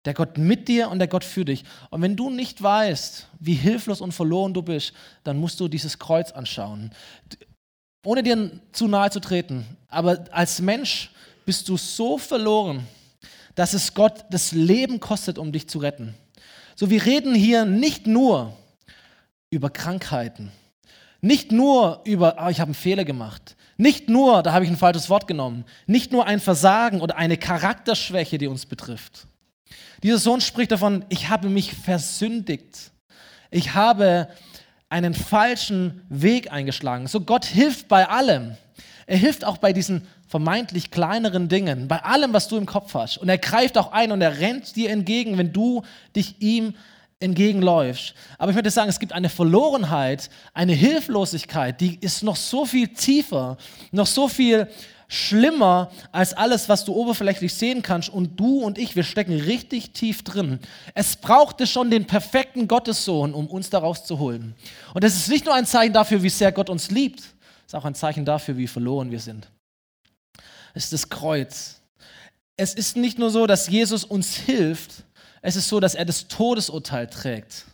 Der 0.06 0.14
Gott 0.14 0.38
mit 0.38 0.68
dir 0.68 0.90
und 0.90 1.00
der 1.00 1.08
Gott 1.08 1.24
für 1.24 1.46
dich. 1.46 1.64
Und 1.90 2.02
wenn 2.02 2.16
du 2.16 2.30
nicht 2.30 2.62
weißt, 2.62 3.28
wie 3.40 3.56
hilflos 3.56 4.02
und 4.02 4.12
verloren 4.12 4.54
du 4.54 4.62
bist, 4.62 4.94
dann 5.24 5.38
musst 5.38 5.60
du 5.60 5.68
dieses 5.68 5.98
Kreuz 5.98 6.32
anschauen 6.32 6.92
ohne 8.06 8.24
dir 8.24 8.52
zu 8.72 8.88
nahe 8.88 9.10
zu 9.10 9.20
treten, 9.20 9.66
aber 9.88 10.26
als 10.32 10.62
Mensch 10.62 11.12
bist 11.46 11.68
du 11.70 11.78
so 11.78 12.18
verloren, 12.18 12.88
dass 13.56 13.74
es 13.74 13.94
Gott 13.94 14.26
das 14.30 14.52
Leben 14.52 15.00
kostet, 15.00 15.38
um 15.38 15.52
dich 15.52 15.68
zu 15.68 15.80
retten. 15.80 16.14
So, 16.76 16.90
wir 16.90 17.06
reden 17.06 17.34
hier 17.34 17.66
nicht 17.66 18.08
nur 18.08 18.56
über 19.50 19.70
Krankheiten, 19.70 20.52
nicht 21.22 21.52
nur 21.52 22.02
über, 22.04 22.36
oh, 22.40 22.50
ich 22.50 22.60
habe 22.60 22.70
einen 22.70 22.76
Fehler 22.76 23.06
gemacht, 23.06 23.56
nicht 23.78 24.10
nur, 24.10 24.44
da 24.44 24.54
habe 24.54 24.66
ich 24.66 24.72
ein 24.72 24.78
falsches 24.78 25.10
Wort 25.10 25.28
genommen, 25.28 25.66
nicht 25.86 26.12
nur 26.12 26.26
ein 26.26 26.40
Versagen 26.40 27.02
oder 27.02 27.18
eine 27.18 27.38
Charakterschwäche, 27.38 28.38
die 28.38 28.48
uns 28.48 28.66
betrifft. 28.66 29.28
Dieser 30.04 30.18
Sohn 30.18 30.42
spricht 30.42 30.72
davon, 30.72 31.06
ich 31.10 31.30
habe 31.30 31.50
mich 31.50 31.74
versündigt. 31.74 32.92
Ich 33.52 33.74
habe 33.74 34.28
einen 34.90 35.14
falschen 35.14 36.02
Weg 36.10 36.52
eingeschlagen. 36.52 37.08
So 37.08 37.22
Gott 37.22 37.46
hilft 37.46 37.88
bei 37.88 38.08
allem. 38.08 38.58
Er 39.08 39.18
hilft 39.18 39.46
auch 39.46 39.58
bei 39.58 39.74
diesen 39.74 40.08
vermeintlich 40.28 40.92
kleineren 40.92 41.48
Dingen, 41.48 41.88
bei 41.88 42.04
allem, 42.04 42.34
was 42.34 42.48
du 42.48 42.58
im 42.58 42.66
Kopf 42.66 42.94
hast. 42.94 43.18
Und 43.18 43.30
er 43.30 43.38
greift 43.38 43.78
auch 43.78 43.92
ein 43.92 44.12
und 44.12 44.22
er 44.22 44.40
rennt 44.40 44.76
dir 44.76 44.90
entgegen, 44.90 45.38
wenn 45.38 45.54
du 45.54 45.84
dich 46.16 46.36
ihm 46.40 46.74
entgegenläufst. 47.20 48.14
Aber 48.38 48.52
ich 48.52 48.56
möchte 48.56 48.72
sagen, 48.72 48.90
es 48.90 49.00
gibt 49.00 49.14
eine 49.14 49.30
Verlorenheit, 49.30 50.30
eine 50.54 50.74
Hilflosigkeit, 50.74 51.80
die 51.80 51.98
ist 52.00 52.24
noch 52.24 52.36
so 52.36 52.66
viel 52.66 52.90
tiefer, 52.90 53.58
noch 53.92 54.08
so 54.08 54.28
viel 54.28 54.68
schlimmer 55.08 55.92
als 56.12 56.34
alles, 56.34 56.70
was 56.70 56.86
du 56.86 56.94
oberflächlich 56.94 57.54
sehen 57.54 57.82
kannst. 57.82 58.10
Und 58.10 58.40
du 58.40 58.60
und 58.60 58.78
ich, 58.78 58.96
wir 58.96 59.04
stecken 59.04 59.40
richtig 59.40 59.92
tief 59.92 60.24
drin. 60.24 60.60
Es 60.94 61.16
brauchte 61.16 61.68
schon 61.68 61.92
den 61.92 62.06
perfekten 62.06 62.68
Gottessohn, 62.68 63.34
um 63.34 63.48
uns 63.48 63.70
daraus 63.70 64.06
zu 64.06 64.20
holen. 64.20 64.56
Und 64.94 65.04
das 65.04 65.16
ist 65.16 65.30
nicht 65.30 65.46
nur 65.46 65.54
ein 65.54 65.66
Zeichen 65.66 65.94
dafür, 65.94 66.24
wie 66.24 66.30
sehr 66.30 66.52
Gott 66.52 66.70
uns 66.70 66.92
liebt, 66.92 67.20
es 67.20 67.74
ist 67.74 67.76
auch 67.76 67.86
ein 67.86 67.96
Zeichen 67.96 68.26
dafür, 68.26 68.58
wie 68.58 68.68
verloren 68.68 69.10
wir 69.10 69.20
sind. 69.20 69.50
Es 70.76 70.86
ist 70.86 70.94
das 70.94 71.10
Kreuz. 71.10 71.82
Es 72.58 72.74
ist 72.74 72.96
nicht 72.96 73.18
nur 73.18 73.32
so, 73.32 73.48
dass 73.48 73.68
Jesus 73.68 74.04
uns 74.04 74.36
hilft, 74.36 75.04
es 75.42 75.56
ist 75.56 75.68
so, 75.68 75.80
dass 75.80 75.96
er 75.96 76.06
das 76.06 76.28
Todesurteil 76.28 77.08
trägt. 77.08 77.66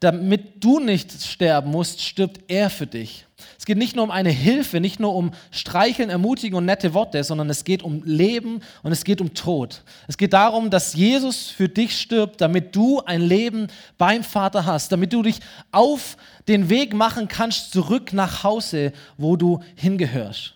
Damit 0.00 0.62
du 0.62 0.80
nicht 0.80 1.22
sterben 1.22 1.70
musst, 1.70 2.00
stirbt 2.00 2.40
er 2.48 2.70
für 2.70 2.86
dich. 2.86 3.26
Es 3.62 3.66
geht 3.66 3.78
nicht 3.78 3.94
nur 3.94 4.02
um 4.02 4.10
eine 4.10 4.30
Hilfe, 4.30 4.80
nicht 4.80 4.98
nur 4.98 5.14
um 5.14 5.30
Streicheln, 5.52 6.10
Ermutigen 6.10 6.58
und 6.58 6.64
nette 6.64 6.94
Worte, 6.94 7.22
sondern 7.22 7.48
es 7.48 7.62
geht 7.62 7.84
um 7.84 8.02
Leben 8.02 8.58
und 8.82 8.90
es 8.90 9.04
geht 9.04 9.20
um 9.20 9.34
Tod. 9.34 9.84
Es 10.08 10.16
geht 10.16 10.32
darum, 10.32 10.68
dass 10.68 10.94
Jesus 10.94 11.46
für 11.46 11.68
dich 11.68 11.96
stirbt, 11.96 12.40
damit 12.40 12.74
du 12.74 13.02
ein 13.02 13.20
Leben 13.20 13.68
beim 13.98 14.24
Vater 14.24 14.66
hast, 14.66 14.90
damit 14.90 15.12
du 15.12 15.22
dich 15.22 15.38
auf 15.70 16.16
den 16.48 16.70
Weg 16.70 16.92
machen 16.92 17.28
kannst 17.28 17.70
zurück 17.70 18.12
nach 18.12 18.42
Hause, 18.42 18.92
wo 19.16 19.36
du 19.36 19.60
hingehörst. 19.76 20.54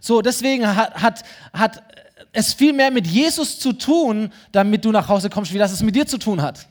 So, 0.00 0.20
deswegen 0.20 0.66
hat, 0.74 1.00
hat, 1.00 1.22
hat 1.52 1.84
es 2.32 2.52
viel 2.52 2.72
mehr 2.72 2.90
mit 2.90 3.06
Jesus 3.06 3.60
zu 3.60 3.74
tun, 3.74 4.32
damit 4.50 4.84
du 4.84 4.90
nach 4.90 5.06
Hause 5.06 5.30
kommst, 5.30 5.54
wie 5.54 5.58
das 5.58 5.70
es 5.70 5.84
mit 5.84 5.94
dir 5.94 6.04
zu 6.04 6.18
tun 6.18 6.42
hat. 6.42 6.66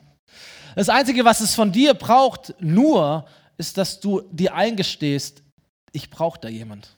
Das 0.76 0.90
Einzige, 0.90 1.24
was 1.24 1.40
es 1.40 1.54
von 1.54 1.72
dir 1.72 1.94
braucht, 1.94 2.54
nur, 2.60 3.24
ist, 3.56 3.78
dass 3.78 3.98
du 3.98 4.20
dir 4.30 4.54
eingestehst, 4.54 5.42
ich 5.92 6.10
brauche 6.10 6.40
da 6.40 6.48
jemand. 6.48 6.96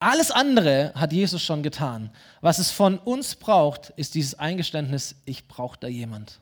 Alles 0.00 0.30
andere 0.30 0.92
hat 0.94 1.12
Jesus 1.12 1.42
schon 1.42 1.62
getan. 1.62 2.10
Was 2.40 2.58
es 2.58 2.70
von 2.70 2.98
uns 2.98 3.34
braucht, 3.34 3.90
ist 3.96 4.14
dieses 4.14 4.38
Eingeständnis, 4.38 5.16
ich 5.24 5.48
brauche 5.48 5.78
da 5.80 5.88
jemand. 5.88 6.40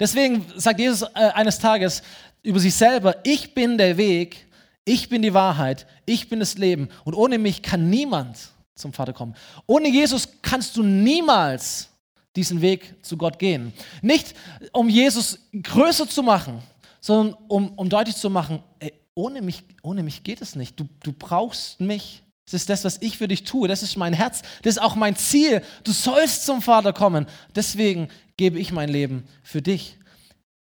Deswegen 0.00 0.44
sagt 0.56 0.80
Jesus 0.80 1.02
äh, 1.14 1.30
eines 1.34 1.58
Tages 1.58 2.02
über 2.42 2.58
sich 2.58 2.74
selber, 2.74 3.16
ich 3.24 3.54
bin 3.54 3.78
der 3.78 3.96
Weg, 3.96 4.46
ich 4.84 5.08
bin 5.08 5.22
die 5.22 5.34
Wahrheit, 5.34 5.86
ich 6.04 6.28
bin 6.28 6.40
das 6.40 6.58
Leben 6.58 6.88
und 7.04 7.14
ohne 7.14 7.38
mich 7.38 7.62
kann 7.62 7.90
niemand 7.90 8.38
zum 8.74 8.92
Vater 8.92 9.12
kommen. 9.12 9.34
Ohne 9.66 9.88
Jesus 9.88 10.28
kannst 10.42 10.76
du 10.76 10.82
niemals 10.82 11.88
diesen 12.36 12.60
Weg 12.60 12.94
zu 13.02 13.16
Gott 13.16 13.38
gehen. 13.38 13.72
Nicht 14.02 14.34
um 14.72 14.88
Jesus 14.88 15.38
größer 15.62 16.08
zu 16.08 16.22
machen, 16.22 16.62
sondern 17.00 17.36
um, 17.48 17.72
um 17.74 17.88
deutlich 17.88 18.16
zu 18.16 18.30
machen, 18.30 18.62
ey, 18.78 18.92
ohne, 19.16 19.42
mich, 19.42 19.64
ohne 19.82 20.04
mich 20.04 20.22
geht 20.22 20.40
es 20.40 20.54
nicht. 20.54 20.78
Du, 20.78 20.86
du 21.02 21.12
brauchst 21.12 21.80
mich. 21.80 22.22
Das 22.44 22.54
ist 22.54 22.68
das, 22.68 22.84
was 22.84 23.02
ich 23.02 23.18
für 23.18 23.26
dich 23.26 23.42
tue. 23.42 23.66
Das 23.66 23.82
ist 23.82 23.96
mein 23.96 24.12
Herz. 24.12 24.42
Das 24.62 24.76
ist 24.76 24.82
auch 24.82 24.94
mein 24.94 25.16
Ziel. 25.16 25.62
Du 25.82 25.90
sollst 25.90 26.46
zum 26.46 26.62
Vater 26.62 26.92
kommen. 26.92 27.26
Deswegen 27.56 28.08
gebe 28.36 28.60
ich 28.60 28.70
mein 28.70 28.88
Leben 28.88 29.26
für 29.42 29.62
dich. 29.62 29.98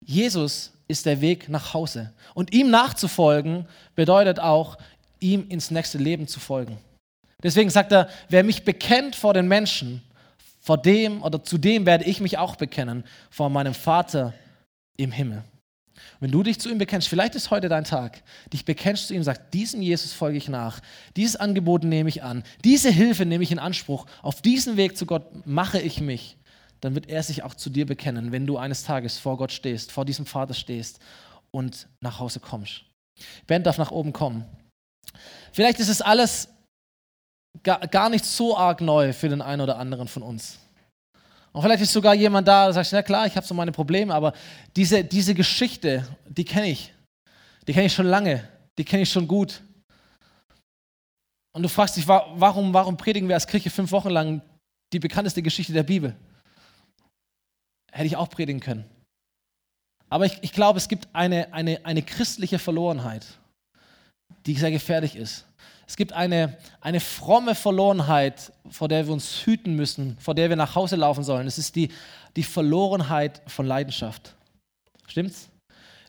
Jesus 0.03 0.73
ist 0.89 1.05
der 1.05 1.21
Weg 1.21 1.49
nach 1.49 1.75
Hause. 1.75 2.15
Und 2.33 2.55
ihm 2.55 2.71
nachzufolgen 2.71 3.67
bedeutet 3.95 4.39
auch, 4.39 4.79
ihm 5.21 5.47
ins 5.49 5.71
nächste 5.71 5.99
Leben 5.99 6.29
zu 6.29 6.41
folgen. 6.41 6.79
Deswegen 7.43 7.71
sagt 7.71 7.93
er, 7.93 8.09
wer 8.29 8.45
mich 8.45 8.65
bekennt 8.65 9.17
vor 9.17 9.35
den 9.35 9.49
Menschen, 9.49 10.03
vor 10.61 10.79
dem 10.79 11.23
oder 11.23 11.43
zu 11.43 11.59
dem 11.59 11.85
werde 11.85 12.05
ich 12.05 12.21
mich 12.21 12.39
auch 12.39 12.57
bekennen, 12.57 13.05
vor 13.31 13.51
meinem 13.51 13.75
Vater 13.75 14.33
im 14.97 15.13
Himmel. 15.13 15.45
Wenn 16.21 16.31
du 16.31 16.43
dich 16.43 16.59
zu 16.59 16.71
ihm 16.71 16.79
bekennst, 16.79 17.09
vielleicht 17.09 17.35
ist 17.35 17.51
heute 17.51 17.69
dein 17.69 17.85
Tag, 17.85 18.23
dich 18.53 18.65
bekennst 18.65 19.09
zu 19.09 19.15
ihm, 19.15 19.23
sagst, 19.23 19.43
diesem 19.53 19.83
Jesus 19.83 20.13
folge 20.13 20.39
ich 20.39 20.49
nach, 20.49 20.81
dieses 21.17 21.37
Angebot 21.37 21.85
nehme 21.85 22.09
ich 22.09 22.23
an, 22.23 22.43
diese 22.65 22.91
Hilfe 22.91 23.27
nehme 23.27 23.45
ich 23.45 23.53
in 23.53 23.59
Anspruch, 23.59 24.07
auf 24.23 24.43
diesen 24.43 24.77
Weg 24.77 24.97
zu 24.97 25.07
Gott 25.07 25.47
mache 25.47 25.81
ich 25.81 26.01
mich, 26.01 26.37
dann 26.81 26.95
wird 26.95 27.09
er 27.09 27.23
sich 27.23 27.43
auch 27.43 27.55
zu 27.55 27.71
dir 27.71 27.87
bekennen, 27.87 28.33
wenn 28.33 28.47
du 28.47 28.59
eines 28.59 28.83
Tages 28.83 29.19
vor 29.19 29.37
Gott 29.37 29.53
stehst, 29.53 29.93
vor 29.93 30.05
diesem 30.05 30.27
Vater 30.27 30.55
stehst 30.55 30.99
und 31.51 31.89
nach 32.01 32.19
Hause 32.19 32.41
kommst. 32.41 32.83
Ben 33.47 33.63
darf 33.63 33.79
nach 33.79 33.91
oben 33.91 34.13
kommen. 34.13 34.45
Vielleicht 35.53 35.79
ist 35.79 35.89
es 35.89 36.03
alles 36.03 36.49
gar, 37.63 37.81
gar 37.87 38.11
nicht 38.11 38.25
so 38.25 38.57
arg 38.57 38.81
neu 38.81 39.13
für 39.13 39.29
den 39.29 39.43
einen 39.43 39.63
oder 39.63 39.79
anderen 39.79 40.09
von 40.09 40.23
uns. 40.23 40.59
Und 41.55 41.63
vielleicht 41.63 41.83
ist 41.85 41.93
sogar 41.93 42.15
jemand 42.15 42.49
da, 42.49 42.65
der 42.65 42.75
sagt, 42.75 42.93
na 42.93 43.03
klar, 43.03 43.27
ich 43.29 43.37
habe 43.37 43.47
so 43.47 43.55
meine 43.55 43.71
Probleme, 43.71 44.13
aber 44.13 44.33
diese, 44.75 45.05
diese 45.05 45.35
Geschichte, 45.35 46.05
die 46.27 46.45
kenne 46.45 46.69
ich. 46.69 46.93
Die 47.69 47.73
kenne 47.73 47.87
ich 47.87 47.95
schon 47.95 48.07
lange. 48.07 48.49
Die 48.77 48.85
kenne 48.85 49.05
ich 49.05 49.11
schon 49.11 49.29
gut. 49.29 49.63
Und 51.53 51.63
du 51.63 51.69
fragst 51.69 51.97
dich, 51.97 52.09
warum, 52.09 52.75
warum 52.75 52.97
predigen 52.97 53.29
wir 53.29 53.37
als 53.37 53.47
Kirche 53.47 53.71
fünf 53.71 53.93
Wochen 53.93 54.11
lang 54.11 54.43
die 54.93 54.99
bekannteste 54.99 55.43
Geschichte 55.43 55.73
der 55.73 55.85
Bibel? 55.85 56.17
Hätte 57.93 58.07
ich 58.07 58.17
auch 58.17 58.29
predigen 58.29 58.61
können. 58.61 58.85
Aber 60.11 60.27
ich, 60.27 60.37
ich 60.43 60.53
glaube, 60.53 60.79
es 60.79 60.89
gibt 60.89 61.07
eine, 61.13 61.53
eine, 61.53 61.87
eine 61.87 62.03
christliche 62.03 62.59
Verlorenheit, 62.59 63.25
die 64.45 64.55
sehr 64.55 64.73
gefährlich 64.73 65.15
ist. 65.15 65.47
Es 65.87 65.97
gibt 65.97 66.13
eine, 66.13 66.57
eine 66.81 67.01
fromme 67.01 67.55
Verlorenheit, 67.55 68.53
vor 68.71 68.89
der 68.89 69.07
wir 69.07 69.13
uns 69.13 69.45
hüten 69.45 69.75
müssen, 69.75 70.17
vor 70.19 70.35
der 70.35 70.49
wir 70.49 70.57
nach 70.57 70.75
Hause 70.75 70.97
laufen 70.97 71.25
sollen. 71.25 71.47
Es 71.47 71.59
ist 71.59 71.77
die, 71.77 71.91
die 72.37 72.43
Verlorenheit 72.43 73.43
von 73.47 73.67
Leidenschaft. 73.67 74.35
Stimmt's? 75.07 75.49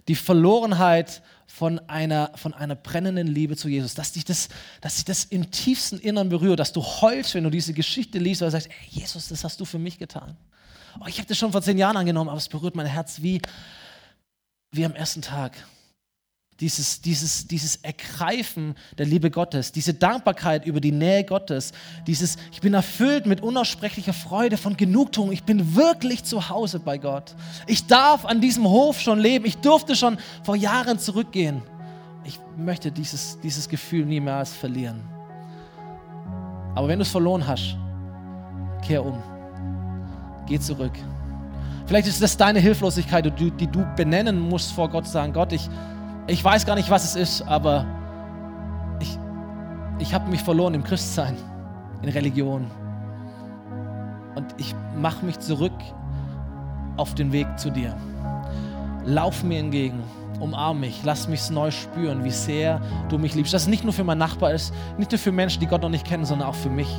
Die 0.08 0.16
Verlorenheit 0.16 1.22
von 1.48 1.80
einer, 1.90 2.32
von 2.36 2.54
einer 2.54 2.76
brennenden 2.76 3.28
Liebe 3.28 3.56
zu 3.56 3.68
Jesus. 3.68 3.96
Dass 3.96 4.12
dich, 4.12 4.26
das, 4.26 4.50
dass 4.82 4.96
dich 4.96 5.06
das 5.06 5.26
im 5.26 5.52
tiefsten 5.52 5.98
Innern 6.00 6.30
berührt, 6.30 6.60
dass 6.60 6.74
du 6.74 6.82
heulst, 6.82 7.34
wenn 7.34 7.44
du 7.44 7.50
diese 7.50 7.74
Geschichte 7.74 8.20
liest, 8.20 8.42
weil 8.42 8.52
sagst, 8.52 8.68
ey, 8.68 9.02
Jesus, 9.02 9.30
das 9.30 9.44
hast 9.44 9.60
du 9.60 9.66
für 9.66 9.80
mich 9.80 9.98
getan. 9.98 10.38
Oh, 11.00 11.08
ich 11.08 11.18
habe 11.18 11.28
das 11.28 11.38
schon 11.38 11.52
vor 11.52 11.62
zehn 11.62 11.78
Jahren 11.78 11.98
angenommen, 11.98 12.30
aber 12.30 12.38
es 12.38 12.48
berührt 12.48 12.76
mein 12.76 12.86
Herz 12.86 13.22
wie, 13.22 13.42
wie 14.72 14.86
am 14.86 14.96
ersten 14.96 15.22
Tag 15.22 15.54
dieses, 16.62 17.02
dieses, 17.02 17.48
dieses 17.48 17.76
Ergreifen 17.78 18.76
der 18.98 19.06
Liebe 19.06 19.30
Gottes, 19.30 19.74
diese 19.74 19.94
Dankbarkeit 19.94 20.66
über 20.66 20.80
die 20.80 20.94
Nähe 20.94 21.26
Gottes, 21.26 21.74
dieses, 22.08 22.38
ich 22.54 22.62
bin 22.62 22.74
erfüllt 22.74 23.26
mit 23.26 23.42
unaussprechlicher 23.42 24.14
Freude 24.14 24.56
von 24.56 24.78
Genugtuung, 24.78 25.34
ich 25.34 25.44
bin 25.44 25.76
wirklich 25.76 26.24
zu 26.24 26.50
Hause 26.50 26.80
bei 26.80 26.98
Gott. 26.98 27.36
Ich 27.68 27.88
darf 27.88 28.26
an 28.26 28.40
diesem 28.40 28.64
Hof 28.64 29.02
schon 29.02 29.20
leben, 29.20 29.46
ich 29.46 29.58
durfte 29.58 29.96
schon 29.96 30.18
vor 30.44 30.56
Jahren 30.56 30.98
zurückgehen. 30.98 31.62
Ich 32.24 32.40
möchte 32.58 32.92
dieses, 32.92 33.38
dieses 33.42 33.68
Gefühl 33.68 34.06
niemals 34.06 34.54
verlieren. 34.54 35.02
Aber 36.74 36.88
wenn 36.88 37.00
du 37.00 37.04
es 37.04 37.12
verloren 37.12 37.46
hast, 37.46 37.76
kehr 38.82 39.06
um, 39.06 39.22
geh 40.48 40.60
zurück. 40.60 40.94
Vielleicht 41.86 42.08
ist 42.08 42.22
das 42.22 42.36
deine 42.36 42.60
Hilflosigkeit, 42.60 43.32
die, 43.40 43.68
du 43.68 43.86
benennen 43.96 44.40
musst 44.40 44.72
vor 44.72 44.90
Gott, 44.90 45.06
sagen, 45.06 45.34
Gott, 45.34 45.54
ich, 45.54 45.70
ich 46.28 46.44
weiß 46.44 46.66
gar 46.66 46.76
nicht, 46.76 46.90
was 46.90 47.04
es 47.04 47.16
ist, 47.16 47.42
aber 47.44 47.86
ich, 49.00 49.18
ich 50.00 50.14
habe 50.14 50.30
mich 50.30 50.42
verloren 50.42 50.74
im 50.74 50.84
Christsein, 50.84 51.38
in 52.02 52.10
Religion. 52.10 52.70
Und 54.36 54.48
ich 54.58 54.76
mache 54.98 55.26
mich 55.26 55.40
zurück 55.40 55.74
auf 56.98 57.16
den 57.16 57.32
Weg 57.32 57.48
zu 57.58 57.70
dir. 57.70 57.96
Lauf 59.06 59.44
mir 59.44 59.60
entgegen, 59.60 60.04
umarm 60.40 60.80
mich, 60.80 61.02
lass 61.04 61.28
mich 61.28 61.50
neu 61.50 61.72
spüren, 61.72 62.24
wie 62.24 62.32
sehr 62.32 62.82
du 63.10 63.18
mich 63.18 63.36
liebst. 63.36 63.54
Dass 63.54 63.64
es 63.64 63.68
nicht 63.68 63.84
nur 63.84 63.94
für 63.94 64.04
meinen 64.04 64.18
Nachbar 64.18 64.52
ist, 64.52 64.74
nicht 64.98 65.12
nur 65.12 65.20
für 65.20 65.32
Menschen, 65.32 65.60
die 65.60 65.68
Gott 65.68 65.82
noch 65.84 65.90
nicht 65.90 66.06
kennen, 66.06 66.26
sondern 66.26 66.50
auch 66.50 66.56
für 66.56 66.70
mich 66.70 66.90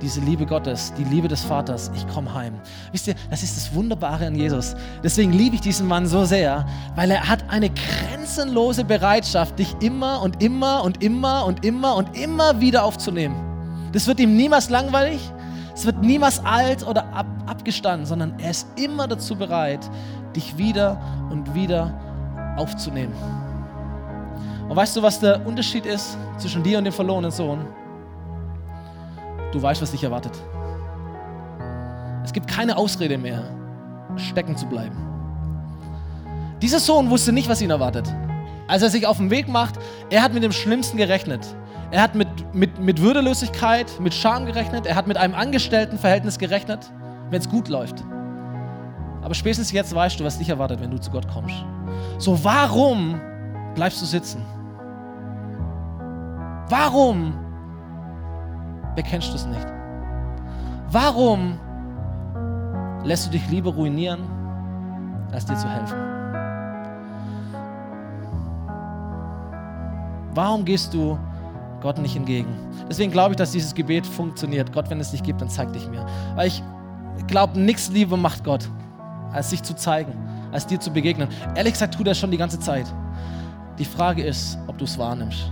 diese 0.00 0.20
Liebe 0.20 0.46
Gottes, 0.46 0.92
die 0.98 1.04
Liebe 1.04 1.28
des 1.28 1.42
Vaters, 1.42 1.90
ich 1.94 2.06
komme 2.08 2.32
heim. 2.32 2.54
Wisst 2.92 3.06
ihr, 3.08 3.14
das 3.30 3.42
ist 3.42 3.56
das 3.56 3.74
Wunderbare 3.74 4.26
an 4.26 4.34
Jesus. 4.34 4.74
Deswegen 5.02 5.32
liebe 5.32 5.54
ich 5.54 5.60
diesen 5.60 5.86
Mann 5.86 6.06
so 6.06 6.24
sehr, 6.24 6.66
weil 6.94 7.10
er 7.10 7.28
hat 7.28 7.44
eine 7.48 7.70
grenzenlose 7.70 8.84
Bereitschaft, 8.84 9.58
dich 9.58 9.74
immer 9.80 10.22
und 10.22 10.42
immer 10.42 10.82
und 10.82 11.02
immer 11.02 11.46
und 11.46 11.64
immer 11.64 11.96
und 11.96 12.16
immer 12.16 12.60
wieder 12.60 12.84
aufzunehmen. 12.84 13.36
Das 13.92 14.06
wird 14.06 14.20
ihm 14.20 14.36
niemals 14.36 14.70
langweilig, 14.70 15.20
es 15.74 15.86
wird 15.86 16.02
niemals 16.02 16.44
alt 16.44 16.86
oder 16.86 17.04
ab, 17.12 17.26
abgestanden, 17.46 18.06
sondern 18.06 18.38
er 18.38 18.50
ist 18.50 18.66
immer 18.76 19.08
dazu 19.08 19.36
bereit, 19.36 19.88
dich 20.34 20.56
wieder 20.58 21.00
und 21.30 21.54
wieder 21.54 21.92
aufzunehmen. 22.56 23.14
Und 24.68 24.76
weißt 24.76 24.96
du, 24.96 25.02
was 25.02 25.20
der 25.20 25.44
Unterschied 25.46 25.86
ist 25.86 26.16
zwischen 26.38 26.62
dir 26.62 26.78
und 26.78 26.84
dem 26.84 26.92
verlorenen 26.92 27.30
Sohn? 27.30 27.66
Du 29.54 29.62
weißt, 29.62 29.80
was 29.80 29.92
dich 29.92 30.02
erwartet. 30.02 30.32
Es 32.24 32.32
gibt 32.32 32.48
keine 32.48 32.76
Ausrede 32.76 33.16
mehr, 33.16 33.44
stecken 34.16 34.56
zu 34.56 34.66
bleiben. 34.66 34.96
Dieser 36.60 36.80
Sohn 36.80 37.08
wusste 37.08 37.30
nicht, 37.30 37.48
was 37.48 37.62
ihn 37.62 37.70
erwartet. 37.70 38.12
Als 38.66 38.82
er 38.82 38.90
sich 38.90 39.06
auf 39.06 39.18
den 39.18 39.30
Weg 39.30 39.46
macht, 39.46 39.76
er 40.10 40.24
hat 40.24 40.34
mit 40.34 40.42
dem 40.42 40.50
Schlimmsten 40.50 40.96
gerechnet. 40.96 41.46
Er 41.92 42.02
hat 42.02 42.16
mit, 42.16 42.26
mit, 42.52 42.80
mit 42.80 43.00
Würdelosigkeit, 43.00 44.00
mit 44.00 44.12
Scham 44.12 44.44
gerechnet. 44.44 44.86
Er 44.86 44.96
hat 44.96 45.06
mit 45.06 45.16
einem 45.16 45.34
Angestelltenverhältnis 45.34 46.40
gerechnet, 46.40 46.90
wenn 47.30 47.40
es 47.40 47.48
gut 47.48 47.68
läuft. 47.68 48.02
Aber 49.22 49.34
spätestens 49.34 49.70
jetzt 49.70 49.94
weißt 49.94 50.18
du, 50.18 50.24
was 50.24 50.38
dich 50.38 50.48
erwartet, 50.48 50.80
wenn 50.80 50.90
du 50.90 50.98
zu 50.98 51.12
Gott 51.12 51.28
kommst. 51.32 51.54
So, 52.18 52.42
warum 52.42 53.20
bleibst 53.76 54.02
du 54.02 54.06
sitzen? 54.06 54.44
Warum 56.68 57.43
bekennst 58.94 59.30
du 59.30 59.34
es 59.34 59.46
nicht? 59.46 59.66
Warum 60.90 61.58
lässt 63.04 63.26
du 63.26 63.30
dich 63.30 63.48
lieber 63.48 63.72
ruinieren, 63.72 64.20
als 65.32 65.46
dir 65.46 65.56
zu 65.56 65.68
helfen? 65.68 65.98
Warum 70.34 70.64
gehst 70.64 70.92
du 70.92 71.18
Gott 71.80 71.98
nicht 71.98 72.16
entgegen? 72.16 72.56
Deswegen 72.88 73.12
glaube 73.12 73.32
ich, 73.32 73.36
dass 73.36 73.52
dieses 73.52 73.74
Gebet 73.74 74.06
funktioniert. 74.06 74.72
Gott, 74.72 74.90
wenn 74.90 75.00
es 75.00 75.12
dich 75.12 75.22
gibt, 75.22 75.40
dann 75.40 75.48
zeig 75.48 75.72
dich 75.72 75.88
mir. 75.88 76.04
Weil 76.34 76.48
ich 76.48 76.62
glaube, 77.28 77.58
nichts 77.58 77.88
lieber 77.90 78.16
macht 78.16 78.42
Gott, 78.42 78.68
als 79.32 79.50
sich 79.50 79.62
zu 79.62 79.74
zeigen, 79.74 80.12
als 80.52 80.66
dir 80.66 80.80
zu 80.80 80.92
begegnen. 80.92 81.28
Ehrlich 81.54 81.74
gesagt, 81.74 81.94
tut 81.94 82.06
er 82.08 82.14
schon 82.14 82.30
die 82.30 82.36
ganze 82.36 82.58
Zeit. 82.58 82.86
Die 83.78 83.84
Frage 83.84 84.24
ist, 84.24 84.58
ob 84.66 84.78
du 84.78 84.84
es 84.84 84.98
wahrnimmst. 84.98 85.50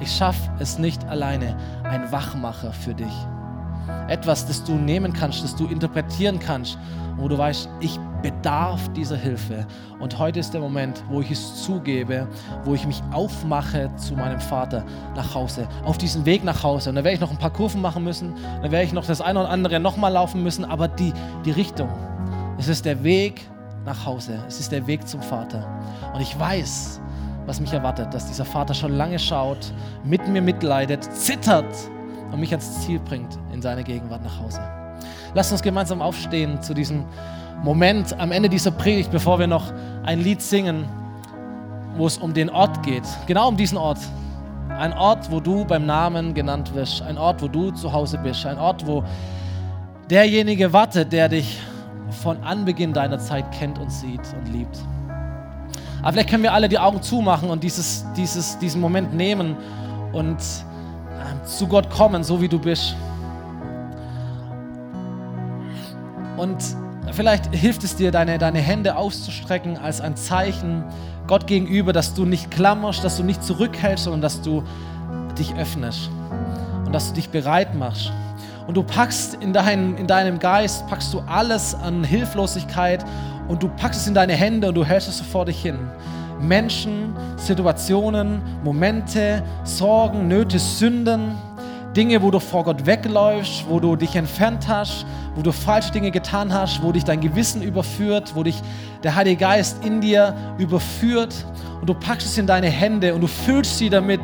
Ich 0.00 0.14
schaffe 0.14 0.50
es 0.58 0.78
nicht 0.78 1.04
alleine, 1.08 1.56
ein 1.84 2.10
Wachmacher 2.10 2.72
für 2.72 2.94
dich. 2.94 3.12
Etwas, 4.08 4.46
das 4.46 4.62
du 4.64 4.74
nehmen 4.74 5.12
kannst, 5.12 5.42
das 5.42 5.56
du 5.56 5.66
interpretieren 5.66 6.38
kannst, 6.38 6.78
wo 7.16 7.28
du 7.28 7.36
weißt, 7.36 7.68
ich 7.80 7.98
bedarf 8.22 8.88
dieser 8.92 9.16
Hilfe. 9.16 9.66
Und 9.98 10.18
heute 10.18 10.40
ist 10.40 10.54
der 10.54 10.60
Moment, 10.60 11.02
wo 11.08 11.20
ich 11.20 11.30
es 11.30 11.64
zugebe, 11.64 12.26
wo 12.64 12.74
ich 12.74 12.86
mich 12.86 13.02
aufmache 13.12 13.90
zu 13.96 14.14
meinem 14.14 14.40
Vater 14.40 14.84
nach 15.16 15.34
Hause, 15.34 15.68
auf 15.84 15.98
diesen 15.98 16.24
Weg 16.24 16.44
nach 16.44 16.62
Hause. 16.62 16.90
Und 16.90 16.96
da 16.96 17.04
werde 17.04 17.14
ich 17.14 17.20
noch 17.20 17.30
ein 17.30 17.38
paar 17.38 17.52
Kurven 17.52 17.80
machen 17.80 18.04
müssen, 18.04 18.34
dann 18.62 18.70
werde 18.70 18.84
ich 18.84 18.92
noch 18.92 19.06
das 19.06 19.20
eine 19.20 19.40
oder 19.40 19.50
andere 19.50 19.80
nochmal 19.80 20.12
laufen 20.12 20.42
müssen, 20.42 20.64
aber 20.64 20.88
die, 20.88 21.12
die 21.44 21.50
Richtung, 21.50 21.88
es 22.58 22.68
ist 22.68 22.84
der 22.84 23.02
Weg 23.02 23.42
nach 23.84 24.06
Hause, 24.06 24.38
es 24.46 24.60
ist 24.60 24.70
der 24.70 24.86
Weg 24.86 25.06
zum 25.06 25.20
Vater. 25.20 25.68
Und 26.14 26.20
ich 26.20 26.38
weiß, 26.38 27.00
was 27.46 27.60
mich 27.60 27.72
erwartet, 27.72 28.12
dass 28.12 28.26
dieser 28.26 28.44
Vater 28.44 28.74
schon 28.74 28.96
lange 28.96 29.18
schaut, 29.18 29.72
mit 30.04 30.26
mir 30.28 30.42
mitleidet, 30.42 31.04
zittert 31.04 31.74
und 32.30 32.40
mich 32.40 32.50
ans 32.52 32.80
Ziel 32.80 32.98
bringt 33.00 33.38
in 33.52 33.60
seine 33.60 33.84
Gegenwart 33.84 34.22
nach 34.22 34.40
Hause. 34.40 34.60
Lasst 35.34 35.52
uns 35.52 35.62
gemeinsam 35.62 36.02
aufstehen 36.02 36.60
zu 36.62 36.74
diesem 36.74 37.04
Moment 37.62 38.18
am 38.18 38.32
Ende 38.32 38.48
dieser 38.48 38.70
Predigt, 38.70 39.10
bevor 39.10 39.38
wir 39.38 39.46
noch 39.46 39.72
ein 40.04 40.20
Lied 40.20 40.42
singen, 40.42 40.84
wo 41.96 42.06
es 42.06 42.18
um 42.18 42.34
den 42.34 42.50
Ort 42.50 42.82
geht. 42.82 43.04
Genau 43.26 43.48
um 43.48 43.56
diesen 43.56 43.78
Ort. 43.78 43.98
Ein 44.68 44.92
Ort, 44.94 45.30
wo 45.30 45.40
du 45.40 45.64
beim 45.64 45.86
Namen 45.86 46.34
genannt 46.34 46.74
wirst. 46.74 47.02
Ein 47.02 47.18
Ort, 47.18 47.42
wo 47.42 47.48
du 47.48 47.70
zu 47.70 47.92
Hause 47.92 48.18
bist. 48.18 48.44
Ein 48.46 48.58
Ort, 48.58 48.86
wo 48.86 49.04
derjenige 50.10 50.72
wartet, 50.72 51.12
der 51.12 51.28
dich 51.28 51.60
von 52.10 52.42
Anbeginn 52.42 52.92
deiner 52.92 53.18
Zeit 53.18 53.50
kennt 53.52 53.78
und 53.78 53.90
sieht 53.90 54.20
und 54.36 54.52
liebt. 54.52 54.78
Aber 56.02 56.12
vielleicht 56.12 56.30
können 56.30 56.42
wir 56.42 56.52
alle 56.52 56.68
die 56.68 56.78
Augen 56.78 57.00
zumachen 57.00 57.48
und 57.48 57.62
dieses, 57.62 58.04
dieses, 58.16 58.58
diesen 58.58 58.80
Moment 58.80 59.14
nehmen 59.14 59.56
und 60.12 60.36
äh, 60.36 61.46
zu 61.46 61.68
Gott 61.68 61.88
kommen, 61.90 62.24
so 62.24 62.40
wie 62.40 62.48
du 62.48 62.58
bist. 62.58 62.96
Und 66.36 66.56
vielleicht 67.12 67.54
hilft 67.54 67.84
es 67.84 67.94
dir, 67.94 68.10
deine, 68.10 68.38
deine 68.38 68.58
Hände 68.58 68.96
auszustrecken 68.96 69.78
als 69.78 70.00
ein 70.00 70.16
Zeichen 70.16 70.84
Gott 71.28 71.46
gegenüber, 71.46 71.92
dass 71.92 72.14
du 72.14 72.24
nicht 72.24 72.50
klammerst, 72.50 73.04
dass 73.04 73.16
du 73.16 73.22
nicht 73.22 73.44
zurückhältst, 73.44 74.04
sondern 74.04 74.22
dass 74.22 74.42
du 74.42 74.64
dich 75.38 75.54
öffnest 75.54 76.10
und 76.84 76.92
dass 76.92 77.08
du 77.08 77.14
dich 77.14 77.28
bereit 77.28 77.76
machst. 77.76 78.12
Und 78.66 78.76
du 78.76 78.82
packst 78.82 79.34
in, 79.34 79.52
dein, 79.52 79.96
in 79.96 80.06
deinem 80.06 80.38
Geist, 80.38 80.86
packst 80.86 81.12
du 81.12 81.20
alles 81.26 81.74
an 81.74 82.04
Hilflosigkeit 82.04 83.04
und 83.48 83.62
du 83.62 83.68
packst 83.68 84.02
es 84.02 84.06
in 84.06 84.14
deine 84.14 84.34
Hände 84.34 84.68
und 84.68 84.74
du 84.74 84.84
hältst 84.84 85.08
es 85.08 85.20
vor 85.20 85.44
dich 85.44 85.60
hin. 85.60 85.78
Menschen, 86.40 87.14
Situationen, 87.36 88.40
Momente, 88.64 89.42
Sorgen, 89.64 90.28
Nöte, 90.28 90.58
Sünden, 90.58 91.32
Dinge, 91.96 92.22
wo 92.22 92.30
du 92.30 92.40
vor 92.40 92.64
Gott 92.64 92.86
wegläufst, 92.86 93.64
wo 93.68 93.78
du 93.78 93.96
dich 93.96 94.16
entfernt 94.16 94.66
hast, 94.66 95.04
wo 95.34 95.42
du 95.42 95.52
falsche 95.52 95.92
Dinge 95.92 96.10
getan 96.10 96.52
hast, 96.52 96.82
wo 96.82 96.92
dich 96.92 97.04
dein 97.04 97.20
Gewissen 97.20 97.62
überführt, 97.62 98.32
wo 98.34 98.42
dich 98.42 98.62
der 99.02 99.14
Heilige 99.14 99.36
Geist 99.36 99.84
in 99.84 100.00
dir 100.00 100.34
überführt 100.58 101.34
und 101.80 101.88
du 101.88 101.94
packst 101.94 102.26
es 102.26 102.38
in 102.38 102.46
deine 102.46 102.70
Hände 102.70 103.14
und 103.14 103.20
du 103.20 103.26
füllst 103.26 103.78
sie 103.78 103.90
damit 103.90 104.22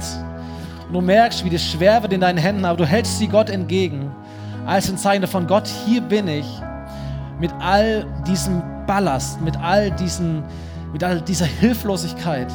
und 0.86 0.95
du 0.95 1.01
merkst, 1.01 1.45
wie 1.45 1.51
das 1.51 1.62
schwer 1.62 2.03
wird 2.03 2.12
in 2.14 2.22
deinen 2.22 2.39
Händen, 2.39 2.64
aber 2.64 2.78
du 2.78 2.86
hältst 2.86 3.18
sie 3.18 3.28
Gott 3.28 3.51
entgegen 3.51 4.11
als 4.68 4.90
ein 4.90 4.98
Zeichen 4.98 5.22
davon, 5.22 5.46
Gott, 5.46 5.66
hier 5.66 6.02
bin 6.02 6.28
ich 6.28 6.46
mit 7.40 7.50
all 7.58 8.04
diesem 8.26 8.62
Ballast, 8.86 9.40
mit 9.40 9.56
all, 9.56 9.90
diesen, 9.92 10.44
mit 10.92 11.02
all 11.02 11.22
dieser 11.22 11.46
Hilflosigkeit. 11.46 12.52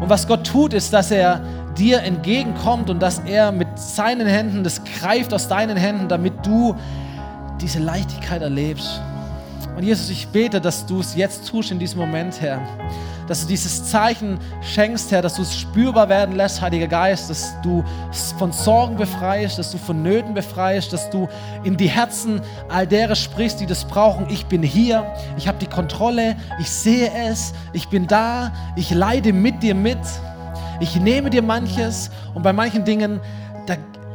Und 0.00 0.08
was 0.08 0.28
Gott 0.28 0.46
tut, 0.46 0.72
ist, 0.74 0.92
dass 0.92 1.10
er 1.10 1.40
dir 1.76 2.02
entgegenkommt 2.02 2.88
und 2.88 3.02
dass 3.02 3.18
er 3.18 3.50
mit 3.50 3.66
seinen 3.74 4.28
Händen 4.28 4.62
das 4.62 4.80
greift 4.84 5.34
aus 5.34 5.48
deinen 5.48 5.76
Händen, 5.76 6.06
damit 6.06 6.34
du 6.46 6.76
diese 7.60 7.80
Leichtigkeit 7.80 8.42
erlebst. 8.42 9.00
Und 9.76 9.82
Jesus, 9.82 10.08
ich 10.08 10.28
bete, 10.28 10.60
dass 10.60 10.86
du 10.86 11.00
es 11.00 11.16
jetzt 11.16 11.48
tust 11.48 11.72
in 11.72 11.80
diesem 11.80 11.98
Moment, 11.98 12.40
Herr 12.40 12.60
dass 13.30 13.42
du 13.42 13.46
dieses 13.46 13.84
Zeichen 13.84 14.40
schenkst, 14.60 15.12
Herr, 15.12 15.22
dass 15.22 15.34
du 15.34 15.42
es 15.42 15.56
spürbar 15.56 16.08
werden 16.08 16.34
lässt, 16.34 16.60
Heiliger 16.60 16.88
Geist, 16.88 17.30
dass 17.30 17.54
du 17.62 17.84
von 18.36 18.50
Sorgen 18.50 18.96
befreist, 18.96 19.56
dass 19.56 19.70
du 19.70 19.78
von 19.78 20.02
Nöten 20.02 20.34
befreist, 20.34 20.92
dass 20.92 21.08
du 21.10 21.28
in 21.62 21.76
die 21.76 21.86
Herzen 21.86 22.40
all 22.68 22.88
derer 22.88 23.14
sprichst, 23.14 23.60
die 23.60 23.66
das 23.66 23.84
brauchen. 23.84 24.26
Ich 24.30 24.46
bin 24.46 24.64
hier, 24.64 25.06
ich 25.36 25.46
habe 25.46 25.58
die 25.58 25.68
Kontrolle, 25.68 26.34
ich 26.58 26.68
sehe 26.68 27.08
es, 27.28 27.52
ich 27.72 27.88
bin 27.88 28.08
da, 28.08 28.50
ich 28.74 28.90
leide 28.90 29.32
mit 29.32 29.62
dir 29.62 29.76
mit, 29.76 30.00
ich 30.80 30.96
nehme 30.96 31.30
dir 31.30 31.42
manches 31.42 32.10
und 32.34 32.42
bei 32.42 32.52
manchen 32.52 32.84
Dingen, 32.84 33.20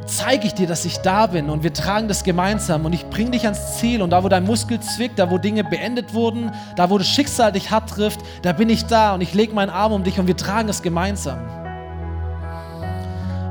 zeige 0.06 0.46
ich 0.46 0.54
dir, 0.54 0.66
dass 0.66 0.84
ich 0.84 0.98
da 0.98 1.26
bin 1.26 1.50
und 1.50 1.62
wir 1.62 1.72
tragen 1.72 2.08
das 2.08 2.24
gemeinsam 2.24 2.84
und 2.84 2.92
ich 2.92 3.08
bringe 3.10 3.32
dich 3.32 3.44
ans 3.44 3.78
Ziel 3.78 4.02
und 4.02 4.10
da, 4.10 4.22
wo 4.24 4.28
dein 4.28 4.44
Muskel 4.44 4.80
zwickt, 4.80 5.18
da, 5.18 5.30
wo 5.30 5.38
Dinge 5.38 5.64
beendet 5.64 6.14
wurden, 6.14 6.52
da, 6.76 6.90
wo 6.90 6.98
das 6.98 7.08
Schicksal 7.08 7.52
dich 7.52 7.70
hart 7.70 7.90
trifft, 7.90 8.20
da 8.42 8.52
bin 8.52 8.70
ich 8.70 8.86
da 8.86 9.14
und 9.14 9.20
ich 9.20 9.34
lege 9.34 9.54
meinen 9.54 9.70
Arm 9.70 9.92
um 9.92 10.04
dich 10.04 10.18
und 10.18 10.26
wir 10.26 10.36
tragen 10.36 10.68
es 10.68 10.82
gemeinsam. 10.82 11.38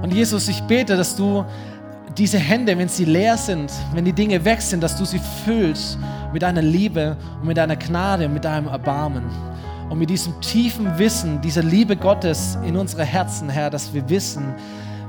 Und 0.02 0.14
Jesus, 0.14 0.48
ich 0.48 0.62
bete, 0.64 0.96
dass 0.96 1.16
du 1.16 1.46
diese 2.18 2.38
Hände, 2.38 2.78
wenn 2.78 2.88
sie 2.88 3.06
leer 3.06 3.38
sind, 3.38 3.72
wenn 3.94 4.06
die 4.06 4.14
Dinge 4.14 4.46
weg 4.46 4.62
sind, 4.62 4.82
dass 4.82 4.98
du 4.98 5.04
sie 5.04 5.20
füllst 5.44 5.98
mit 6.32 6.44
deiner 6.44 6.62
Liebe 6.62 7.18
und 7.42 7.48
mit 7.48 7.58
deiner 7.58 7.76
Gnade 7.76 8.28
und 8.28 8.34
mit 8.34 8.46
deinem 8.46 8.68
Erbarmen. 8.68 9.24
Und 9.90 10.00
mit 10.00 10.10
diesem 10.10 10.40
tiefen 10.42 10.98
Wissen, 10.98 11.42
dieser 11.42 11.62
Liebe 11.62 11.96
Gottes 11.96 12.58
in 12.66 12.76
unsere 12.76 13.04
Herzen, 13.04 13.50
Herr, 13.50 13.70
dass 13.70 13.94
wir 13.94 14.08
wissen, 14.10 14.54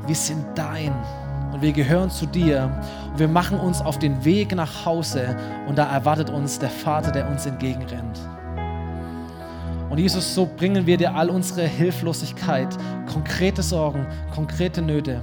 wir 0.07 0.15
sind 0.15 0.45
dein 0.55 0.93
und 1.53 1.63
wir 1.63 1.73
gehören 1.73 2.11
zu 2.11 2.27
dir 2.27 2.71
und 3.13 3.19
wir 3.19 3.29
machen 3.29 3.59
uns 3.59 3.81
auf 3.81 3.99
den 3.99 4.25
Weg 4.25 4.55
nach 4.55 4.85
Hause 4.85 5.37
und 5.69 5.79
da 5.79 5.91
erwartet 5.91 6.31
uns 6.31 6.59
der 6.59 6.71
Vater, 6.71 7.13
der 7.13 7.29
uns 7.29 7.47
entgegenrennt. 7.47 8.21
Und 9.89 9.99
Jesus, 9.99 10.35
so 10.35 10.47
bringen 10.47 10.87
wir 10.87 10.97
dir 10.97 11.15
all 11.15 11.31
unsere 11.31 11.67
Hilflosigkeit, 11.67 12.69
konkrete 13.11 13.63
Sorgen, 13.63 14.07
konkrete 14.35 14.83
Nöte 14.83 15.21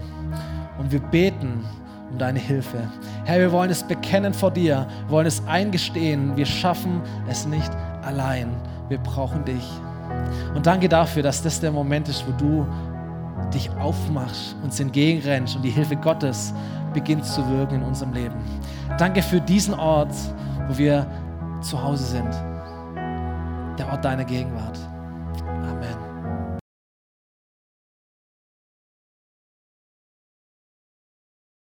und 0.79 0.91
wir 0.91 0.99
beten 0.99 1.65
um 2.11 2.17
deine 2.17 2.39
Hilfe. 2.39 2.77
Herr, 3.25 3.39
wir 3.39 3.51
wollen 3.51 3.71
es 3.71 3.83
bekennen 3.83 4.33
vor 4.33 4.51
dir, 4.51 4.87
wir 5.05 5.11
wollen 5.11 5.27
es 5.27 5.45
eingestehen, 5.47 6.35
wir 6.35 6.45
schaffen 6.45 7.01
es 7.27 7.45
nicht 7.45 7.71
allein, 8.03 8.55
wir 8.89 8.99
brauchen 8.99 9.43
dich. 9.45 9.67
Und 10.53 10.65
danke 10.65 10.87
dafür, 10.87 11.23
dass 11.23 11.41
das 11.41 11.59
der 11.59 11.71
Moment 11.71 12.07
ist, 12.07 12.25
wo 12.27 12.31
du 12.33 12.67
dich 13.53 13.69
aufmachst, 13.71 14.55
uns 14.63 14.79
entgegenrennst 14.79 15.55
und 15.55 15.61
die 15.63 15.69
Hilfe 15.69 15.95
Gottes 15.95 16.53
beginnt 16.93 17.25
zu 17.25 17.47
wirken 17.49 17.75
in 17.75 17.83
unserem 17.83 18.13
Leben. 18.13 18.35
Danke 18.97 19.21
für 19.21 19.41
diesen 19.41 19.73
Ort, 19.73 20.13
wo 20.67 20.77
wir 20.77 21.07
zu 21.61 21.81
Hause 21.81 22.03
sind. 22.03 22.29
Der 23.77 23.91
Ort 23.91 24.05
deiner 24.05 24.25
Gegenwart. 24.25 24.77